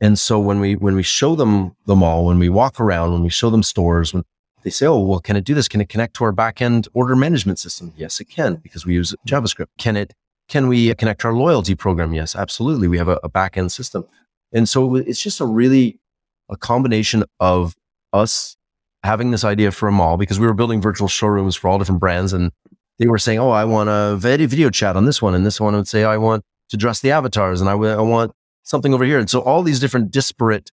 And 0.00 0.18
so 0.18 0.38
when 0.38 0.60
we 0.60 0.76
when 0.76 0.94
we 0.94 1.02
show 1.02 1.34
them 1.34 1.74
the 1.86 1.96
mall, 1.96 2.26
when 2.26 2.38
we 2.38 2.48
walk 2.48 2.78
around, 2.78 3.12
when 3.12 3.22
we 3.22 3.30
show 3.30 3.50
them 3.50 3.64
stores, 3.64 4.14
when 4.14 4.22
they 4.62 4.70
say, 4.70 4.86
"Oh, 4.86 5.00
well, 5.00 5.18
can 5.18 5.34
it 5.36 5.44
do 5.44 5.54
this? 5.54 5.66
Can 5.66 5.80
it 5.80 5.88
connect 5.88 6.14
to 6.16 6.24
our 6.24 6.32
backend 6.32 6.86
order 6.94 7.16
management 7.16 7.58
system?" 7.58 7.92
Yes, 7.96 8.20
it 8.20 8.26
can 8.26 8.56
because 8.56 8.86
we 8.86 8.94
use 8.94 9.14
JavaScript. 9.26 9.66
Can 9.76 9.96
it? 9.96 10.14
Can 10.48 10.68
we 10.68 10.94
connect 10.94 11.24
our 11.24 11.34
loyalty 11.34 11.74
program? 11.74 12.14
Yes, 12.14 12.36
absolutely. 12.36 12.86
We 12.86 12.98
have 12.98 13.08
a, 13.08 13.18
a 13.24 13.28
backend 13.28 13.72
system, 13.72 14.04
and 14.52 14.68
so 14.68 14.94
it's 14.94 15.20
just 15.20 15.40
a 15.40 15.46
really 15.46 15.98
a 16.48 16.56
combination 16.56 17.24
of 17.40 17.74
us 18.12 18.56
having 19.04 19.30
this 19.30 19.44
idea 19.44 19.70
for 19.70 19.88
a 19.88 19.92
mall 19.92 20.16
because 20.16 20.40
we 20.40 20.46
were 20.46 20.54
building 20.54 20.80
virtual 20.80 21.08
showrooms 21.08 21.56
for 21.56 21.68
all 21.68 21.78
different 21.78 22.00
brands, 22.00 22.32
and 22.32 22.52
they 22.98 23.06
were 23.06 23.18
saying, 23.18 23.38
"Oh, 23.38 23.50
I 23.50 23.64
want 23.64 23.88
a 23.88 24.16
video 24.16 24.70
chat 24.70 24.96
on 24.96 25.04
this 25.04 25.22
one," 25.22 25.34
and 25.34 25.46
this 25.46 25.60
one 25.60 25.74
would 25.74 25.88
say, 25.88 26.04
"I 26.04 26.16
want 26.16 26.44
to 26.70 26.76
dress 26.76 27.00
the 27.00 27.10
avatars," 27.10 27.60
and 27.60 27.70
I 27.70 27.74
want 27.74 28.32
something 28.62 28.92
over 28.92 29.04
here. 29.04 29.18
And 29.18 29.30
so 29.30 29.40
all 29.40 29.62
these 29.62 29.80
different 29.80 30.10
disparate 30.10 30.70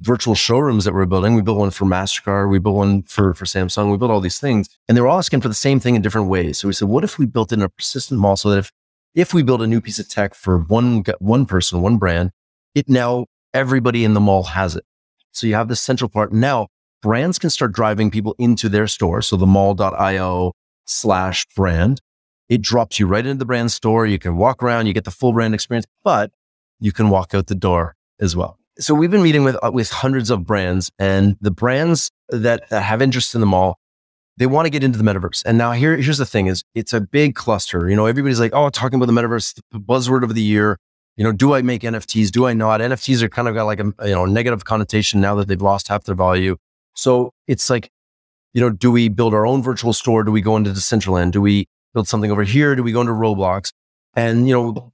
virtual 0.00 0.34
showrooms 0.34 0.84
that 0.84 0.94
we're 0.94 1.06
building. 1.06 1.34
We 1.34 1.42
built 1.42 1.58
one 1.58 1.70
for 1.70 1.84
MasterCard. 1.84 2.50
We 2.50 2.58
built 2.58 2.76
one 2.76 3.02
for, 3.02 3.34
for 3.34 3.44
Samsung. 3.44 3.90
We 3.90 3.96
built 3.96 4.10
all 4.10 4.20
these 4.20 4.40
things 4.40 4.68
and 4.88 4.96
they 4.96 5.00
were 5.00 5.08
all 5.08 5.18
asking 5.18 5.40
for 5.40 5.48
the 5.48 5.54
same 5.54 5.80
thing 5.80 5.94
in 5.94 6.02
different 6.02 6.28
ways. 6.28 6.58
So 6.58 6.68
we 6.68 6.74
said, 6.74 6.88
what 6.88 7.04
if 7.04 7.18
we 7.18 7.26
built 7.26 7.52
in 7.52 7.62
a 7.62 7.68
persistent 7.68 8.20
mall 8.20 8.36
so 8.36 8.50
that 8.50 8.58
if, 8.58 8.72
if 9.14 9.32
we 9.32 9.42
build 9.42 9.62
a 9.62 9.66
new 9.66 9.80
piece 9.80 9.98
of 9.98 10.08
tech 10.08 10.34
for 10.34 10.58
one, 10.58 11.04
one 11.20 11.46
person, 11.46 11.80
one 11.82 11.98
brand, 11.98 12.32
it 12.74 12.88
now 12.88 13.26
everybody 13.54 14.04
in 14.04 14.14
the 14.14 14.20
mall 14.20 14.42
has 14.42 14.76
it. 14.76 14.84
So 15.32 15.46
you 15.46 15.54
have 15.54 15.68
this 15.68 15.80
central 15.80 16.08
part. 16.08 16.32
Now 16.32 16.68
brands 17.06 17.38
can 17.38 17.50
start 17.50 17.70
driving 17.70 18.10
people 18.10 18.34
into 18.36 18.68
their 18.68 18.88
store. 18.88 19.22
So 19.22 19.36
the 19.36 19.46
mall.io 19.46 20.52
slash 20.86 21.46
brand, 21.54 22.00
it 22.48 22.60
drops 22.60 22.98
you 22.98 23.06
right 23.06 23.24
into 23.24 23.38
the 23.38 23.44
brand 23.44 23.70
store. 23.70 24.06
You 24.06 24.18
can 24.18 24.36
walk 24.36 24.60
around, 24.60 24.86
you 24.86 24.92
get 24.92 25.04
the 25.04 25.12
full 25.12 25.32
brand 25.32 25.54
experience, 25.54 25.86
but 26.02 26.32
you 26.80 26.90
can 26.90 27.08
walk 27.08 27.32
out 27.32 27.46
the 27.46 27.54
door 27.54 27.94
as 28.18 28.34
well. 28.34 28.58
So 28.80 28.92
we've 28.92 29.10
been 29.10 29.22
meeting 29.22 29.44
with 29.44 29.56
uh, 29.62 29.70
with 29.72 29.90
hundreds 29.90 30.30
of 30.30 30.44
brands, 30.44 30.90
and 30.98 31.36
the 31.40 31.52
brands 31.52 32.10
that, 32.28 32.68
that 32.70 32.82
have 32.82 33.00
interest 33.00 33.36
in 33.36 33.40
the 33.40 33.46
mall, 33.46 33.78
they 34.36 34.46
want 34.46 34.66
to 34.66 34.70
get 34.70 34.82
into 34.82 34.98
the 34.98 35.04
metaverse. 35.04 35.44
And 35.46 35.56
now 35.56 35.72
here, 35.72 35.96
here's 35.96 36.18
the 36.18 36.26
thing: 36.26 36.48
is 36.48 36.64
it's 36.74 36.92
a 36.92 37.00
big 37.00 37.36
cluster. 37.36 37.88
You 37.88 37.94
know, 37.94 38.06
everybody's 38.06 38.40
like, 38.40 38.52
oh, 38.52 38.68
talking 38.68 39.00
about 39.00 39.06
the 39.06 39.18
metaverse, 39.18 39.58
the 39.70 39.78
buzzword 39.78 40.24
of 40.24 40.34
the 40.34 40.42
year. 40.42 40.76
You 41.16 41.24
know, 41.24 41.32
do 41.32 41.54
I 41.54 41.62
make 41.62 41.82
NFTs? 41.82 42.30
Do 42.30 42.46
I 42.46 42.52
not? 42.52 42.80
NFTs 42.80 43.22
are 43.22 43.30
kind 43.30 43.48
of 43.48 43.54
got 43.54 43.64
like 43.64 43.80
a 43.80 43.92
you 44.02 44.14
know 44.14 44.26
negative 44.26 44.64
connotation 44.64 45.20
now 45.20 45.36
that 45.36 45.46
they've 45.46 45.62
lost 45.62 45.86
half 45.88 46.04
their 46.04 46.16
value. 46.16 46.56
So 46.96 47.32
it's 47.46 47.70
like, 47.70 47.90
you 48.54 48.60
know, 48.60 48.70
do 48.70 48.90
we 48.90 49.08
build 49.08 49.34
our 49.34 49.46
own 49.46 49.62
virtual 49.62 49.92
store? 49.92 50.24
Do 50.24 50.32
we 50.32 50.40
go 50.40 50.56
into 50.56 50.70
Decentraland? 50.70 51.32
Do 51.32 51.40
we 51.40 51.68
build 51.94 52.08
something 52.08 52.30
over 52.30 52.42
here? 52.42 52.74
Do 52.74 52.82
we 52.82 52.92
go 52.92 53.02
into 53.02 53.12
Roblox? 53.12 53.72
And 54.14 54.48
you 54.48 54.54
know, 54.54 54.92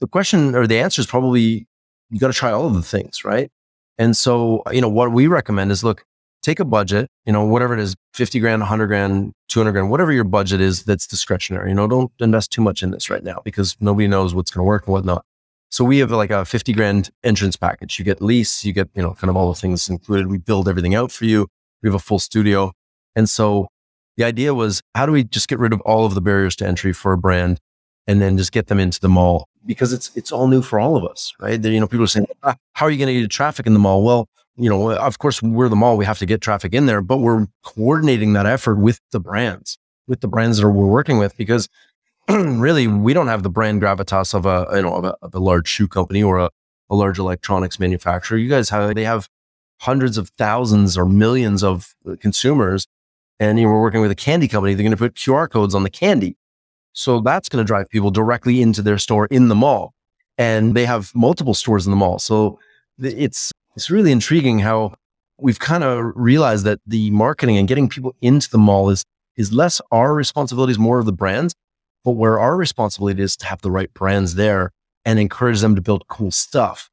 the 0.00 0.06
question 0.06 0.54
or 0.54 0.66
the 0.66 0.78
answer 0.78 1.00
is 1.00 1.06
probably 1.06 1.66
you 2.10 2.18
got 2.18 2.28
to 2.28 2.32
try 2.32 2.50
all 2.50 2.66
of 2.66 2.74
the 2.74 2.82
things, 2.82 3.24
right? 3.24 3.50
And 3.98 4.16
so, 4.16 4.62
you 4.72 4.80
know, 4.80 4.88
what 4.88 5.12
we 5.12 5.26
recommend 5.26 5.70
is 5.70 5.84
look, 5.84 6.04
take 6.42 6.60
a 6.60 6.64
budget, 6.64 7.08
you 7.26 7.32
know, 7.32 7.44
whatever 7.44 7.74
it 7.74 7.80
is, 7.80 7.94
50 8.14 8.40
grand, 8.40 8.60
100 8.62 8.86
grand, 8.86 9.32
200 9.48 9.72
grand, 9.72 9.90
whatever 9.90 10.12
your 10.12 10.24
budget 10.24 10.60
is 10.60 10.84
that's 10.84 11.06
discretionary. 11.06 11.70
You 11.70 11.74
know, 11.74 11.86
don't 11.86 12.10
invest 12.20 12.50
too 12.50 12.62
much 12.62 12.82
in 12.82 12.92
this 12.92 13.10
right 13.10 13.22
now 13.22 13.40
because 13.44 13.76
nobody 13.80 14.08
knows 14.08 14.34
what's 14.34 14.50
going 14.50 14.64
to 14.64 14.66
work 14.66 14.86
and 14.86 14.92
whatnot. 14.92 15.24
So 15.70 15.84
we 15.84 15.98
have 15.98 16.10
like 16.10 16.30
a 16.30 16.44
50 16.44 16.72
grand 16.72 17.10
entrance 17.22 17.56
package. 17.56 17.98
You 17.98 18.04
get 18.04 18.20
lease, 18.20 18.64
you 18.64 18.72
get, 18.72 18.88
you 18.94 19.02
know, 19.02 19.14
kind 19.14 19.30
of 19.30 19.36
all 19.36 19.52
the 19.52 19.58
things 19.58 19.88
included. 19.88 20.26
We 20.26 20.38
build 20.38 20.68
everything 20.68 20.94
out 20.94 21.12
for 21.12 21.24
you. 21.24 21.46
We 21.82 21.88
have 21.88 21.94
a 21.94 22.00
full 22.00 22.18
studio. 22.18 22.72
And 23.14 23.28
so 23.28 23.68
the 24.16 24.24
idea 24.24 24.52
was 24.52 24.82
how 24.94 25.06
do 25.06 25.12
we 25.12 25.24
just 25.24 25.48
get 25.48 25.58
rid 25.58 25.72
of 25.72 25.80
all 25.82 26.04
of 26.04 26.14
the 26.14 26.20
barriers 26.20 26.56
to 26.56 26.66
entry 26.66 26.92
for 26.92 27.12
a 27.12 27.18
brand 27.18 27.60
and 28.06 28.20
then 28.20 28.36
just 28.36 28.50
get 28.52 28.66
them 28.66 28.80
into 28.80 29.00
the 29.00 29.08
mall 29.08 29.48
because 29.64 29.92
it's 29.92 30.10
it's 30.16 30.32
all 30.32 30.48
new 30.48 30.62
for 30.62 30.80
all 30.80 30.96
of 30.96 31.04
us, 31.04 31.32
right? 31.38 31.62
You 31.62 31.80
know, 31.80 31.86
people 31.86 32.04
are 32.04 32.08
saying, 32.08 32.26
ah, 32.42 32.56
"How 32.72 32.86
are 32.86 32.90
you 32.90 32.98
going 32.98 33.14
to 33.14 33.20
get 33.20 33.30
traffic 33.30 33.66
in 33.66 33.72
the 33.72 33.78
mall?" 33.78 34.02
Well, 34.02 34.28
you 34.56 34.68
know, 34.68 34.92
of 34.92 35.18
course, 35.18 35.42
we're 35.42 35.68
the 35.68 35.76
mall; 35.76 35.96
we 35.96 36.04
have 36.04 36.18
to 36.18 36.26
get 36.26 36.40
traffic 36.40 36.74
in 36.74 36.86
there, 36.86 37.02
but 37.02 37.18
we're 37.18 37.46
coordinating 37.62 38.32
that 38.32 38.46
effort 38.46 38.76
with 38.76 39.00
the 39.12 39.20
brands, 39.20 39.78
with 40.08 40.20
the 40.20 40.28
brands 40.28 40.58
that 40.58 40.68
we're 40.68 40.86
working 40.86 41.18
with, 41.18 41.36
because 41.36 41.68
really, 42.60 42.86
we 42.86 43.12
don't 43.12 43.28
have 43.28 43.42
the 43.42 43.50
brand 43.50 43.82
gravitas 43.82 44.34
of 44.34 44.46
a 44.46 44.66
you 44.76 44.82
know 44.82 44.94
of 44.94 45.04
a, 45.04 45.16
of 45.22 45.34
a 45.34 45.38
large 45.38 45.68
shoe 45.68 45.88
company 45.88 46.22
or 46.22 46.38
a, 46.38 46.50
a 46.88 46.94
large 46.94 47.18
electronics 47.18 47.78
manufacturer. 47.80 48.38
You 48.38 48.48
guys 48.48 48.70
have 48.70 48.94
they 48.94 49.04
have 49.04 49.28
hundreds 49.80 50.18
of 50.18 50.28
thousands 50.30 50.96
or 50.96 51.06
millions 51.06 51.64
of 51.64 51.94
uh, 52.08 52.16
consumers, 52.20 52.86
and 53.40 53.58
you 53.58 53.64
know, 53.64 53.72
we're 53.72 53.80
working 53.80 54.02
with 54.02 54.10
a 54.10 54.16
candy 54.16 54.46
company. 54.46 54.74
They're 54.74 54.84
going 54.84 54.90
to 54.92 54.96
put 54.96 55.14
QR 55.14 55.50
codes 55.50 55.74
on 55.74 55.82
the 55.82 55.90
candy. 55.90 56.36
So 56.92 57.20
that's 57.20 57.48
going 57.48 57.64
to 57.64 57.66
drive 57.66 57.88
people 57.88 58.10
directly 58.10 58.60
into 58.60 58.82
their 58.82 58.98
store 58.98 59.26
in 59.26 59.48
the 59.48 59.54
mall. 59.54 59.94
And 60.36 60.74
they 60.74 60.86
have 60.86 61.12
multiple 61.14 61.54
stores 61.54 61.86
in 61.86 61.90
the 61.90 61.96
mall. 61.96 62.18
So 62.18 62.58
it's, 62.98 63.52
it's 63.76 63.90
really 63.90 64.12
intriguing 64.12 64.58
how 64.58 64.94
we've 65.38 65.58
kind 65.58 65.84
of 65.84 66.12
realized 66.14 66.64
that 66.64 66.80
the 66.86 67.10
marketing 67.10 67.56
and 67.56 67.68
getting 67.68 67.88
people 67.88 68.14
into 68.20 68.50
the 68.50 68.58
mall 68.58 68.90
is, 68.90 69.04
is 69.36 69.52
less 69.52 69.80
our 69.90 70.14
responsibility, 70.14 70.72
is 70.72 70.78
more 70.78 70.98
of 70.98 71.06
the 71.06 71.12
brands, 71.12 71.54
but 72.04 72.12
where 72.12 72.38
our 72.38 72.56
responsibility 72.56 73.22
is 73.22 73.36
to 73.38 73.46
have 73.46 73.62
the 73.62 73.70
right 73.70 73.92
brands 73.94 74.34
there 74.34 74.72
and 75.04 75.18
encourage 75.18 75.60
them 75.60 75.74
to 75.74 75.80
build 75.80 76.06
cool 76.08 76.30
stuff 76.30 76.90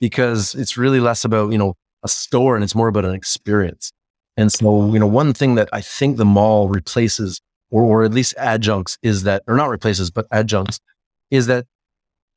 because 0.00 0.54
it's 0.54 0.76
really 0.76 1.00
less 1.00 1.24
about, 1.24 1.50
you 1.52 1.58
know, 1.58 1.74
a 2.04 2.08
store 2.08 2.54
and 2.54 2.64
it's 2.64 2.74
more 2.74 2.88
about 2.88 3.04
an 3.04 3.14
experience. 3.14 3.92
And 4.36 4.52
so, 4.52 4.92
you 4.92 4.98
know, 4.98 5.06
one 5.06 5.34
thing 5.34 5.56
that 5.56 5.68
I 5.72 5.80
think 5.80 6.16
the 6.16 6.24
mall 6.24 6.68
replaces 6.68 7.40
or, 7.70 7.82
or 7.82 8.04
at 8.04 8.12
least 8.12 8.34
adjuncts 8.38 8.98
is 9.02 9.24
that, 9.24 9.42
or 9.46 9.56
not 9.56 9.68
replaces, 9.68 10.10
but 10.10 10.26
adjuncts 10.30 10.80
is 11.30 11.46
that 11.46 11.66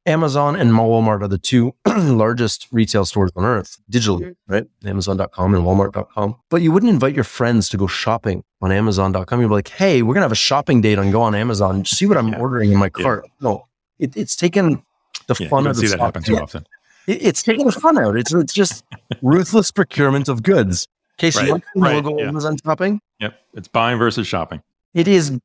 Amazon 0.06 0.56
and 0.56 0.72
Walmart 0.72 1.22
are 1.22 1.28
the 1.28 1.38
two 1.38 1.76
largest 1.88 2.68
retail 2.72 3.06
stores 3.06 3.32
on 3.36 3.46
earth 3.46 3.78
digitally, 3.92 4.22
mm-hmm. 4.22 4.54
right? 4.54 4.68
Amazon.com 4.86 5.54
and 5.56 5.64
Walmart.com. 5.64 6.36
But 6.50 6.62
you 6.64 6.72
wouldn't 6.72 6.90
invite 6.90 7.14
your 7.14 7.24
friends 7.24 7.70
to 7.70 7.78
go 7.78 7.86
shopping 7.88 8.44
on 8.62 8.72
Amazon.com. 8.72 9.40
You'd 9.42 9.48
be 9.50 9.54
like, 9.54 9.68
hey, 9.70 10.02
we're 10.02 10.14
going 10.16 10.22
to 10.22 10.26
have 10.26 10.32
a 10.32 10.36
shopping 10.36 10.82
date 10.82 10.98
and 10.98 11.12
go 11.12 11.22
on 11.22 11.36
Amazon. 11.36 11.86
See 11.86 12.06
what 12.08 12.18
I'm 12.18 12.30
Yeah. 12.30 12.40
ordering 12.40 12.72
in 12.72 12.80
my 12.80 12.86
Yeah. 12.98 13.04
cart. 13.04 13.26
No, 13.42 13.68
it, 14.00 14.18
it's 14.18 14.36
taken 14.36 14.82
the 15.28 15.36
Yeah, 15.40 15.50
fun 15.50 15.68
out 15.68 15.76
see 15.76 15.86
of 15.86 15.92
that 15.92 16.00
happen 16.00 16.24
too 16.24 16.38
often. 16.38 16.66
It- 17.08 17.22
it's 17.24 17.44
taking 17.44 17.66
the 17.66 17.72
fun 17.72 17.98
out. 18.00 18.16
It's, 18.18 18.34
it's 18.34 18.54
just 18.54 18.84
ruthless 19.22 19.72
procurement 19.72 20.28
of 20.30 20.41
goods. 20.43 20.88
Casey, 21.18 21.39
Right, 21.39 21.45
you 21.47 21.52
want 21.54 21.64
to 21.76 21.80
right, 21.80 22.04
go 22.04 22.20
yeah. 22.20 22.28
Amazon 22.28 22.58
shopping? 22.64 23.02
Yep, 23.20 23.39
it's 23.54 23.68
buying 23.68 23.99
versus 23.99 24.26
shopping. 24.28 24.64
it 24.95 25.08
is 25.08 25.39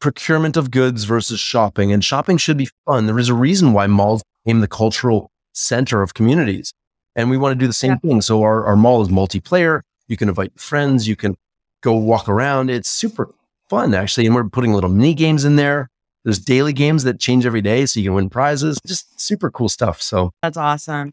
procurement 0.00 0.56
of 0.56 0.70
goods 0.70 1.04
versus 1.04 1.38
shopping 1.38 1.92
and 1.92 2.04
shopping 2.04 2.38
should 2.38 2.56
be 2.56 2.68
fun. 2.86 3.06
There 3.06 3.18
is 3.18 3.28
a 3.28 3.34
reason 3.34 3.72
why 3.72 3.86
malls 3.86 4.22
became 4.44 4.60
the 4.60 4.68
cultural 4.68 5.30
center 5.52 6.02
of 6.02 6.14
communities 6.14 6.72
and 7.14 7.28
we 7.28 7.36
want 7.36 7.52
to 7.52 7.58
do 7.58 7.66
the 7.66 7.72
same 7.72 7.98
thing. 7.98 8.20
So 8.22 8.42
our, 8.42 8.64
our 8.64 8.76
mall 8.76 9.02
is 9.02 9.08
multiplayer. 9.08 9.82
You 10.08 10.16
can 10.16 10.28
invite 10.28 10.58
friends. 10.58 11.06
You 11.06 11.16
can 11.16 11.36
go 11.82 11.94
walk 11.94 12.28
around. 12.28 12.70
It's 12.70 12.88
super 12.88 13.34
fun 13.68 13.94
actually 13.94 14.26
and 14.26 14.34
we're 14.34 14.48
putting 14.48 14.72
little 14.72 14.90
mini 14.90 15.14
games 15.14 15.44
in 15.44 15.56
there. 15.56 15.88
There's 16.24 16.38
daily 16.38 16.72
games 16.72 17.04
that 17.04 17.18
change 17.18 17.46
every 17.46 17.62
day 17.62 17.86
so 17.86 18.00
you 18.00 18.06
can 18.06 18.14
win 18.14 18.30
prizes. 18.30 18.78
Just 18.86 19.20
super 19.20 19.50
cool 19.50 19.68
stuff 19.68 20.02
so. 20.02 20.32
That's 20.42 20.56
awesome. 20.56 21.10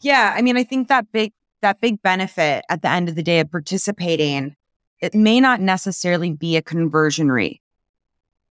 Yeah, 0.00 0.32
I 0.36 0.42
mean, 0.42 0.56
I 0.56 0.64
think 0.64 0.88
that 0.88 1.10
big 1.12 1.32
that 1.60 1.80
big 1.80 2.00
benefit 2.02 2.64
at 2.68 2.82
the 2.82 2.88
end 2.88 3.08
of 3.08 3.16
the 3.16 3.22
day 3.22 3.40
of 3.40 3.50
participating, 3.50 4.54
it 5.00 5.14
may 5.14 5.40
not 5.40 5.60
necessarily 5.60 6.32
be 6.32 6.56
a 6.56 6.62
conversion 6.62 7.32
rate. 7.32 7.60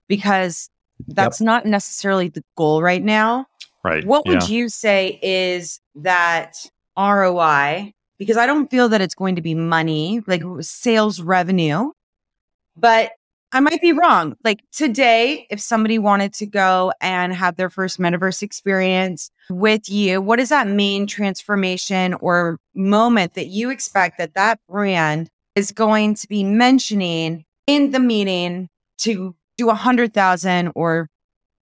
Because 0.07 0.69
that's 1.07 1.41
not 1.41 1.65
necessarily 1.65 2.29
the 2.29 2.43
goal 2.55 2.81
right 2.81 3.03
now. 3.03 3.45
Right. 3.83 4.05
What 4.05 4.23
yeah. 4.25 4.33
would 4.33 4.49
you 4.49 4.69
say 4.69 5.19
is 5.21 5.79
that 5.95 6.55
ROI? 6.97 7.93
Because 8.17 8.37
I 8.37 8.47
don't 8.47 8.69
feel 8.69 8.89
that 8.89 9.01
it's 9.01 9.15
going 9.15 9.35
to 9.35 9.41
be 9.41 9.53
money, 9.53 10.21
like 10.25 10.41
sales 10.61 11.21
revenue, 11.21 11.91
but 12.75 13.11
I 13.51 13.59
might 13.61 13.79
be 13.79 13.93
wrong. 13.93 14.35
Like 14.43 14.61
today, 14.71 15.47
if 15.49 15.61
somebody 15.61 15.99
wanted 15.99 16.33
to 16.33 16.45
go 16.45 16.91
and 16.99 17.33
have 17.33 17.55
their 17.55 17.69
first 17.69 17.99
metaverse 17.99 18.41
experience 18.41 19.31
with 19.49 19.87
you, 19.89 20.21
what 20.21 20.39
is 20.39 20.49
that 20.49 20.67
main 20.67 21.07
transformation 21.07 22.13
or 22.15 22.59
moment 22.75 23.35
that 23.35 23.47
you 23.47 23.69
expect 23.69 24.17
that 24.17 24.33
that 24.33 24.59
brand 24.67 25.29
is 25.55 25.71
going 25.71 26.15
to 26.15 26.27
be 26.27 26.43
mentioning 26.43 27.45
in 27.67 27.91
the 27.91 27.99
meeting 27.99 28.67
to 28.99 29.35
do 29.57 29.69
a 29.69 29.75
hundred 29.75 30.13
thousand 30.13 30.71
or 30.75 31.09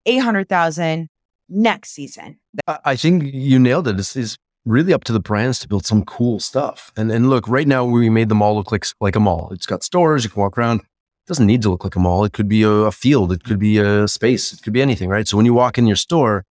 eight 0.07 0.19
hundred 0.19 0.49
thousand 0.49 1.09
next 1.49 1.91
season? 1.91 2.39
I- 2.67 2.97
think 2.97 3.25
you 3.33 3.59
nailed 3.59 3.89
it. 3.89 3.99
It's, 3.99 4.17
it's 4.17 4.37
really 4.65 4.93
up 4.93 5.05
to 5.05 5.13
the 5.13 5.21
brands 5.21 5.59
to 5.61 5.69
build 5.69 5.87
some 5.87 6.05
cool 6.05 6.41
stuff. 6.41 6.93
And 6.97 7.11
and 7.11 7.31
look, 7.31 7.49
right 7.49 7.69
now 7.69 7.85
we 7.85 8.09
made 8.11 8.29
the 8.29 8.35
mall 8.35 8.55
look 8.55 8.73
like 8.73 8.87
like 9.01 9.17
a 9.17 9.21
mall. 9.21 9.51
It's 9.53 9.67
got 9.67 9.83
stores. 9.83 10.25
You 10.25 10.31
can 10.31 10.41
walk 10.41 10.59
around. 10.59 10.81
It 10.81 11.29
doesn't 11.29 11.47
need 11.47 11.63
to 11.63 11.71
look 11.71 11.85
like 11.85 11.97
a 11.97 12.01
mall. 12.01 12.25
It 12.25 12.33
could 12.33 12.49
be 12.49 12.63
a, 12.63 12.71
a 12.71 12.93
field. 12.93 13.33
It 13.33 13.45
could 13.45 13.59
be 13.59 13.79
a 13.79 14.09
space. 14.09 14.53
It 14.53 14.63
could 14.63 14.73
be 14.73 14.83
anything, 14.83 15.09
right? 15.09 15.29
So 15.29 15.37
when 15.37 15.47
you 15.47 15.55
walk 15.55 15.79
in 15.79 15.87
your 15.87 15.97
store, 15.97 16.45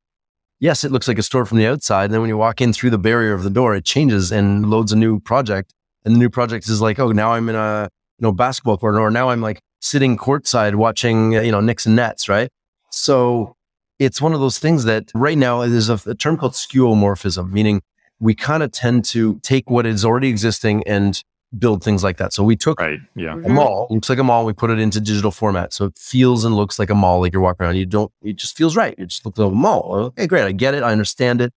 yes, 0.59 0.85
it 0.85 0.91
looks 0.91 1.09
like 1.09 1.19
a 1.19 1.23
store 1.23 1.45
from 1.45 1.57
the 1.57 1.67
outside. 1.67 2.05
And 2.05 2.13
then 2.13 2.21
when 2.21 2.29
you 2.29 2.37
walk 2.37 2.61
in 2.61 2.71
through 2.71 2.91
the 2.91 2.97
barrier 2.97 3.33
of 3.33 3.43
the 3.43 3.49
door, 3.49 3.75
it 3.75 3.83
changes 3.83 4.31
and 4.31 4.69
loads 4.69 4.93
a 4.93 4.95
new 4.95 5.19
project. 5.19 5.73
And 6.05 6.15
the 6.15 6.19
new 6.19 6.29
project 6.29 6.67
is 6.69 6.81
like, 6.81 6.99
oh, 6.99 7.11
now 7.11 7.33
I'm 7.33 7.49
in 7.49 7.55
a 7.55 7.89
you 8.17 8.23
know 8.23 8.31
basketball 8.31 8.77
court, 8.77 8.95
or 8.95 9.11
now 9.11 9.29
I'm 9.29 9.41
like 9.41 9.59
sitting 9.81 10.15
courtside 10.17 10.75
watching 10.75 11.35
uh, 11.35 11.41
you 11.41 11.51
know 11.51 11.59
Knicks 11.59 11.85
and 11.85 11.95
Nets, 11.97 12.29
right? 12.29 12.49
So 12.91 13.55
it's 13.99 14.21
one 14.21 14.33
of 14.33 14.39
those 14.39 14.57
things 14.59 14.85
that 14.85 15.11
right 15.13 15.37
now 15.37 15.65
there's 15.67 15.89
a, 15.89 15.99
a 16.09 16.15
term 16.15 16.37
called 16.37 16.53
skeuomorphism, 16.53 17.51
meaning 17.51 17.81
we 18.19 18.33
kind 18.35 18.63
of 18.63 18.71
tend 18.71 19.03
to 19.05 19.39
take 19.39 19.69
what 19.69 19.85
is 19.85 20.05
already 20.05 20.29
existing 20.29 20.83
and 20.87 21.23
build 21.59 21.83
things 21.83 22.03
like 22.03 22.17
that. 22.17 22.31
So 22.33 22.43
we 22.43 22.55
took 22.55 22.79
Right. 22.79 22.99
Yeah. 23.15 23.33
a 23.33 23.49
mall, 23.49 23.87
looks 23.89 24.09
like 24.09 24.19
a 24.19 24.23
mall, 24.23 24.45
we 24.45 24.53
put 24.53 24.69
it 24.69 24.79
into 24.79 25.01
digital 25.01 25.31
format. 25.31 25.73
So 25.73 25.85
it 25.85 25.97
feels 25.97 26.45
and 26.45 26.55
looks 26.55 26.79
like 26.79 26.89
a 26.89 26.95
mall, 26.95 27.19
like 27.19 27.33
you're 27.33 27.41
walking 27.41 27.65
around. 27.65 27.75
You 27.75 27.85
don't, 27.85 28.11
it 28.23 28.37
just 28.37 28.55
feels 28.55 28.75
right. 28.77 28.95
It 28.97 29.07
just 29.07 29.25
looks 29.25 29.37
like 29.37 29.51
a 29.51 29.55
mall. 29.55 29.93
Okay, 30.07 30.27
great. 30.27 30.45
I 30.45 30.51
get 30.53 30.73
it. 30.75 30.81
I 30.83 30.91
understand 30.91 31.41
it. 31.41 31.51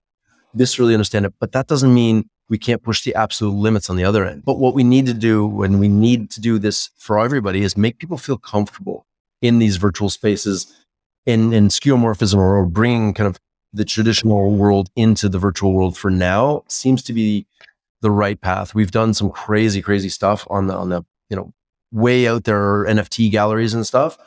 Viscerally 0.57 0.93
understand 0.93 1.25
it. 1.25 1.33
But 1.39 1.51
that 1.53 1.67
doesn't 1.67 1.93
mean 1.93 2.29
we 2.49 2.57
can't 2.57 2.83
push 2.83 3.03
the 3.03 3.15
absolute 3.15 3.55
limits 3.55 3.89
on 3.89 3.95
the 3.95 4.03
other 4.03 4.25
end. 4.25 4.43
But 4.45 4.59
what 4.59 4.73
we 4.73 4.83
need 4.83 5.05
to 5.07 5.13
do 5.13 5.45
when 5.45 5.79
we 5.79 5.87
need 5.87 6.29
to 6.31 6.41
do 6.41 6.59
this 6.59 6.89
for 6.97 7.19
everybody 7.19 7.63
is 7.63 7.75
make 7.75 7.97
people 7.97 8.17
feel 8.17 8.37
comfortable 8.37 9.05
in 9.41 9.59
these 9.59 9.77
virtual 9.77 10.09
spaces 10.09 10.73
in, 11.25 11.49
skeuomorphism 11.49 12.35
or, 12.35 12.57
or 12.57 12.65
bringing 12.65 13.13
kind 13.13 13.27
of 13.27 13.39
the 13.73 13.85
traditional 13.85 14.51
world 14.51 14.89
into 14.95 15.27
the 15.27 15.39
virtual 15.39 15.73
world 15.73 15.97
for 15.97 16.09
now 16.09 16.63
seems 16.67 17.03
to 17.03 17.13
be 17.13 17.45
the 18.01 18.11
right 18.11 18.39
path. 18.39 18.75
We've 18.75 18.91
done 18.91 19.13
some 19.13 19.29
crazy, 19.29 19.81
crazy 19.81 20.09
stuff 20.09 20.47
on 20.49 20.67
the 20.67 20.75
on 20.75 20.89
the 20.89 21.03
you 21.29 21.35
know 21.35 21.53
way 21.91 22.27
out 22.27 22.43
there 22.43 22.85
NFT 22.85 23.31
galleries 23.31 23.73
and 23.73 23.85
stuff, 23.85 24.17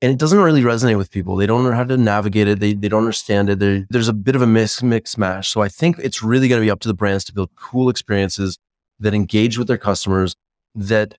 and 0.00 0.12
it 0.12 0.18
doesn't 0.18 0.38
really 0.38 0.62
resonate 0.62 0.96
with 0.96 1.10
people. 1.10 1.36
They 1.36 1.46
don't 1.46 1.64
know 1.64 1.72
how 1.72 1.84
to 1.84 1.96
navigate 1.96 2.48
it. 2.48 2.60
They 2.60 2.74
they 2.74 2.88
don't 2.88 3.02
understand 3.02 3.50
it. 3.50 3.58
There- 3.58 3.86
there's 3.90 4.08
a 4.08 4.12
bit 4.12 4.36
of 4.36 4.42
a 4.42 4.46
mix 4.46 4.82
mix 4.82 5.18
mash. 5.18 5.48
So 5.48 5.60
I 5.62 5.68
think 5.68 5.98
it's 5.98 6.22
really 6.22 6.48
going 6.48 6.60
to 6.60 6.64
be 6.66 6.70
up 6.70 6.80
to 6.80 6.88
the 6.88 6.94
brands 6.94 7.24
to 7.24 7.34
build 7.34 7.50
cool 7.56 7.88
experiences 7.88 8.58
that 9.00 9.14
engage 9.14 9.58
with 9.58 9.68
their 9.68 9.78
customers 9.78 10.34
that 10.74 11.14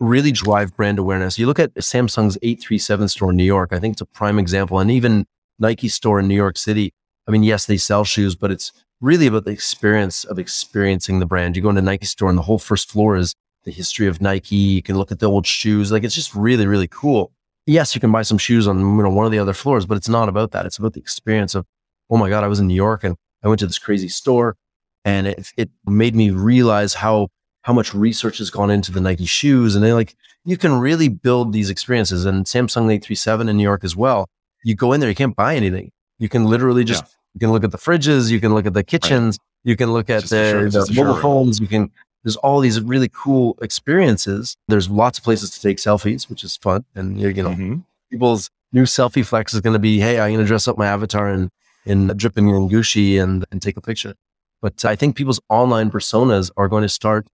really 0.00 0.32
drive 0.32 0.76
brand 0.76 0.98
awareness. 0.98 1.38
You 1.38 1.46
look 1.46 1.58
at 1.60 1.74
Samsung's 1.74 2.36
837 2.42 3.08
store 3.08 3.30
in 3.30 3.36
New 3.36 3.44
York. 3.44 3.72
I 3.72 3.78
think 3.78 3.92
it's 3.94 4.00
a 4.02 4.06
prime 4.06 4.38
example, 4.38 4.78
and 4.80 4.90
even 4.90 5.26
Nike 5.58 5.88
store 5.88 6.18
in 6.20 6.28
New 6.28 6.34
York 6.34 6.58
City. 6.58 6.92
I 7.26 7.30
mean, 7.30 7.42
yes, 7.44 7.64
they 7.66 7.76
sell 7.76 8.04
shoes, 8.04 8.34
but 8.34 8.50
it's 8.50 8.72
really 9.00 9.26
about 9.26 9.44
the 9.44 9.50
experience 9.52 10.24
of 10.24 10.38
experiencing 10.38 11.20
the 11.20 11.26
brand. 11.26 11.56
You 11.56 11.62
go 11.62 11.68
into 11.70 11.82
Nike 11.82 12.06
store 12.06 12.28
and 12.28 12.36
the 12.38 12.42
whole 12.42 12.58
first 12.58 12.90
floor 12.90 13.16
is 13.16 13.34
the 13.64 13.70
history 13.70 14.06
of 14.06 14.20
Nike. 14.20 14.56
You 14.56 14.82
can 14.82 14.98
look 14.98 15.12
at 15.12 15.20
the 15.20 15.26
old 15.30 15.46
shoes. 15.46 15.90
Like 15.92 16.04
it's 16.04 16.14
just 16.14 16.34
really, 16.34 16.66
really 16.66 16.88
cool. 16.88 17.32
Yes, 17.66 17.94
you 17.94 18.00
can 18.00 18.12
buy 18.12 18.22
some 18.22 18.38
shoes 18.38 18.66
on 18.68 18.78
you 18.78 19.02
know 19.02 19.10
one 19.10 19.26
of 19.26 19.32
the 19.32 19.38
other 19.38 19.54
floors, 19.54 19.86
but 19.86 19.96
it's 19.96 20.08
not 20.08 20.28
about 20.28 20.50
that. 20.52 20.66
It's 20.66 20.78
about 20.78 20.92
the 20.92 21.00
experience 21.00 21.54
of, 21.54 21.66
oh 22.10 22.16
my 22.16 22.28
God, 22.28 22.44
I 22.44 22.48
was 22.48 22.60
in 22.60 22.66
New 22.66 22.74
York 22.74 23.04
and 23.04 23.16
I 23.42 23.48
went 23.48 23.60
to 23.60 23.66
this 23.66 23.78
crazy 23.78 24.08
store 24.08 24.56
and 25.04 25.26
it, 25.26 25.52
it 25.56 25.70
made 25.86 26.14
me 26.14 26.30
realize 26.30 26.94
how 26.94 27.28
how 27.62 27.72
much 27.72 27.94
research 27.94 28.38
has 28.38 28.50
gone 28.50 28.70
into 28.70 28.92
the 28.92 29.00
Nike 29.00 29.24
shoes. 29.24 29.74
And 29.74 29.82
they 29.84 29.92
like 29.92 30.14
you 30.44 30.56
can 30.58 30.78
really 30.78 31.08
build 31.08 31.52
these 31.52 31.70
experiences. 31.70 32.26
And 32.26 32.44
Samsung 32.44 32.84
837 32.92 33.48
in 33.48 33.56
New 33.56 33.62
York 33.62 33.84
as 33.84 33.96
well. 33.96 34.28
You 34.62 34.74
go 34.74 34.92
in 34.92 35.00
there, 35.00 35.08
you 35.08 35.14
can't 35.14 35.36
buy 35.36 35.56
anything. 35.56 35.90
You 36.18 36.28
can 36.28 36.44
literally 36.44 36.84
just 36.84 37.04
you 37.34 37.40
can 37.40 37.50
look 37.52 37.64
at 37.64 37.70
the 37.72 37.78
fridges, 37.78 38.30
you 38.30 38.40
can 38.40 38.54
look 38.54 38.66
at 38.66 38.74
the 38.74 38.84
kitchens, 38.84 39.38
you 39.64 39.76
can 39.76 39.92
look 39.92 40.08
at 40.10 40.22
Just 40.22 40.32
a 40.32 40.50
show- 40.50 40.64
the, 40.64 40.70
just 40.70 40.94
the 40.94 41.02
mobile 41.02 41.20
phones. 41.20 41.60
You 41.60 41.66
can. 41.66 41.90
There's 42.24 42.36
all 42.36 42.60
these 42.60 42.80
really 42.80 43.08
cool 43.12 43.56
experiences. 43.62 44.56
There's 44.68 44.88
lots 44.88 45.18
of 45.18 45.24
places 45.24 45.50
to 45.50 45.60
take 45.60 45.76
selfies, 45.76 46.28
which 46.30 46.42
is 46.42 46.56
fun. 46.56 46.84
And 46.94 47.20
you 47.20 47.28
you 47.28 47.42
know, 47.42 47.50
Mhm. 47.50 47.84
people's 48.10 48.50
new 48.72 48.84
selfie 48.84 49.24
flex 49.24 49.54
is 49.54 49.60
going 49.60 49.74
to 49.74 49.78
be, 49.78 50.00
hey, 50.00 50.18
I'm 50.18 50.30
going 50.32 50.40
to 50.44 50.46
dress 50.46 50.66
up 50.66 50.78
my 50.78 50.86
avatar 50.86 51.28
in 51.28 51.50
in 51.86 52.08
dripping 52.16 52.48
in 52.48 52.68
Gucci 52.70 53.22
and 53.22 53.44
and 53.50 53.60
take 53.60 53.76
a 53.76 53.80
picture. 53.82 54.14
But 54.62 54.84
I 54.84 54.96
think 54.96 55.16
people's 55.16 55.40
online 55.50 55.90
personas 55.90 56.50
are 56.56 56.68
going 56.68 56.82
to 56.82 56.88
start 56.88 57.26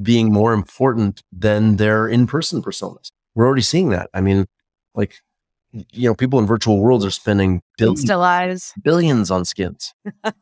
being 0.00 0.32
more 0.32 0.54
important 0.54 1.22
than 1.30 1.76
their 1.76 2.08
in 2.08 2.26
person 2.26 2.62
personas. 2.62 3.10
We're 3.34 3.46
already 3.46 3.62
seeing 3.62 3.90
that. 3.90 4.08
I 4.14 4.20
mean, 4.22 4.46
like 4.94 5.20
you 5.72 6.08
know, 6.08 6.14
people 6.14 6.38
in 6.38 6.46
virtual 6.46 6.80
worlds 6.80 7.04
are 7.04 7.10
spending 7.10 7.62
billions, 7.78 8.04
Insta 8.04 8.18
lives. 8.18 8.72
billions 8.82 9.30
on 9.30 9.44
skins. 9.44 9.94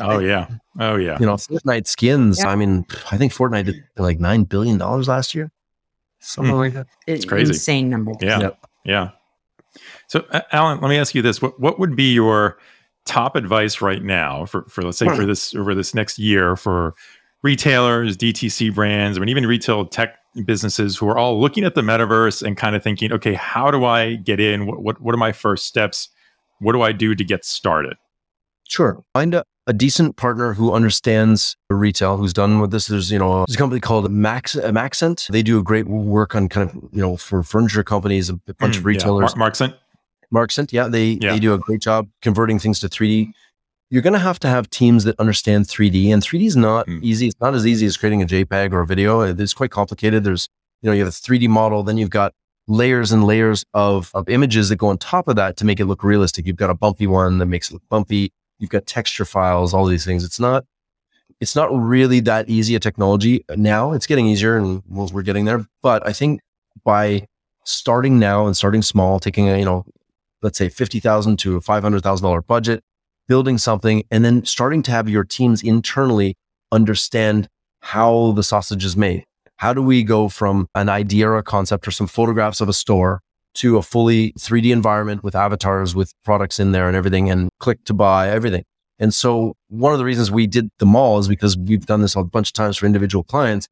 Oh 0.00 0.18
yeah. 0.18 0.48
Oh 0.78 0.96
yeah. 0.96 1.18
You 1.18 1.26
know, 1.26 1.34
Fortnite 1.34 1.86
skins. 1.86 2.38
Yeah. 2.40 2.48
I 2.48 2.56
mean, 2.56 2.84
I 3.10 3.16
think 3.16 3.32
Fortnite 3.32 3.66
did 3.66 3.82
like 3.96 4.20
nine 4.20 4.44
billion 4.44 4.78
dollars 4.78 5.08
last 5.08 5.34
year, 5.34 5.50
something 6.20 6.52
Hmm. 6.52 6.58
like 6.60 6.74
that. 6.74 6.86
It's 7.06 7.24
crazy. 7.24 7.50
Insane 7.50 7.88
number. 7.90 8.12
Yeah. 8.20 8.40
Yep. 8.40 8.66
Yeah. 8.84 9.10
So, 10.08 10.24
uh, 10.30 10.40
Alan, 10.52 10.80
let 10.80 10.88
me 10.88 10.96
ask 10.98 11.14
you 11.14 11.22
this: 11.22 11.40
what 11.42 11.58
what 11.60 11.78
would 11.78 11.96
be 11.96 12.12
your 12.14 12.58
top 13.04 13.36
advice 13.36 13.80
right 13.80 14.02
now 14.02 14.44
for 14.46 14.64
for 14.68 14.82
let's 14.82 14.98
say 14.98 15.06
for 15.14 15.24
this 15.26 15.54
over 15.54 15.74
this 15.74 15.94
next 15.94 16.18
year 16.18 16.56
for 16.56 16.94
retailers, 17.42 18.16
DTC 18.16 18.74
brands, 18.74 19.16
I 19.16 19.20
mean 19.20 19.28
even 19.28 19.46
retail 19.46 19.84
tech 19.86 20.16
businesses 20.44 20.96
who 20.96 21.08
are 21.08 21.16
all 21.16 21.40
looking 21.40 21.64
at 21.64 21.74
the 21.74 21.80
metaverse 21.82 22.42
and 22.42 22.56
kind 22.56 22.76
of 22.76 22.82
thinking, 22.82 23.12
okay, 23.12 23.34
how 23.34 23.70
do 23.70 23.84
I 23.84 24.16
get 24.16 24.40
in? 24.40 24.66
What 24.66 24.82
what 24.82 25.00
what 25.00 25.14
are 25.14 25.18
my 25.18 25.32
first 25.32 25.66
steps? 25.66 26.08
What 26.60 26.72
do 26.72 26.82
I 26.82 26.92
do 26.92 27.14
to 27.14 27.24
get 27.24 27.44
started? 27.44 27.96
Sure. 28.68 29.02
Find 29.14 29.34
a, 29.34 29.44
a 29.68 29.72
decent 29.72 30.16
partner 30.16 30.54
who 30.54 30.72
understands 30.72 31.56
retail, 31.70 32.16
who's 32.16 32.32
done 32.32 32.60
with 32.60 32.70
this. 32.72 32.86
There's, 32.86 33.12
you 33.12 33.18
know, 33.18 33.44
there's 33.46 33.54
a 33.54 33.58
company 33.58 33.80
called 33.80 34.10
Max 34.10 34.56
uh, 34.56 34.70
Marxent. 34.72 35.28
They 35.28 35.42
do 35.42 35.58
a 35.58 35.62
great 35.62 35.86
work 35.86 36.34
on 36.34 36.48
kind 36.48 36.68
of, 36.70 36.74
you 36.92 37.00
know, 37.00 37.16
for 37.16 37.42
furniture 37.44 37.84
companies, 37.84 38.28
a 38.28 38.34
bunch 38.58 38.76
of 38.76 38.82
Mm, 38.82 38.86
yeah. 38.86 38.88
retailers. 38.88 39.36
Mar- 39.36 39.50
Markson? 39.50 39.74
Marxent, 40.34 40.72
yeah, 40.72 40.88
they 40.88 41.18
Yeah. 41.20 41.32
they 41.34 41.38
do 41.38 41.54
a 41.54 41.58
great 41.58 41.80
job 41.80 42.08
converting 42.22 42.58
things 42.58 42.80
to 42.80 42.88
3D. 42.88 43.32
You're 43.90 44.02
going 44.02 44.12
to 44.14 44.18
have 44.18 44.38
to 44.40 44.48
have 44.48 44.68
teams 44.68 45.04
that 45.04 45.18
understand 45.20 45.66
3D, 45.66 46.12
and 46.12 46.22
3D 46.22 46.46
is 46.46 46.56
not 46.56 46.86
Mm. 46.86 47.02
easy. 47.02 47.28
It's 47.28 47.40
not 47.40 47.54
as 47.54 47.66
easy 47.66 47.86
as 47.86 47.96
creating 47.96 48.20
a 48.22 48.26
JPEG 48.26 48.72
or 48.72 48.80
a 48.80 48.86
video. 48.86 49.20
It's 49.20 49.54
quite 49.54 49.70
complicated. 49.70 50.24
There's, 50.24 50.48
you 50.82 50.90
know, 50.90 50.94
you 50.94 51.00
have 51.04 51.08
a 51.08 51.12
3D 51.16 51.46
model, 51.48 51.82
then 51.84 51.96
you've 51.96 52.10
got 52.10 52.32
layers 52.68 53.12
and 53.12 53.22
layers 53.24 53.64
of 53.74 54.10
of 54.12 54.28
images 54.28 54.70
that 54.70 54.76
go 54.76 54.88
on 54.88 54.98
top 54.98 55.28
of 55.28 55.36
that 55.36 55.56
to 55.58 55.64
make 55.64 55.78
it 55.78 55.84
look 55.84 56.02
realistic. 56.02 56.46
You've 56.46 56.56
got 56.56 56.68
a 56.70 56.74
bumpy 56.74 57.06
one 57.06 57.38
that 57.38 57.46
makes 57.46 57.70
it 57.70 57.74
look 57.74 57.88
bumpy. 57.88 58.32
You've 58.58 58.70
got 58.70 58.86
texture 58.86 59.24
files, 59.24 59.72
all 59.72 59.86
these 59.86 60.04
things. 60.04 60.24
It's 60.24 60.40
not 60.40 60.64
it's 61.40 61.54
not 61.54 61.68
really 61.72 62.18
that 62.20 62.48
easy 62.48 62.74
a 62.74 62.80
technology 62.80 63.44
now. 63.56 63.92
It's 63.92 64.06
getting 64.06 64.26
easier, 64.26 64.56
and 64.56 64.82
we're 64.88 65.06
we're 65.12 65.22
getting 65.22 65.44
there. 65.44 65.64
But 65.80 66.04
I 66.04 66.12
think 66.12 66.40
by 66.84 67.26
starting 67.64 68.18
now 68.18 68.46
and 68.46 68.56
starting 68.56 68.82
small, 68.82 69.20
taking 69.20 69.48
a 69.48 69.58
you 69.58 69.64
know 69.64 69.84
let's 70.42 70.58
say 70.58 70.68
fifty 70.68 70.98
thousand 70.98 71.38
to 71.40 71.54
a 71.56 71.60
five 71.60 71.84
hundred 71.84 72.02
thousand 72.02 72.24
dollar 72.24 72.42
budget, 72.42 72.82
building 73.28 73.58
something, 73.58 74.04
and 74.10 74.24
then 74.24 74.44
starting 74.44 74.82
to 74.82 74.90
have 74.90 75.08
your 75.08 75.24
teams 75.24 75.62
internally 75.62 76.36
understand 76.72 77.48
how 77.80 78.32
the 78.32 78.42
sausage 78.42 78.84
is 78.84 78.96
made. 78.96 79.24
How 79.56 79.72
do 79.72 79.82
we 79.82 80.02
go 80.02 80.28
from 80.28 80.68
an 80.74 80.88
idea 80.88 81.28
or 81.28 81.38
a 81.38 81.42
concept 81.42 81.88
or 81.88 81.90
some 81.90 82.06
photographs 82.06 82.60
of 82.60 82.68
a 82.68 82.72
store 82.72 83.20
to 83.54 83.78
a 83.78 83.82
fully 83.82 84.32
3D 84.32 84.70
environment 84.70 85.24
with 85.24 85.34
avatars 85.34 85.94
with 85.94 86.12
products 86.24 86.60
in 86.60 86.72
there 86.72 86.88
and 86.88 86.96
everything 86.96 87.30
and 87.30 87.48
click 87.58 87.82
to 87.84 87.94
buy 87.94 88.28
everything. 88.28 88.64
And 88.98 89.12
so 89.12 89.54
one 89.68 89.92
of 89.92 89.98
the 89.98 90.04
reasons 90.04 90.30
we 90.30 90.46
did 90.46 90.68
the 90.78 90.86
mall 90.86 91.18
is 91.18 91.28
because 91.28 91.56
we've 91.56 91.86
done 91.86 92.02
this 92.02 92.16
a 92.16 92.24
bunch 92.24 92.50
of 92.50 92.52
times 92.52 92.76
for 92.76 92.86
individual 92.86 93.24
clients 93.24 93.68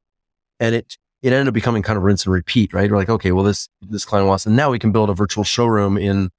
and 0.58 0.74
it 0.74 0.96
it 1.22 1.32
ended 1.32 1.48
up 1.48 1.54
becoming 1.54 1.82
kind 1.82 1.96
of 1.96 2.02
rinse 2.02 2.26
and 2.26 2.34
repeat, 2.34 2.74
right? 2.74 2.90
We're 2.90 2.98
like, 2.98 3.08
okay, 3.08 3.32
well 3.32 3.44
this 3.44 3.68
this 3.82 4.04
client 4.04 4.26
wants 4.26 4.46
and 4.46 4.56
now 4.56 4.70
we 4.70 4.78
can 4.78 4.92
build 4.92 5.10
a 5.10 5.14
virtual 5.14 5.44
showroom 5.44 5.98
in 5.98 6.30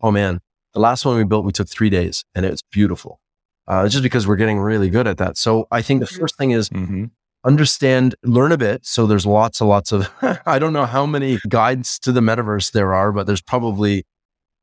oh 0.00 0.10
man, 0.10 0.40
the 0.74 0.80
last 0.80 1.04
one 1.04 1.16
we 1.16 1.24
built 1.24 1.44
we 1.44 1.52
took 1.52 1.68
3 1.68 1.90
days 1.90 2.24
and 2.34 2.44
it's 2.46 2.62
beautiful. 2.62 3.20
Uh, 3.68 3.88
just 3.88 4.02
because 4.02 4.26
we're 4.26 4.36
getting 4.36 4.58
really 4.58 4.90
good 4.90 5.06
at 5.06 5.18
that. 5.18 5.36
So 5.36 5.68
I 5.70 5.80
think 5.82 6.00
the 6.00 6.06
first 6.06 6.36
thing 6.36 6.50
is 6.50 6.68
Mm-hmm. 6.70 7.04
understand, 7.44 8.14
learn 8.24 8.52
a 8.52 8.58
bit. 8.58 8.84
So 8.84 9.06
there's 9.06 9.24
lots 9.26 9.60
and 9.60 9.70
lots 9.70 9.92
of, 9.92 10.10
I 10.46 10.58
don't 10.58 10.72
know 10.72 10.86
how 10.86 11.06
many 11.06 11.38
guides 11.48 11.98
to 12.00 12.12
the 12.12 12.20
metaverse 12.20 12.72
there 12.72 12.92
are, 12.94 13.12
but 13.12 13.26
there's 13.26 13.40
probably 13.42 14.04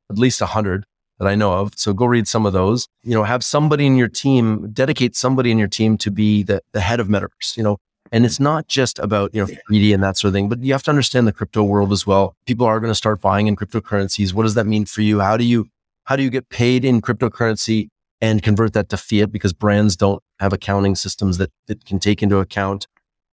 at 0.09 0.17
least 0.17 0.41
a 0.41 0.47
hundred 0.47 0.85
that 1.19 1.27
I 1.27 1.35
know 1.35 1.53
of. 1.53 1.73
So 1.77 1.93
go 1.93 2.05
read 2.05 2.27
some 2.27 2.45
of 2.45 2.53
those. 2.53 2.87
You 3.03 3.13
know, 3.15 3.23
have 3.23 3.43
somebody 3.43 3.85
in 3.85 3.95
your 3.95 4.07
team, 4.09 4.69
dedicate 4.71 5.15
somebody 5.15 5.51
in 5.51 5.57
your 5.57 5.67
team 5.69 5.97
to 5.99 6.11
be 6.11 6.43
the, 6.43 6.61
the 6.73 6.81
head 6.81 6.99
of 6.99 7.07
metaverse, 7.07 7.55
you 7.57 7.63
know, 7.63 7.77
and 8.11 8.25
it's 8.25 8.39
not 8.39 8.67
just 8.67 8.99
about, 8.99 9.33
you 9.33 9.41
know, 9.41 9.47
3D 9.69 9.93
and 9.93 10.03
that 10.03 10.17
sort 10.17 10.29
of 10.29 10.33
thing, 10.33 10.47
but 10.49 10.59
you 10.63 10.73
have 10.73 10.83
to 10.83 10.91
understand 10.91 11.27
the 11.27 11.33
crypto 11.33 11.63
world 11.63 11.91
as 11.91 12.05
well. 12.05 12.35
People 12.45 12.65
are 12.65 12.79
going 12.79 12.91
to 12.91 12.95
start 12.95 13.19
buying 13.21 13.47
in 13.47 13.55
cryptocurrencies. 13.55 14.33
What 14.33 14.43
does 14.43 14.53
that 14.53 14.65
mean 14.65 14.85
for 14.85 15.01
you? 15.01 15.19
How 15.19 15.35
do 15.37 15.43
you, 15.43 15.69
how 16.07 16.15
do 16.15 16.23
you 16.23 16.29
get 16.29 16.49
paid 16.49 16.83
in 16.83 17.01
cryptocurrency 17.01 17.87
and 18.19 18.43
convert 18.43 18.73
that 18.73 18.89
to 18.89 18.97
fiat? 18.97 19.31
Because 19.31 19.53
brands 19.53 19.95
don't 19.95 20.21
have 20.39 20.51
accounting 20.51 20.95
systems 20.95 21.37
that, 21.37 21.51
that 21.67 21.85
can 21.85 21.99
take 21.99 22.21
into 22.21 22.39
account 22.39 22.87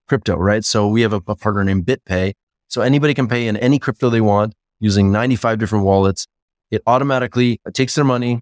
crypto, 0.08 0.36
right? 0.36 0.64
So 0.64 0.86
we 0.86 1.02
have 1.02 1.12
a, 1.12 1.20
a 1.26 1.34
partner 1.34 1.64
named 1.64 1.86
BitPay. 1.86 2.34
So 2.68 2.82
anybody 2.82 3.14
can 3.14 3.26
pay 3.26 3.48
in 3.48 3.56
any 3.56 3.78
crypto 3.78 4.10
they 4.10 4.20
want 4.20 4.54
using 4.80 5.10
95 5.10 5.58
different 5.58 5.84
wallets 5.84 6.26
it 6.74 6.82
automatically 6.86 7.60
takes 7.72 7.94
their 7.94 8.04
money, 8.04 8.40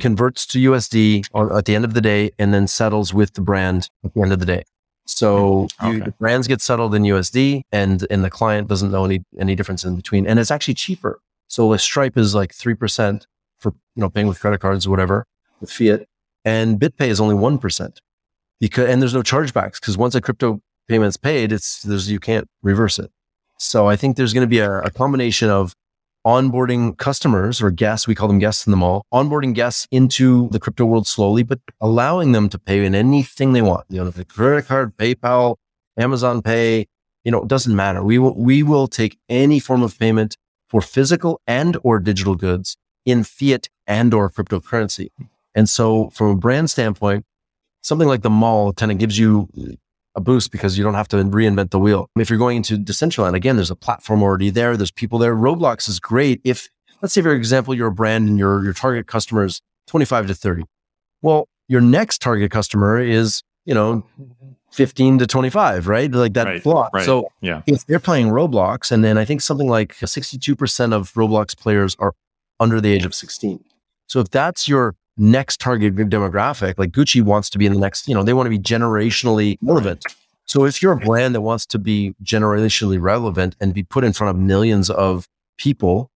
converts 0.00 0.44
to 0.46 0.58
USD 0.58 1.24
at 1.56 1.64
the 1.66 1.74
end 1.74 1.84
of 1.84 1.94
the 1.94 2.00
day, 2.00 2.32
and 2.38 2.52
then 2.52 2.66
settles 2.66 3.14
with 3.14 3.34
the 3.34 3.40
brand 3.40 3.88
at 4.04 4.12
the 4.12 4.22
end 4.22 4.32
of 4.32 4.40
the 4.40 4.46
day. 4.46 4.64
So 5.06 5.68
okay. 5.80 5.92
you, 5.92 6.04
the 6.04 6.10
brands 6.12 6.48
get 6.48 6.60
settled 6.60 6.94
in 6.94 7.02
USD, 7.02 7.62
and 7.70 8.06
and 8.10 8.24
the 8.24 8.30
client 8.30 8.68
doesn't 8.68 8.90
know 8.90 9.04
any 9.04 9.24
any 9.38 9.54
difference 9.54 9.84
in 9.84 9.96
between, 9.96 10.26
and 10.26 10.38
it's 10.38 10.50
actually 10.50 10.74
cheaper. 10.74 11.20
So 11.48 11.72
a 11.72 11.78
Stripe 11.78 12.16
is 12.16 12.34
like 12.34 12.52
three 12.54 12.74
percent 12.74 13.26
for 13.60 13.72
you 13.94 14.00
know 14.00 14.10
paying 14.10 14.26
with 14.26 14.40
credit 14.40 14.60
cards 14.60 14.86
or 14.86 14.90
whatever 14.90 15.26
with 15.60 15.70
fiat, 15.70 16.06
and 16.44 16.80
BitPay 16.80 17.08
is 17.08 17.20
only 17.20 17.34
one 17.34 17.58
percent 17.58 18.00
because 18.58 18.88
and 18.88 19.00
there's 19.00 19.14
no 19.14 19.22
chargebacks 19.22 19.80
because 19.80 19.96
once 19.96 20.14
a 20.14 20.20
crypto 20.20 20.60
payment's 20.88 21.16
paid, 21.16 21.52
it's 21.52 21.82
there's 21.82 22.10
you 22.10 22.20
can't 22.20 22.48
reverse 22.62 22.98
it. 22.98 23.10
So 23.58 23.88
I 23.88 23.96
think 23.96 24.16
there's 24.16 24.32
going 24.32 24.46
to 24.46 24.50
be 24.50 24.58
a, 24.58 24.80
a 24.80 24.90
combination 24.90 25.50
of 25.50 25.74
onboarding 26.26 26.96
customers 26.98 27.62
or 27.62 27.70
guests, 27.70 28.06
we 28.06 28.14
call 28.14 28.28
them 28.28 28.38
guests 28.38 28.66
in 28.66 28.70
the 28.70 28.76
mall, 28.76 29.04
onboarding 29.12 29.54
guests 29.54 29.86
into 29.90 30.48
the 30.50 30.60
crypto 30.60 30.84
world 30.84 31.06
slowly, 31.06 31.42
but 31.42 31.60
allowing 31.80 32.32
them 32.32 32.48
to 32.48 32.58
pay 32.58 32.84
in 32.84 32.94
anything 32.94 33.52
they 33.52 33.62
want. 33.62 33.86
You 33.88 34.04
know, 34.04 34.10
the 34.10 34.24
credit 34.24 34.66
card, 34.66 34.96
PayPal, 34.96 35.56
Amazon 35.98 36.42
Pay, 36.42 36.86
you 37.24 37.30
know, 37.30 37.42
it 37.42 37.48
doesn't 37.48 37.74
matter. 37.74 38.02
We 38.02 38.18
will, 38.18 38.36
we 38.36 38.62
will 38.62 38.86
take 38.86 39.18
any 39.28 39.58
form 39.60 39.82
of 39.82 39.98
payment 39.98 40.36
for 40.68 40.80
physical 40.80 41.40
and 41.46 41.76
or 41.82 41.98
digital 41.98 42.34
goods 42.34 42.76
in 43.04 43.24
fiat 43.24 43.68
and 43.86 44.12
or 44.14 44.30
cryptocurrency. 44.30 45.10
And 45.54 45.68
so 45.68 46.10
from 46.10 46.28
a 46.28 46.36
brand 46.36 46.70
standpoint, 46.70 47.24
something 47.82 48.08
like 48.08 48.22
the 48.22 48.30
mall 48.30 48.72
kind 48.72 48.92
of 48.92 48.98
gives 48.98 49.18
you 49.18 49.48
a 50.14 50.20
boost 50.20 50.52
because 50.52 50.76
you 50.76 50.84
don't 50.84 50.94
have 50.94 51.08
to 51.08 51.16
reinvent 51.16 51.70
the 51.70 51.78
wheel. 51.78 52.08
If 52.16 52.30
you're 52.30 52.38
going 52.38 52.58
into 52.58 52.76
Decentraland, 52.76 53.34
again, 53.34 53.56
there's 53.56 53.70
a 53.70 53.76
platform 53.76 54.22
already 54.22 54.50
there. 54.50 54.76
There's 54.76 54.90
people 54.90 55.18
there. 55.18 55.34
Roblox 55.34 55.88
is 55.88 56.00
great. 56.00 56.40
If 56.44 56.68
let's 57.02 57.14
say, 57.14 57.22
for 57.22 57.34
example, 57.34 57.74
you're 57.74 57.88
a 57.88 57.92
brand 57.92 58.28
and 58.28 58.38
your 58.38 58.62
your 58.64 58.72
target 58.72 59.06
customer 59.06 59.44
is 59.44 59.60
25 59.86 60.28
to 60.28 60.34
30. 60.34 60.64
Well, 61.22 61.48
your 61.68 61.80
next 61.80 62.20
target 62.20 62.50
customer 62.50 62.98
is, 62.98 63.42
you 63.64 63.74
know, 63.74 64.04
15 64.72 65.18
to 65.18 65.26
25, 65.26 65.88
right? 65.88 66.10
Like 66.10 66.34
that 66.34 66.46
right, 66.46 66.62
block. 66.62 66.90
Right. 66.94 67.04
So 67.04 67.28
yeah. 67.40 67.62
if 67.66 67.86
they're 67.86 68.00
playing 68.00 68.28
Roblox, 68.28 68.92
and 68.92 69.04
then 69.04 69.18
I 69.18 69.24
think 69.24 69.40
something 69.40 69.68
like 69.68 69.94
62% 69.94 70.92
of 70.92 71.12
Roblox 71.14 71.56
players 71.56 71.96
are 71.98 72.14
under 72.60 72.80
the 72.80 72.92
age 72.92 73.04
of 73.04 73.14
16. 73.14 73.64
So 74.06 74.20
if 74.20 74.30
that's 74.30 74.68
your 74.68 74.94
next 75.20 75.60
target 75.60 75.94
demographic. 75.94 76.74
Like 76.78 76.90
Gucci 76.90 77.22
wants 77.22 77.50
to 77.50 77.58
be 77.58 77.66
in 77.66 77.74
the 77.74 77.78
next, 77.78 78.08
you 78.08 78.14
know, 78.14 78.22
they 78.22 78.32
want 78.32 78.46
to 78.46 78.50
be 78.50 78.58
generationally 78.58 79.58
relevant. 79.60 80.04
So 80.46 80.64
if 80.64 80.82
you're 80.82 80.92
a 80.92 80.96
brand 80.96 81.34
that 81.34 81.42
wants 81.42 81.66
to 81.66 81.78
be 81.78 82.14
generationally 82.24 83.00
relevant 83.00 83.54
and 83.60 83.72
be 83.72 83.84
put 83.84 84.02
in 84.02 84.12
front 84.12 84.36
of 84.36 84.42
millions 84.42 84.90
of 84.90 85.28
people, 85.58 86.10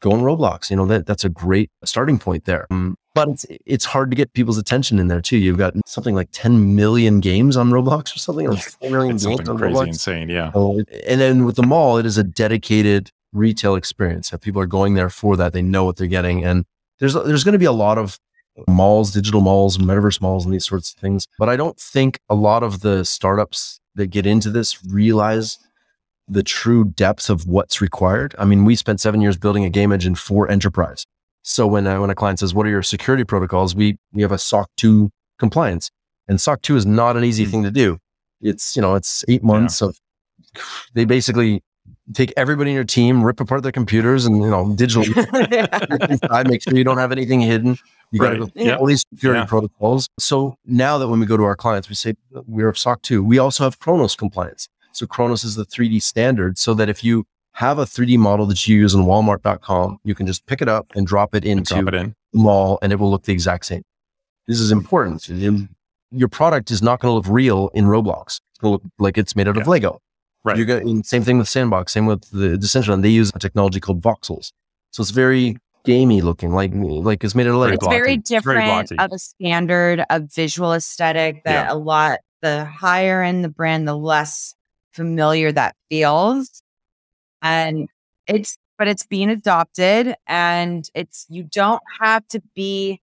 go 0.00 0.12
on 0.12 0.20
Roblox. 0.20 0.70
You 0.70 0.76
know, 0.76 0.86
that, 0.86 1.04
that's 1.04 1.24
a 1.24 1.28
great 1.28 1.70
starting 1.84 2.18
point 2.18 2.44
there. 2.44 2.66
Um, 2.70 2.96
but 3.14 3.28
it's, 3.28 3.46
it's 3.66 3.84
hard 3.84 4.10
to 4.10 4.16
get 4.16 4.32
people's 4.32 4.58
attention 4.58 4.98
in 4.98 5.08
there 5.08 5.20
too. 5.20 5.36
You've 5.36 5.58
got 5.58 5.74
something 5.86 6.14
like 6.14 6.28
10 6.32 6.74
million 6.74 7.20
games 7.20 7.56
on 7.56 7.70
Roblox 7.70 8.14
or 8.16 8.18
something, 8.18 8.48
or 8.48 8.56
4 8.56 8.90
million 8.90 9.16
it's 9.16 9.26
games 9.26 9.48
on 9.48 9.58
crazy 9.58 9.74
Roblox. 9.74 9.86
insane. 9.88 10.28
Yeah. 10.28 10.50
and 10.54 11.20
then 11.20 11.44
with 11.44 11.56
the 11.56 11.62
mall, 11.62 11.98
it 11.98 12.06
is 12.06 12.18
a 12.18 12.24
dedicated 12.24 13.10
retail 13.34 13.74
experience. 13.74 14.30
That 14.30 14.40
people 14.40 14.62
are 14.62 14.66
going 14.66 14.94
there 14.94 15.10
for 15.10 15.36
that. 15.36 15.52
They 15.52 15.62
know 15.62 15.84
what 15.84 15.96
they're 15.96 16.06
getting. 16.06 16.44
And 16.44 16.64
there's, 16.98 17.14
there's 17.14 17.44
going 17.44 17.52
to 17.52 17.58
be 17.58 17.64
a 17.64 17.72
lot 17.72 17.98
of 17.98 18.18
malls, 18.68 19.12
digital 19.12 19.40
malls, 19.40 19.78
metaverse 19.78 20.20
malls, 20.20 20.44
and 20.44 20.54
these 20.54 20.64
sorts 20.64 20.94
of 20.94 21.00
things. 21.00 21.26
But 21.38 21.48
I 21.48 21.56
don't 21.56 21.78
think 21.78 22.18
a 22.28 22.34
lot 22.34 22.62
of 22.62 22.80
the 22.80 23.04
startups 23.04 23.80
that 23.96 24.06
get 24.06 24.26
into 24.26 24.50
this 24.50 24.84
realize 24.84 25.58
the 26.26 26.42
true 26.42 26.84
depth 26.84 27.28
of 27.28 27.46
what's 27.46 27.80
required. 27.80 28.34
I 28.38 28.44
mean, 28.44 28.64
we 28.64 28.76
spent 28.76 29.00
seven 29.00 29.20
years 29.20 29.36
building 29.36 29.64
a 29.64 29.70
game 29.70 29.92
engine 29.92 30.14
for 30.14 30.50
enterprise. 30.50 31.04
So 31.42 31.66
when 31.66 31.86
uh, 31.86 32.00
when 32.00 32.08
a 32.08 32.14
client 32.14 32.38
says, 32.38 32.54
"What 32.54 32.66
are 32.66 32.70
your 32.70 32.82
security 32.82 33.24
protocols?" 33.24 33.74
we 33.74 33.98
we 34.12 34.22
have 34.22 34.32
a 34.32 34.38
SOC 34.38 34.70
two 34.78 35.10
compliance, 35.38 35.90
and 36.26 36.40
SOC 36.40 36.62
two 36.62 36.76
is 36.76 36.86
not 36.86 37.18
an 37.18 37.24
easy 37.24 37.44
hmm. 37.44 37.50
thing 37.50 37.62
to 37.64 37.70
do. 37.70 37.98
It's 38.40 38.74
you 38.74 38.80
know 38.80 38.94
it's 38.94 39.24
eight 39.28 39.42
months 39.42 39.82
yeah. 39.82 39.88
of 39.88 40.00
they 40.94 41.04
basically 41.04 41.62
take 42.12 42.32
everybody 42.36 42.70
in 42.70 42.74
your 42.74 42.84
team, 42.84 43.22
rip 43.22 43.40
apart 43.40 43.62
their 43.62 43.72
computers, 43.72 44.26
and 44.26 44.36
you 44.42 44.50
know 44.50 44.66
digitally 44.66 45.08
make 46.48 46.62
sure 46.62 46.76
you 46.76 46.84
don't 46.84 46.98
have 46.98 47.12
anything 47.12 47.40
hidden. 47.40 47.78
You 48.10 48.20
got 48.20 48.30
to 48.30 48.38
go 48.38 48.50
yeah. 48.54 48.76
all 48.76 48.86
these 48.86 49.04
security 49.12 49.40
yeah. 49.40 49.46
protocols. 49.46 50.08
So 50.18 50.56
now 50.64 50.98
that 50.98 51.08
when 51.08 51.18
we 51.18 51.26
go 51.26 51.36
to 51.36 51.44
our 51.44 51.56
clients, 51.56 51.88
we 51.88 51.94
say 51.94 52.14
we're 52.46 52.72
SOC 52.74 53.02
2. 53.02 53.24
We 53.24 53.38
also 53.38 53.64
have 53.64 53.80
Khronos 53.80 54.16
compliance. 54.16 54.68
So 54.92 55.06
Khronos 55.06 55.44
is 55.44 55.56
the 55.56 55.66
3D 55.66 56.00
standard 56.02 56.56
so 56.58 56.74
that 56.74 56.88
if 56.88 57.02
you 57.02 57.26
have 57.54 57.78
a 57.78 57.84
3D 57.84 58.18
model 58.18 58.46
that 58.46 58.68
you 58.68 58.76
use 58.76 58.94
on 58.94 59.04
walmart.com, 59.04 59.98
you 60.04 60.14
can 60.14 60.26
just 60.26 60.46
pick 60.46 60.62
it 60.62 60.68
up 60.68 60.92
and 60.94 61.06
drop 61.06 61.34
it 61.34 61.44
into 61.44 61.74
drop 61.74 61.88
it 61.88 61.94
in. 61.94 62.14
the 62.32 62.38
mall 62.38 62.78
and 62.82 62.92
it 62.92 62.96
will 62.96 63.10
look 63.10 63.24
the 63.24 63.32
exact 63.32 63.66
same. 63.66 63.82
This 64.46 64.60
is 64.60 64.70
important. 64.70 65.28
Your 66.10 66.28
product 66.28 66.70
is 66.70 66.82
not 66.82 67.00
going 67.00 67.10
to 67.10 67.14
look 67.16 67.26
real 67.28 67.70
in 67.74 67.86
Roblox. 67.86 68.40
It's 68.50 68.58
going 68.60 68.78
to 68.78 68.82
look 68.84 68.92
like 68.98 69.18
it's 69.18 69.34
made 69.34 69.48
out 69.48 69.56
yeah. 69.56 69.62
of 69.62 69.68
Lego. 69.68 70.00
Right. 70.44 70.58
You 70.58 70.66
got 70.66 70.82
same 71.06 71.22
thing 71.22 71.38
with 71.38 71.48
Sandbox, 71.48 71.92
same 71.92 72.06
with 72.06 72.30
the 72.30 72.58
Decentraland. 72.58 73.02
They 73.02 73.08
use 73.08 73.32
a 73.34 73.38
technology 73.38 73.80
called 73.80 74.02
voxels. 74.02 74.52
So 74.90 75.00
it's 75.00 75.10
very 75.10 75.56
gamey 75.84 76.20
looking, 76.20 76.52
like 76.52 76.72
like 76.74 77.24
it's 77.24 77.34
made 77.34 77.46
of 77.46 77.56
like 77.56 77.74
it's 77.74 77.86
very 77.86 78.18
different 78.18 78.88
very 78.88 78.98
of 78.98 79.10
a 79.12 79.18
standard 79.18 80.04
of 80.10 80.32
visual 80.34 80.74
aesthetic 80.74 81.42
that 81.44 81.66
yeah. 81.66 81.72
a 81.72 81.76
lot 81.76 82.18
the 82.42 82.66
higher 82.66 83.22
end 83.22 83.42
the 83.42 83.48
brand, 83.48 83.88
the 83.88 83.96
less 83.96 84.54
familiar 84.92 85.50
that 85.50 85.74
feels. 85.88 86.62
And 87.40 87.88
it's 88.26 88.58
but 88.78 88.86
it's 88.86 89.06
being 89.06 89.30
adopted 89.30 90.14
and 90.26 90.88
it's 90.94 91.26
you 91.30 91.44
don't 91.44 91.82
have 92.00 92.26
to 92.28 92.42
be 92.54 93.00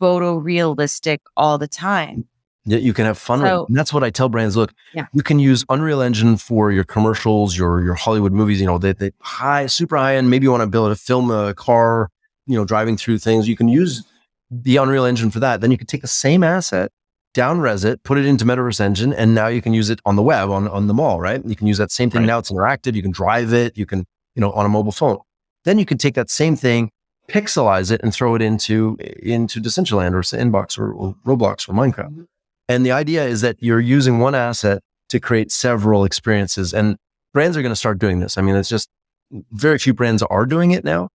photorealistic 0.00 1.20
all 1.36 1.56
the 1.56 1.68
time. 1.68 2.28
Yeah, 2.66 2.78
you 2.78 2.94
can 2.94 3.04
have 3.04 3.18
fun 3.18 3.40
so, 3.40 3.60
with. 3.60 3.68
And 3.68 3.76
that's 3.76 3.92
what 3.92 4.02
I 4.02 4.10
tell 4.10 4.30
brands. 4.30 4.56
Look, 4.56 4.72
yeah. 4.94 5.06
you 5.12 5.22
can 5.22 5.38
use 5.38 5.64
Unreal 5.68 6.00
Engine 6.00 6.38
for 6.38 6.72
your 6.72 6.84
commercials, 6.84 7.56
your 7.58 7.82
your 7.82 7.94
Hollywood 7.94 8.32
movies. 8.32 8.60
You 8.60 8.66
know, 8.66 8.78
they, 8.78 8.92
they 8.92 9.10
high, 9.20 9.66
super 9.66 9.96
high 9.96 10.16
end. 10.16 10.30
Maybe 10.30 10.44
you 10.44 10.50
want 10.50 10.62
to 10.62 10.66
build 10.66 10.90
a 10.90 10.96
film 10.96 11.30
a 11.30 11.52
car 11.54 12.10
you 12.46 12.56
know, 12.56 12.64
driving 12.64 12.96
through 12.96 13.18
things. 13.18 13.48
You 13.48 13.56
can 13.56 13.68
use 13.68 14.04
the 14.50 14.76
Unreal 14.76 15.04
Engine 15.04 15.30
for 15.30 15.40
that. 15.40 15.60
Then 15.60 15.70
you 15.70 15.78
can 15.78 15.86
take 15.86 16.02
the 16.02 16.08
same 16.08 16.42
asset, 16.42 16.92
down 17.32 17.60
res 17.60 17.84
it, 17.84 18.02
put 18.02 18.18
it 18.18 18.26
into 18.26 18.44
MetaVrse 18.44 18.80
Engine, 18.80 19.12
and 19.12 19.34
now 19.34 19.48
you 19.48 19.62
can 19.62 19.74
use 19.74 19.90
it 19.90 20.00
on 20.04 20.16
the 20.16 20.22
web, 20.22 20.50
on, 20.50 20.68
on 20.68 20.86
the 20.86 20.94
mall, 20.94 21.20
right? 21.20 21.44
You 21.44 21.56
can 21.56 21.66
use 21.66 21.78
that 21.78 21.90
same 21.90 22.10
thing. 22.10 22.22
Right. 22.22 22.26
Now 22.26 22.38
it's 22.38 22.50
interactive. 22.50 22.94
You 22.94 23.02
can 23.02 23.10
drive 23.10 23.52
it. 23.52 23.76
You 23.76 23.86
can, 23.86 24.06
you 24.34 24.40
know, 24.40 24.52
on 24.52 24.66
a 24.66 24.68
mobile 24.68 24.92
phone. 24.92 25.18
Then 25.64 25.78
you 25.78 25.86
can 25.86 25.98
take 25.98 26.14
that 26.14 26.30
same 26.30 26.56
thing, 26.56 26.90
pixelize 27.28 27.90
it, 27.90 28.02
and 28.02 28.12
throw 28.12 28.34
it 28.34 28.42
into 28.42 28.98
into 29.22 29.60
Decentraland 29.60 30.12
or 30.12 30.22
Sandbox 30.22 30.76
or, 30.78 30.92
or 30.92 31.14
Roblox 31.26 31.68
or 31.68 31.72
Minecraft. 31.72 32.10
Mm-hmm. 32.10 32.22
And 32.68 32.84
the 32.84 32.92
idea 32.92 33.24
is 33.24 33.40
that 33.42 33.56
you're 33.60 33.80
using 33.80 34.18
one 34.18 34.34
asset 34.34 34.82
to 35.10 35.20
create 35.20 35.52
several 35.52 36.04
experiences. 36.04 36.72
And 36.72 36.96
brands 37.32 37.56
are 37.56 37.62
going 37.62 37.72
to 37.72 37.76
start 37.76 37.98
doing 37.98 38.20
this. 38.20 38.38
I 38.38 38.42
mean, 38.42 38.56
it's 38.56 38.68
just 38.68 38.88
very 39.52 39.78
few 39.78 39.94
brands 39.94 40.22
are 40.22 40.46
doing 40.46 40.70
it 40.70 40.84
now. 40.84 41.08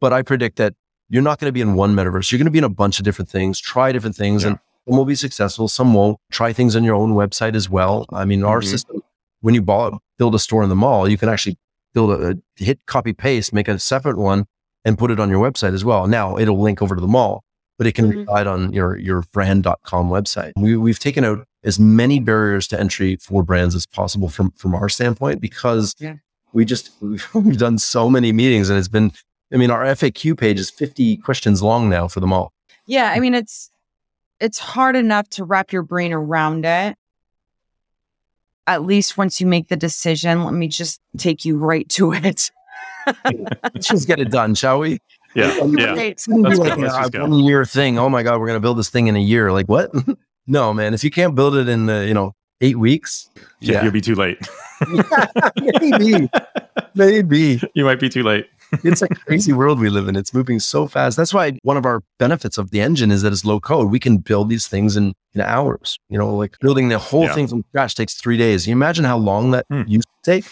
But 0.00 0.12
I 0.12 0.22
predict 0.22 0.56
that 0.56 0.74
you're 1.08 1.22
not 1.22 1.38
going 1.38 1.48
to 1.48 1.52
be 1.52 1.60
in 1.60 1.74
one 1.74 1.94
metaverse. 1.94 2.30
You're 2.30 2.38
going 2.38 2.46
to 2.46 2.52
be 2.52 2.58
in 2.58 2.64
a 2.64 2.68
bunch 2.68 2.98
of 2.98 3.04
different 3.04 3.28
things, 3.28 3.58
try 3.58 3.92
different 3.92 4.16
things, 4.16 4.42
yeah. 4.42 4.50
and 4.50 4.58
some 4.86 4.96
will 4.96 5.04
be 5.04 5.14
successful, 5.14 5.68
some 5.68 5.94
won't. 5.94 6.18
Try 6.30 6.52
things 6.52 6.76
on 6.76 6.84
your 6.84 6.94
own 6.94 7.14
website 7.14 7.54
as 7.54 7.68
well. 7.68 8.06
I 8.12 8.24
mean, 8.24 8.44
our 8.44 8.60
mm-hmm. 8.60 8.68
system, 8.68 9.02
when 9.40 9.54
you 9.54 9.62
bought, 9.62 10.00
build 10.18 10.34
a 10.34 10.38
store 10.38 10.62
in 10.62 10.68
the 10.68 10.76
mall, 10.76 11.08
you 11.08 11.18
can 11.18 11.28
actually 11.28 11.56
build 11.94 12.10
a, 12.10 12.30
a 12.30 12.34
hit 12.56 12.80
copy 12.86 13.12
paste, 13.12 13.52
make 13.52 13.68
a 13.68 13.78
separate 13.78 14.18
one, 14.18 14.46
and 14.84 14.98
put 14.98 15.10
it 15.10 15.18
on 15.18 15.30
your 15.30 15.50
website 15.50 15.74
as 15.74 15.84
well. 15.84 16.06
Now 16.06 16.38
it'll 16.38 16.60
link 16.60 16.80
over 16.82 16.94
to 16.94 17.00
the 17.00 17.08
mall, 17.08 17.42
but 17.78 17.86
it 17.86 17.94
can 17.94 18.10
mm-hmm. 18.10 18.18
reside 18.20 18.46
on 18.46 18.72
your 18.72 18.98
your 18.98 19.22
brand.com 19.32 20.10
website. 20.10 20.52
We, 20.56 20.76
we've 20.76 20.98
taken 20.98 21.24
out 21.24 21.46
as 21.64 21.78
many 21.78 22.20
barriers 22.20 22.68
to 22.68 22.78
entry 22.78 23.16
for 23.16 23.42
brands 23.42 23.74
as 23.74 23.86
possible 23.86 24.28
from 24.28 24.50
from 24.52 24.74
our 24.74 24.90
standpoint 24.90 25.40
because 25.40 25.94
yeah. 25.98 26.16
we 26.52 26.64
just 26.66 26.90
we've 27.00 27.58
done 27.58 27.78
so 27.78 28.10
many 28.10 28.32
meetings 28.32 28.68
and 28.68 28.78
it's 28.78 28.88
been 28.88 29.12
I 29.52 29.56
mean, 29.56 29.70
our 29.70 29.84
FAQ 29.84 30.38
page 30.38 30.60
is 30.60 30.70
50 30.70 31.16
questions 31.18 31.62
long 31.62 31.88
now 31.88 32.08
for 32.08 32.20
them 32.20 32.32
all. 32.32 32.52
Yeah. 32.86 33.12
I 33.14 33.20
mean, 33.20 33.34
it's, 33.34 33.70
it's 34.40 34.58
hard 34.58 34.96
enough 34.96 35.28
to 35.30 35.44
wrap 35.44 35.72
your 35.72 35.82
brain 35.82 36.12
around 36.12 36.64
it. 36.64 36.96
at 38.66 38.82
least 38.82 39.16
once 39.16 39.40
you 39.40 39.46
make 39.46 39.68
the 39.68 39.76
decision, 39.76 40.44
let 40.44 40.52
me 40.52 40.68
just 40.68 41.00
take 41.16 41.44
you 41.44 41.56
right 41.56 41.88
to 41.88 42.12
it. 42.12 42.50
Let's 43.24 43.88
just 43.88 44.06
get 44.06 44.18
it 44.18 44.30
done, 44.30 44.54
shall 44.54 44.80
we? 44.80 44.98
Yeah. 45.38 45.64
Yeah. 45.64 45.94
It's 45.96 46.26
gonna 46.26 46.42
be 46.42 46.56
Let's 46.56 46.58
like 46.60 46.78
let's 46.78 47.14
a 47.16 47.20
one 47.20 47.34
year 47.44 47.64
thing. 47.64 47.98
Oh 47.98 48.08
my 48.08 48.22
god, 48.22 48.40
we're 48.40 48.46
gonna 48.46 48.60
build 48.60 48.78
this 48.78 48.90
thing 48.90 49.06
in 49.06 49.16
a 49.16 49.20
year. 49.20 49.52
Like 49.52 49.66
what? 49.66 49.90
no, 50.46 50.72
man. 50.74 50.94
If 50.94 51.04
you 51.04 51.10
can't 51.10 51.34
build 51.34 51.54
it 51.56 51.68
in 51.68 51.86
the 51.86 52.06
you 52.06 52.14
know 52.14 52.32
eight 52.60 52.78
weeks, 52.78 53.30
Yeah. 53.60 53.74
yeah, 53.74 53.82
You'll 53.84 53.92
be 53.92 54.00
too 54.00 54.14
late. 54.16 54.38
maybe, 55.60 56.28
maybe. 56.94 57.60
you 57.74 57.84
might 57.84 58.00
be 58.00 58.08
too 58.08 58.22
late. 58.22 58.46
It's 58.84 59.00
a 59.00 59.08
crazy 59.08 59.54
world 59.54 59.80
we 59.80 59.88
live 59.88 60.08
in. 60.08 60.16
It's 60.16 60.34
moving 60.34 60.60
so 60.60 60.86
fast. 60.86 61.16
That's 61.16 61.32
why 61.32 61.58
one 61.62 61.78
of 61.78 61.86
our 61.86 62.02
benefits 62.18 62.58
of 62.58 62.70
the 62.70 62.82
engine 62.82 63.10
is 63.10 63.22
that 63.22 63.32
it's 63.32 63.42
low 63.42 63.60
code. 63.60 63.90
We 63.90 63.98
can 63.98 64.18
build 64.18 64.50
these 64.50 64.66
things 64.66 64.94
in, 64.94 65.14
in 65.32 65.40
hours. 65.40 65.98
You 66.10 66.18
know, 66.18 66.36
like 66.36 66.54
building 66.60 66.88
the 66.90 66.98
whole 66.98 67.22
Yeah. 67.24 67.34
thing 67.34 67.48
from 67.48 67.64
scratch 67.70 67.94
takes 67.94 68.12
three 68.20 68.36
days. 68.36 68.66
You 68.66 68.72
imagine 68.72 69.06
how 69.06 69.16
long 69.16 69.52
that 69.52 69.64
Hmm. 69.70 69.84
used 69.86 70.06
to 70.22 70.30
take? 70.32 70.44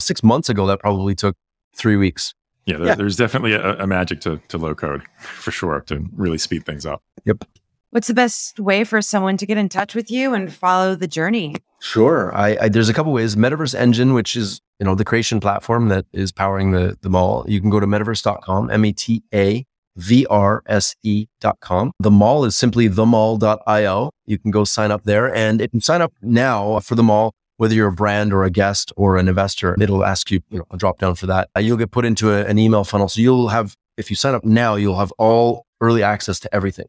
Six 0.00 0.22
months 0.22 0.50
ago, 0.50 0.66
that 0.66 0.80
probably 0.80 1.14
took 1.14 1.34
three 1.74 1.96
weeks. 1.96 2.34
Yeah, 2.66 2.76
there, 2.78 2.86
Yeah. 2.88 2.94
there's 2.94 3.16
definitely 3.16 3.54
a, 3.54 3.78
a 3.82 3.86
magic 3.86 4.20
to, 4.22 4.40
to 4.48 4.58
low 4.58 4.74
code 4.74 5.02
for 5.18 5.50
sure 5.50 5.80
to 5.86 6.04
really 6.14 6.38
speed 6.38 6.64
things 6.64 6.86
up. 6.86 7.02
Yep. 7.24 7.44
What's 7.90 8.08
the 8.08 8.14
best 8.14 8.58
way 8.58 8.84
for 8.84 9.02
someone 9.02 9.36
to 9.36 9.44
get 9.46 9.58
in 9.58 9.68
touch 9.68 9.94
with 9.94 10.10
you 10.10 10.32
and 10.32 10.50
follow 10.52 10.94
the 10.94 11.06
journey? 11.08 11.56
Sure. 11.80 12.34
I, 12.34 12.56
I 12.62 12.68
there's 12.70 12.88
a 12.88 12.94
couple 12.94 13.12
ways. 13.12 13.36
MetaVrse 13.36 13.74
Engine, 13.74 14.14
which 14.14 14.34
is 14.36 14.60
you 14.80 14.86
know 14.86 14.94
the 14.94 15.04
creation 15.04 15.40
platform 15.40 15.88
that 15.88 16.06
is 16.12 16.32
powering 16.32 16.70
the 16.72 16.96
the 17.02 17.10
mall. 17.10 17.44
You 17.48 17.60
can 17.60 17.68
go 17.68 17.80
to 17.80 17.86
metavrse.com, 17.86 18.70
m 18.70 18.84
e 18.86 18.92
t 18.94 19.22
a 19.34 19.66
v 19.96 20.24
r 20.30 20.62
s 20.66 20.96
e 21.02 21.26
dot 21.40 21.58
com. 21.60 21.92
The 22.00 22.10
mall 22.10 22.44
is 22.46 22.56
simply 22.56 22.88
themall.io. 22.88 24.10
You 24.26 24.38
can 24.38 24.50
go 24.50 24.64
sign 24.64 24.90
up 24.90 25.02
there, 25.04 25.34
and 25.34 25.60
if 25.60 25.74
you 25.74 25.80
sign 25.80 26.00
up 26.00 26.12
now 26.22 26.78
for 26.80 26.94
the 26.94 27.02
mall, 27.02 27.34
whether 27.62 27.76
you're 27.76 27.86
a 27.86 27.92
brand 27.92 28.32
or 28.32 28.42
a 28.42 28.50
guest 28.50 28.92
or 28.96 29.16
an 29.18 29.28
investor, 29.28 29.76
it'll 29.80 30.04
ask 30.04 30.32
you, 30.32 30.40
you 30.50 30.58
know, 30.58 30.64
a 30.72 30.76
drop 30.76 30.98
down 30.98 31.14
for 31.14 31.26
that. 31.26 31.48
Uh, 31.56 31.60
you'll 31.60 31.76
get 31.76 31.92
put 31.92 32.04
into 32.04 32.32
a, 32.32 32.44
an 32.46 32.58
email 32.58 32.82
funnel, 32.82 33.08
so 33.08 33.20
you'll 33.20 33.50
have 33.50 33.76
if 33.96 34.10
you 34.10 34.16
sign 34.16 34.34
up 34.34 34.44
now, 34.44 34.74
you'll 34.74 34.98
have 34.98 35.12
all 35.16 35.64
early 35.80 36.02
access 36.02 36.40
to 36.40 36.52
everything. 36.52 36.86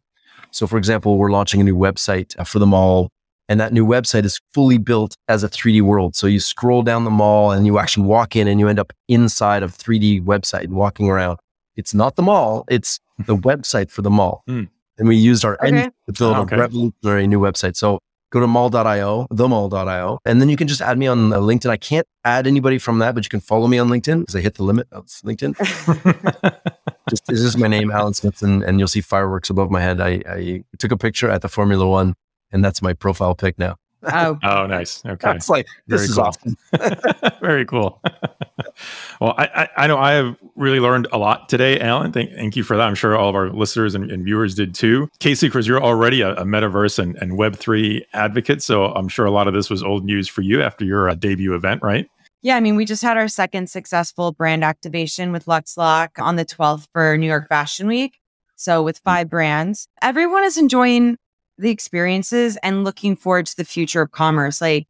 So, 0.49 0.65
for 0.65 0.79
example, 0.79 1.19
we're 1.19 1.29
launching 1.29 1.61
a 1.61 1.63
new 1.63 1.75
website 1.75 2.35
uh, 2.39 2.43
for 2.43 2.57
the 2.57 2.65
mall 2.65 3.09
and 3.47 3.59
that 3.59 3.71
new 3.71 3.85
website 3.85 4.25
is 4.25 4.39
fully 4.55 4.79
built 4.79 5.15
as 5.27 5.43
a 5.43 5.47
3D 5.49 5.83
world. 5.83 6.15
So 6.15 6.25
you 6.25 6.39
scroll 6.39 6.81
down 6.81 7.03
the 7.03 7.11
mall 7.11 7.51
and 7.51 7.67
you 7.67 7.77
actually 7.77 8.07
walk 8.07 8.35
in 8.35 8.47
and 8.47 8.59
you 8.59 8.67
end 8.67 8.79
up 8.79 8.91
inside 9.07 9.61
of 9.61 9.77
3D 9.77 10.23
website 10.23 10.63
and 10.63 10.73
walking 10.73 11.07
around. 11.07 11.37
It's 11.75 11.93
not 11.93 12.15
the 12.15 12.23
mall, 12.23 12.65
it's 12.67 12.99
the 13.27 13.35
website 13.35 13.91
for 13.91 14.01
the 14.01 14.09
mall. 14.09 14.41
Hmm. 14.47 14.63
And 14.97 15.07
we 15.07 15.17
used 15.17 15.45
our 15.45 15.55
Okay. 15.55 15.67
engine 15.67 15.91
to 16.07 16.13
build 16.13 16.37
Okay. 16.37 16.55
a 16.55 16.59
revolutionary 16.59 17.27
new 17.27 17.39
website. 17.39 17.75
So 17.75 17.99
go 18.33 18.39
to 18.39 18.47
mall.io, 18.47 19.27
themall.io, 19.31 20.19
and 20.25 20.41
then 20.41 20.49
you 20.49 20.57
can 20.57 20.67
just 20.67 20.81
add 20.81 20.97
me 20.97 21.05
on 21.05 21.31
uh, 21.31 21.37
LinkedIn. 21.37 21.69
I 21.69 21.77
can't 21.77 22.07
add 22.25 22.47
anybody 22.47 22.79
from 22.79 22.97
that, 22.97 23.13
but 23.13 23.23
you 23.23 23.29
can 23.29 23.39
follow 23.39 23.67
me 23.67 23.77
on 23.77 23.89
LinkedIn 23.89 24.21
because 24.21 24.35
I 24.35 24.41
hit 24.41 24.55
the 24.55 24.63
limit 24.63 24.87
of 24.91 25.05
LinkedIn. 25.05 25.53
just 27.09 27.27
this 27.27 27.41
is 27.41 27.55
my 27.55 27.67
name, 27.67 27.91
Alan 27.91 28.15
Smithson, 28.15 28.53
and, 28.53 28.63
and 28.63 28.79
you'll 28.79 28.87
see 28.87 29.01
fireworks 29.01 29.51
above 29.51 29.69
my 29.69 29.81
head. 29.81 30.01
I, 30.01 30.23
I 30.27 30.63
took 30.79 30.91
a 30.91 30.97
picture 30.97 31.29
at 31.29 31.43
the 31.43 31.47
Formula 31.47 31.87
One, 31.87 32.15
and 32.51 32.65
that's 32.65 32.81
my 32.81 32.93
profile 32.93 33.35
pic 33.35 33.59
now. 33.59 33.75
Oh, 34.05 34.37
oh, 34.43 34.65
nice. 34.65 35.03
Okay. 35.05 35.15
That's 35.21 35.49
like 35.49 35.67
this 35.87 36.01
Very 36.01 36.09
is 36.09 36.15
cool. 36.15 36.23
awesome. 36.23 37.37
Very 37.41 37.65
cool. 37.65 38.01
well, 39.21 39.33
I, 39.37 39.45
I, 39.45 39.69
I 39.77 39.87
know 39.87 39.97
I 39.97 40.13
have 40.13 40.35
really 40.55 40.79
learned 40.79 41.07
a 41.11 41.17
lot 41.17 41.49
today, 41.49 41.79
Alan. 41.79 42.11
Thank, 42.11 42.33
thank 42.33 42.55
you 42.55 42.63
for 42.63 42.77
that. 42.77 42.87
I'm 42.87 42.95
sure 42.95 43.17
all 43.17 43.29
of 43.29 43.35
our 43.35 43.49
listeners 43.49 43.95
and, 43.95 44.11
and 44.11 44.23
viewers 44.23 44.55
did 44.55 44.75
too. 44.75 45.09
Casey, 45.19 45.47
because 45.47 45.67
you're 45.67 45.83
already 45.83 46.21
a, 46.21 46.33
a 46.35 46.43
metaverse 46.43 46.99
and, 46.99 47.15
and 47.17 47.33
Web3 47.33 48.01
advocate. 48.13 48.61
So 48.61 48.85
I'm 48.85 49.07
sure 49.07 49.25
a 49.25 49.31
lot 49.31 49.47
of 49.47 49.53
this 49.53 49.69
was 49.69 49.83
old 49.83 50.05
news 50.05 50.27
for 50.27 50.41
you 50.41 50.61
after 50.61 50.85
your 50.85 51.09
uh, 51.09 51.15
debut 51.15 51.53
event, 51.55 51.81
right? 51.81 52.07
yeah. 52.41 52.57
I 52.57 52.59
mean, 52.59 52.75
we 52.75 52.85
just 52.85 53.01
had 53.01 53.17
our 53.17 53.27
second 53.29 53.69
successful 53.69 54.33
brand 54.33 54.63
activation 54.63 55.31
with 55.31 55.45
LuxLock 55.45 56.09
on 56.19 56.35
the 56.35 56.45
12th 56.45 56.87
for 56.91 57.17
New 57.17 57.27
York 57.27 57.47
Fashion 57.47 57.87
Week. 57.87 58.19
So, 58.55 58.83
with 58.83 58.99
five 58.99 59.29
brands, 59.29 59.87
everyone 60.01 60.43
is 60.43 60.57
enjoying 60.57 61.17
the 61.63 61.71
experiences 61.71 62.57
and 62.57 62.83
looking 62.83 63.15
forward 63.15 63.45
to 63.47 63.57
the 63.57 63.65
future 63.65 64.01
of 64.01 64.11
commerce. 64.11 64.61
Like, 64.61 64.87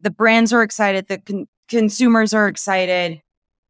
the 0.00 0.10
brands 0.10 0.52
are 0.52 0.62
excited, 0.62 1.06
the 1.08 1.18
con- 1.18 1.48
consumers 1.68 2.34
are 2.34 2.48
excited. 2.48 3.22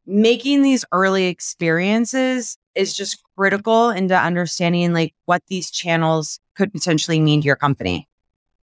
Making 0.05 0.63
these 0.63 0.83
early 0.91 1.27
experiences 1.27 2.57
is 2.75 2.93
just 2.93 3.23
critical 3.37 3.89
into 3.89 4.17
understanding 4.17 4.93
like 4.93 5.13
what 5.25 5.43
these 5.47 5.71
channels 5.71 6.39
could 6.55 6.73
potentially 6.73 7.19
mean 7.19 7.41
to 7.41 7.45
your 7.45 7.55
company. 7.55 8.09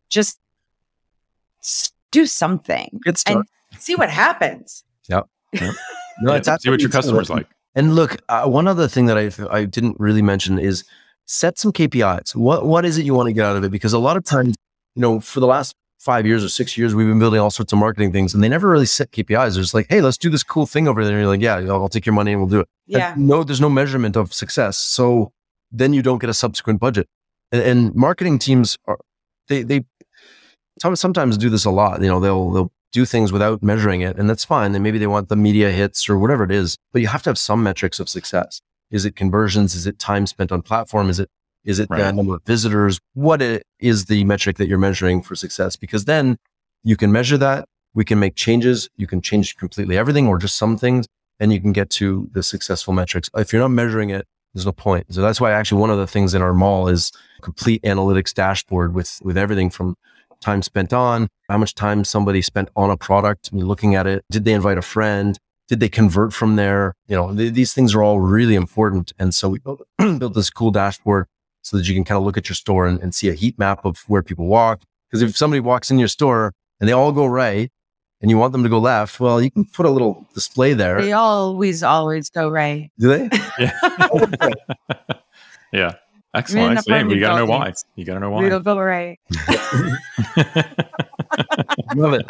Just 0.09 0.39
do 2.11 2.27
something 2.27 3.01
Good 3.03 3.17
start. 3.19 3.47
and 3.73 3.81
see 3.81 3.95
what 3.95 4.11
happens. 4.11 4.85
No, 6.23 6.35
Yeah, 6.35 6.57
see 6.59 6.69
what 6.69 6.81
your 6.81 6.91
customers 6.91 7.31
like. 7.31 7.47
And 7.75 7.95
look, 7.95 8.19
uh, 8.29 8.47
one 8.47 8.69
other 8.69 8.87
thing 8.87 9.07
that 9.07 9.17
I 9.17 9.31
I 9.51 9.65
didn't 9.65 9.99
really 9.99 10.21
mention 10.23 10.59
is 10.59 10.85
set 11.31 11.59
some 11.59 11.73
KPIs. 11.73 12.35
What 12.35 12.67
what 12.67 12.85
is 12.85 12.99
it 12.99 13.07
you 13.07 13.15
want 13.15 13.29
to 13.29 13.33
get 13.33 13.45
out 13.45 13.57
of 13.57 13.63
it? 13.65 13.71
Because 13.71 13.93
a 13.93 13.99
lot 13.99 14.17
of 14.17 14.25
times, 14.25 14.57
you 14.97 15.01
know, 15.03 15.21
for 15.21 15.39
the 15.41 15.47
last 15.47 15.75
five 15.99 16.27
years 16.27 16.43
or 16.43 16.49
six 16.49 16.77
years, 16.77 16.95
we've 16.95 17.07
been 17.07 17.19
building 17.21 17.39
all 17.39 17.51
sorts 17.51 17.73
of 17.73 17.79
marketing 17.79 18.11
things, 18.13 18.35
and 18.35 18.43
they 18.43 18.49
never 18.49 18.69
really 18.69 18.87
set 18.87 19.13
KPIs. 19.13 19.55
They're 19.55 19.63
just 19.63 19.75
like, 19.75 19.87
hey, 19.89 20.01
let's 20.01 20.19
do 20.19 20.29
this 20.29 20.43
cool 20.43 20.67
thing 20.67 20.89
over 20.89 21.05
there. 21.05 21.13
And 21.13 21.21
you're 21.23 21.31
like, 21.31 21.41
yeah, 21.41 21.57
I'll 21.73 21.89
take 21.89 22.05
your 22.05 22.15
money 22.15 22.33
and 22.33 22.41
we'll 22.41 22.51
do 22.51 22.61
it. 22.61 22.69
And 22.89 22.99
Yeah. 22.99 23.15
no, 23.17 23.45
there's 23.45 23.61
no 23.61 23.71
measurement 23.71 24.17
of 24.17 24.33
success. 24.35 24.77
So 24.77 25.33
then 25.71 25.93
you 25.93 26.03
don't 26.03 26.19
get 26.19 26.31
a 26.31 26.35
subsequent 26.35 26.81
budget. 26.81 27.07
And, 27.53 27.63
and 27.63 27.95
marketing 27.95 28.39
teams 28.41 28.77
are 28.87 28.99
they 29.49 29.63
they 29.63 29.85
sometimes 30.79 31.39
do 31.39 31.49
this 31.51 31.65
a 31.65 31.71
lot. 31.71 32.01
You 32.03 32.09
know, 32.09 32.19
they'll 32.21 32.51
they'll 32.51 32.73
do 32.93 33.05
things 33.05 33.31
without 33.31 33.63
measuring 33.63 34.01
it, 34.01 34.17
and 34.19 34.29
that's 34.29 34.45
fine. 34.45 34.75
And 34.75 34.83
maybe 34.83 34.99
they 34.99 35.07
want 35.07 35.29
the 35.29 35.37
media 35.37 35.71
hits 35.71 36.09
or 36.09 36.19
whatever 36.19 36.43
it 36.43 36.51
is, 36.51 36.77
but 36.93 37.03
you 37.03 37.09
have 37.09 37.23
to 37.23 37.31
have 37.31 37.39
some 37.39 37.63
metrics 37.63 38.01
of 38.01 38.09
success. 38.09 38.61
Is 38.91 39.05
it 39.05 39.17
conversions? 39.17 39.75
Is 39.75 39.87
it 39.87 39.99
time 39.99 40.27
spent 40.27 40.51
on 40.53 40.63
platform? 40.63 41.09
Is 41.09 41.21
it 41.21 41.29
is 41.65 41.79
it 41.79 41.89
the 41.91 42.13
number 42.17 42.35
of 42.37 42.43
visitors? 42.45 43.01
What 43.15 43.43
i- 43.43 43.61
the 44.07 44.25
metric 44.25 44.57
that 44.57 44.67
you're 44.69 44.79
measuring 44.79 45.23
for 45.23 45.35
success? 45.35 45.77
Because 45.77 46.07
then 46.07 46.39
you 46.83 46.97
can 46.97 47.13
measure 47.13 47.37
that. 47.39 47.67
We 47.95 48.05
can 48.05 48.19
make 48.19 48.35
changes. 48.35 48.89
You 48.97 49.07
can 49.07 49.21
change 49.21 49.57
completely 49.57 49.99
everything 49.99 50.27
or 50.27 50.39
just 50.39 50.57
some 50.57 50.77
things, 50.79 51.07
and 51.39 51.53
you 51.53 51.61
can 51.61 51.73
get 51.73 51.91
to 51.91 52.31
the 52.33 52.43
successful 52.43 52.95
metrics. 52.95 53.29
If 53.37 53.53
you're 53.53 53.61
not 53.63 53.69
measuring 53.73 54.11
it, 54.11 54.27
there's 54.55 54.65
no 54.67 54.73
point. 54.73 55.13
So 55.13 55.21
that's 55.21 55.41
why 55.41 55.53
actually 55.53 55.81
one 55.81 55.91
of 55.91 55.99
the 55.99 56.07
things 56.07 56.33
in 56.35 56.41
our 56.41 56.55
mall 56.55 56.89
is 56.89 57.13
complete 57.43 57.83
analytics 57.83 58.33
dashboard 58.33 58.95
with 58.95 59.19
with 59.23 59.37
everything 59.37 59.69
from 59.71 59.97
time 60.41 60.63
spent 60.63 60.93
on, 60.95 61.29
how 61.51 61.59
much 61.59 61.75
time 61.75 62.03
somebody 62.05 62.41
spent 62.41 62.71
on 62.75 62.89
a 62.91 62.97
product, 62.97 63.53
looking 63.53 63.95
at 63.95 64.07
it. 64.07 64.25
Did 64.31 64.45
they 64.47 64.55
invite 64.55 64.79
a 64.79 64.83
friend? 64.83 65.39
Did 65.71 65.79
they 65.79 65.89
convert 65.89 66.33
from 66.33 66.57
there? 66.57 66.97
You 67.07 67.15
know, 67.15 67.33
th- 67.33 67.55
these 67.55 67.73
things 67.73 67.95
are 67.95 68.03
all 68.03 68.19
really 68.19 68.57
important. 68.57 69.13
And 69.21 69.33
so 69.33 69.49
we 69.49 69.61
built, 69.61 69.87
built 69.99 70.35
this 70.35 70.51
cool 70.51 70.73
dashboard 70.73 71.27
so 71.63 71.77
that 71.77 71.87
you 71.87 71.95
can 71.95 72.03
kind 72.03 72.19
of 72.19 72.25
look 72.25 72.37
at 72.37 72.49
your 72.49 72.57
store 72.57 72.89
and, 72.89 73.01
and 73.01 73.15
see 73.15 73.29
a 73.29 73.35
heat 73.35 73.57
map 73.57 73.85
of 73.85 73.99
where 74.09 74.21
people 74.21 74.47
walk. 74.47 74.83
Because 75.09 75.23
if 75.23 75.37
somebody 75.37 75.61
walks 75.61 75.89
in 75.89 76.01
your 76.01 76.09
store 76.09 76.53
and 76.81 76.89
they 76.89 76.93
all 76.93 77.13
go 77.13 77.25
right 77.25 77.71
and 78.21 78.33
you 78.33 78.37
want 78.37 78.51
them 78.51 78.65
to 78.65 78.69
go 78.69 78.81
left, 78.81 79.21
well, 79.21 79.41
you 79.41 79.49
can 79.49 79.65
put 79.65 79.87
a 79.87 79.91
little 79.91 80.27
display 80.35 80.75
there. 80.75 81.01
They 81.01 81.13
always, 81.13 81.85
always 81.85 82.31
go 82.31 82.49
right. 82.51 82.91
Do 82.99 83.07
they? 83.07 83.31
Yeah. 83.61 84.51
yeah. 85.73 85.95
Excellent. 86.35 86.73
in 86.73 86.79
Excellent. 86.79 87.11
You 87.11 87.21
got 87.21 87.33
to 87.33 87.37
know 87.39 87.47
why. 87.47 87.59
buildings. 87.59 87.85
You 87.97 88.05
got 88.05 88.15
to 88.15 88.21
know 88.21 88.31
why. 88.31 88.39
We 88.39 88.45
why. 88.45 88.51
don't 88.51 88.65
go 88.65 88.79
right. 88.79 89.19
Love 91.97 92.15
it. 92.15 92.27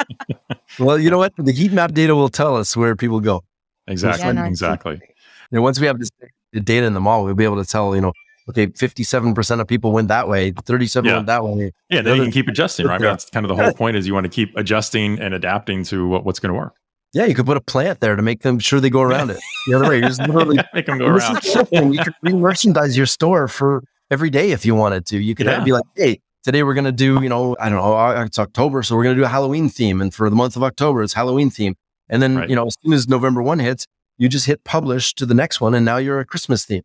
Well, 0.79 0.99
you 0.99 1.11
know 1.11 1.19
what? 1.19 1.33
The 1.37 1.53
heat 1.53 1.73
map 1.73 1.93
data 1.93 2.15
will 2.15 2.29
tell 2.29 2.57
us 2.57 2.77
where 2.77 2.97
people 2.97 3.21
go. 3.21 3.43
exactly. 3.87 4.25
Yeah, 4.27 4.33
no, 4.33 4.45
exactly. 4.45 4.95
You 4.95 5.57
know, 5.57 5.63
once 5.63 5.81
we 5.81 5.87
have 5.87 5.99
this 5.99 6.11
data 6.53 6.87
in 6.87 6.95
the 6.95 7.01
mall, 7.01 7.25
we'll 7.25 7.35
be 7.35 7.45
able 7.45 7.63
to 7.63 7.69
tell, 7.69 7.95
you 7.95 8.01
know, 8.01 8.13
okay, 8.49 8.69
57% 8.69 9.61
of 9.61 9.67
people 9.69 9.93
went 9.93 10.09
that 10.09 10.29
way, 10.29 10.53
37 10.53 11.07
Yeah. 11.09 11.15
went 11.17 11.27
that 11.27 11.45
way. 11.45 11.73
Yeah, 11.91 12.03
then 12.03 12.17
you 12.17 12.23
can 12.23 12.33
keep 12.33 12.49
adjusting, 12.49 12.87
right? 12.87 13.01
Yeah. 13.01 13.11
That's 13.11 13.29
kind 13.31 13.45
of 13.45 13.49
the 13.55 13.63
whole 13.63 13.73
point 13.73 13.97
is 13.97 14.07
you 14.07 14.15
want 14.15 14.25
to 14.25 14.31
keep 14.31 14.57
adjusting 14.57 15.19
and 15.21 15.35
adapting 15.35 15.85
to 15.85 16.07
what, 16.09 16.25
what's 16.25 16.39
going 16.41 16.53
to 16.53 16.59
work. 16.59 16.75
Yeah, 17.13 17.27
you 17.27 17.35
could 17.35 17.47
put 17.47 17.57
a 17.57 17.61
plant 17.61 18.01
there 18.01 18.15
to 18.17 18.23
make 18.23 18.43
them 18.43 18.59
sure 18.59 18.81
they 18.81 18.91
go 18.91 19.01
around 19.09 19.31
it. 19.31 19.41
The 19.67 19.75
other 19.75 19.89
way, 19.89 19.99
you're 19.99 20.09
just 20.09 20.21
literally 20.21 20.59
Make 20.75 20.87
them 20.87 20.99
go 20.99 21.07
around. 21.07 21.41
You 21.73 22.03
could 22.05 22.15
re-merchandise 22.23 22.97
your 22.97 23.07
store 23.07 23.49
for 23.49 23.83
every 24.11 24.31
day 24.31 24.53
if 24.53 24.65
you 24.65 24.75
wanted 24.75 25.07
to. 25.07 25.19
You 25.19 25.35
could 25.35 25.47
Yeah. 25.47 25.65
be 25.65 25.73
like, 25.73 25.85
hey, 25.97 26.21
today 26.45 26.63
we're 26.63 26.75
gonna 26.75 26.93
do, 26.93 27.21
you 27.23 27.29
know, 27.29 27.57
I 27.61 27.69
don't 27.69 27.79
know, 27.79 27.95
uh, 27.97 28.25
it's 28.25 28.39
October, 28.39 28.83
so 28.83 28.95
we're 28.97 29.03
gonna 29.05 29.17
do 29.17 29.25
a 29.25 29.29
Halloween 29.29 29.69
theme, 29.69 30.01
and 30.01 30.13
for 30.15 30.31
the 30.31 30.37
month 30.37 30.57
of 30.57 30.63
October, 30.63 31.03
it's 31.03 31.13
Halloween 31.15 31.51
theme. 31.51 31.75
And 32.09 32.23
then, 32.23 32.37
Right. 32.37 32.49
you 32.49 32.57
know, 32.57 32.67
as 32.67 32.77
soon 32.83 32.93
as 32.93 33.09
November 33.09 33.43
one 33.43 33.59
hits, 33.61 33.87
you 34.19 34.29
just 34.29 34.47
hit 34.47 34.65
publish 34.65 35.15
to 35.15 35.27
the 35.27 35.35
next 35.35 35.61
one, 35.61 35.75
and 35.75 35.85
now 35.85 35.97
you're 35.97 36.19
a 36.21 36.25
Christmas 36.25 36.65
theme, 36.65 36.83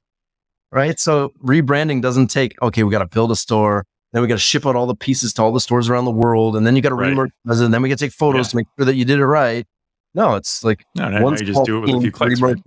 right? 0.71 0.99
So 0.99 1.33
rebranding 1.43 2.01
doesn't 2.01 2.27
take. 2.27 2.55
Okay, 2.61 2.83
we 2.83 2.91
got 2.91 2.99
to 2.99 3.07
build 3.07 3.31
a 3.31 3.35
store, 3.35 3.85
then 4.13 4.21
we 4.21 4.27
got 4.27 4.35
to 4.35 4.39
ship 4.39 4.65
out 4.65 4.75
all 4.75 4.85
the 4.87 4.95
pieces 4.95 5.33
to 5.33 5.41
all 5.43 5.51
the 5.51 5.59
stores 5.59 5.89
around 5.89 6.05
the 6.05 6.11
world, 6.11 6.55
and 6.55 6.65
then 6.65 6.75
you 6.75 6.81
got 6.81 6.89
to 6.89 6.95
Right. 6.95 7.09
re-merchandise 7.09 7.61
it, 7.61 7.65
and 7.65 7.73
then 7.73 7.81
we 7.81 7.89
got 7.89 7.97
to 7.97 8.05
take 8.05 8.13
photos 8.13 8.47
Yeah. 8.47 8.49
to 8.51 8.55
make 8.57 8.67
sure 8.77 8.85
that 8.85 8.95
you 8.95 9.05
did 9.05 9.19
it 9.19 9.25
right. 9.25 9.65
No, 10.15 10.35
it's 10.35 10.63
like 10.63 10.83
No, 10.95 11.09
no, 11.09 11.19
no, 11.19 11.23
one 11.25 11.33
you 11.37 11.45
just 11.45 11.63
do 11.65 11.77
it 11.77 11.81
with 11.81 11.95
a 11.95 12.01
few 12.01 12.11
clicks. 12.11 12.41
Right? 12.41 12.57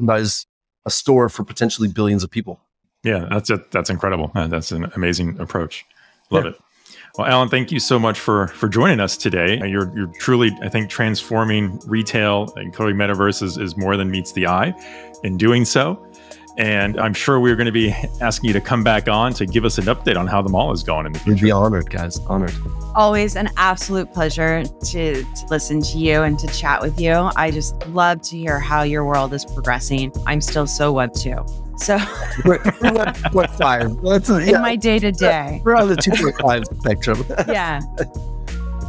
A 0.87 0.91
store 0.91 1.29
for 1.29 1.45
potentially 1.45 1.89
billions 1.89 2.23
of 2.23 2.31
people. 2.31 2.61
Yeah, 3.05 3.27
that's 3.31 3.51
it. 3.51 3.71
That's 3.71 3.91
incredible. 3.91 4.31
Uh, 4.35 4.47
That's 4.49 4.73
an 4.73 4.91
amazing 4.97 5.39
approach. 5.41 5.85
Love 6.31 6.45
Yeah. 6.45 6.51
it. 6.51 6.59
Well, 7.17 7.27
Alan, 7.27 7.49
thank 7.49 7.71
you 7.73 7.81
so 7.81 7.99
much 7.99 8.19
for 8.19 8.49
for 8.49 8.69
joining 8.69 9.01
us 9.01 9.17
today. 9.17 9.59
You're 9.69 9.93
you're 9.97 10.13
truly, 10.19 10.57
I 10.63 10.69
think, 10.69 10.89
transforming 10.89 11.81
retail 11.87 12.53
and 12.57 12.73
coding 12.73 12.97
metaverse 12.97 13.43
is, 13.43 13.59
is 13.59 13.77
more 13.77 13.97
than 13.97 14.11
meets 14.11 14.33
the 14.33 14.47
eye 14.47 14.73
in 15.25 15.37
doing 15.37 15.65
so. 15.65 16.05
And 16.59 17.01
I'm 17.01 17.15
sure 17.15 17.39
we're 17.39 17.55
going 17.55 17.67
to 17.67 17.73
be 17.73 17.95
asking 18.21 18.49
you 18.49 18.53
to 18.55 18.61
come 18.61 18.83
back 18.83 19.09
on 19.09 19.33
to 19.35 19.47
give 19.47 19.65
us 19.65 19.79
an 19.79 19.85
update 19.85 20.17
on 20.19 20.27
how 20.27 20.43
the 20.43 20.49
mall 20.49 20.73
is 20.73 20.83
going 20.83 21.07
in 21.07 21.13
the 21.13 21.21
future. 21.21 21.35
We'd 21.35 21.49
be 21.49 21.51
honored, 21.53 21.89
guys. 21.89 22.19
Honored. 22.27 22.53
Always 22.97 23.37
an 23.37 23.49
absolute 23.57 24.13
pleasure 24.13 24.65
to, 24.65 25.23
to 25.23 25.47
listen 25.51 25.81
to 25.83 25.99
you 25.99 26.23
and 26.23 26.37
to 26.41 26.49
chat 26.49 26.83
with 26.83 27.01
you. 27.01 27.31
I 27.37 27.53
just 27.53 27.87
love 27.89 28.23
to 28.23 28.37
hear 28.37 28.59
how 28.59 28.83
your 28.83 29.05
world 29.05 29.33
is 29.35 29.45
progressing. 29.45 30.13
I'm 30.27 30.41
still 30.41 30.67
so 30.67 30.91
web 30.93 31.15
two. 31.15 31.37
So 31.77 31.97
what, 32.43 33.33
what 33.33 33.51
five? 33.53 33.93
Let's, 34.03 34.29
in 34.29 34.61
my 34.61 34.75
day 34.75 34.99
to 34.99 35.13
day. 35.13 35.63
We're 35.65 35.77
on 35.77 35.87
the 35.89 35.95
2.5 35.95 36.81
spectrum. 36.81 37.25
Yeah. 37.49 37.81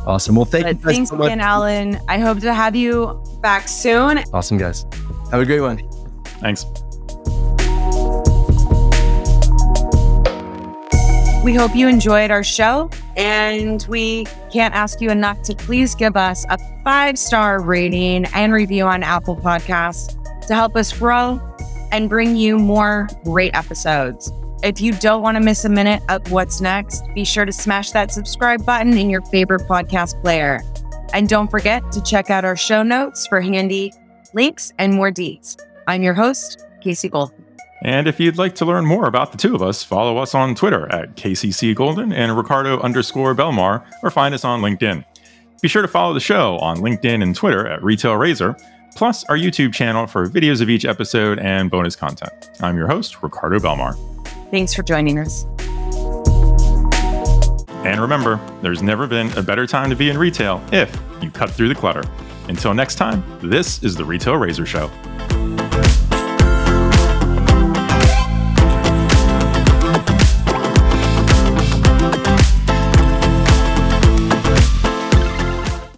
Awesome. 0.07 0.35
Well, 0.35 0.45
thank 0.45 0.63
But 0.63 0.69
you 0.69 0.73
guys 0.75 0.95
thanks 0.95 1.09
so 1.11 1.17
much. 1.17 1.27
again, 1.27 1.41
Alan. 1.41 1.99
I 2.07 2.17
hope 2.17 2.39
to 2.39 2.51
have 2.53 2.75
you 2.75 3.21
back 3.41 3.67
soon. 3.67 4.19
Awesome, 4.33 4.57
guys. 4.57 4.85
Have 5.29 5.41
a 5.41 5.45
great 5.45 5.59
one. 5.59 5.77
Thanks. 6.39 6.65
We 11.49 11.55
hope 11.55 11.75
you 11.75 11.87
enjoyed 11.87 12.29
our 12.29 12.43
show, 12.43 12.91
and 13.17 13.83
we 13.89 14.25
can't 14.53 14.75
ask 14.75 15.01
you 15.01 15.09
enough 15.09 15.41
to 15.41 15.55
please 15.55 15.95
give 15.95 16.15
us 16.15 16.45
a 16.47 16.59
five 16.83 17.17
star 17.17 17.59
rating 17.59 18.25
and 18.35 18.53
review 18.53 18.85
on 18.85 19.01
Apple 19.01 19.35
Podcasts 19.35 20.15
to 20.45 20.53
help 20.53 20.75
us 20.75 20.95
grow 20.95 21.41
and 21.91 22.07
bring 22.07 22.35
you 22.35 22.59
more 22.59 23.07
great 23.23 23.55
episodes. 23.55 24.31
If 24.61 24.79
you 24.79 24.93
don't 24.93 25.23
want 25.23 25.37
to 25.37 25.43
miss 25.43 25.65
a 25.65 25.69
minute 25.69 26.03
of 26.07 26.31
what's 26.31 26.61
next, 26.61 27.03
be 27.15 27.25
sure 27.25 27.45
to 27.45 27.51
smash 27.51 27.89
that 27.93 28.11
subscribe 28.11 28.63
button 28.63 28.95
in 28.95 29.09
your 29.09 29.23
favorite 29.23 29.63
podcast 29.63 30.21
player. 30.21 30.61
And 31.15 31.27
don't 31.27 31.49
forget 31.49 31.91
to 31.93 32.03
check 32.03 32.29
out 32.29 32.45
our 32.45 32.55
show 32.55 32.83
notes 32.83 33.25
for 33.25 33.41
handy 33.41 33.91
links 34.35 34.71
and 34.77 34.93
more 34.93 35.09
deets. 35.09 35.57
I'm 35.87 36.03
your 36.03 36.13
host, 36.13 36.63
Casey 36.79 37.09
Gold. 37.09 37.33
And 37.81 38.07
if 38.07 38.19
you'd 38.19 38.37
like 38.37 38.55
to 38.55 38.65
learn 38.65 38.85
more 38.85 39.07
about 39.07 39.31
the 39.31 39.37
two 39.37 39.55
of 39.55 39.61
us, 39.61 39.83
follow 39.83 40.17
us 40.17 40.35
on 40.35 40.55
Twitter 40.55 40.91
at 40.91 41.15
KCC 41.15 41.73
Golden 41.73 42.11
and 42.11 42.35
Ricardo 42.35 42.79
underscore 42.79 43.33
Belmar, 43.33 43.85
or 44.03 44.11
find 44.11 44.35
us 44.35 44.43
on 44.43 44.61
LinkedIn. 44.61 45.05
Be 45.61 45.67
sure 45.67 45.81
to 45.81 45.87
follow 45.87 46.13
the 46.13 46.19
show 46.19 46.57
on 46.59 46.77
LinkedIn 46.77 47.21
and 47.23 47.35
Twitter 47.35 47.67
at 47.67 47.83
Retail 47.83 48.15
Razor, 48.15 48.55
plus 48.95 49.23
our 49.25 49.37
YouTube 49.37 49.73
channel 49.73 50.07
for 50.07 50.27
videos 50.27 50.61
of 50.61 50.69
each 50.69 50.85
episode 50.85 51.39
and 51.39 51.71
bonus 51.71 51.95
content. 51.95 52.49
I'm 52.61 52.75
your 52.77 52.87
host, 52.87 53.21
Ricardo 53.21 53.59
Belmar. 53.59 53.95
Thanks 54.51 54.73
for 54.73 54.83
joining 54.83 55.19
us. 55.19 55.45
And 57.85 58.01
remember, 58.01 58.39
there's 58.61 58.81
never 58.83 59.07
been 59.07 59.31
a 59.37 59.41
better 59.41 59.65
time 59.65 59.89
to 59.89 59.95
be 59.95 60.09
in 60.09 60.17
retail 60.17 60.61
if 60.73 60.93
you 61.21 61.31
cut 61.31 61.49
through 61.49 61.69
the 61.69 61.75
clutter. 61.75 62.03
Until 62.49 62.73
next 62.73 62.95
time, 62.95 63.23
this 63.41 63.81
is 63.83 63.95
the 63.95 64.03
Retail 64.03 64.35
Razor 64.35 64.65
Show. 64.65 64.89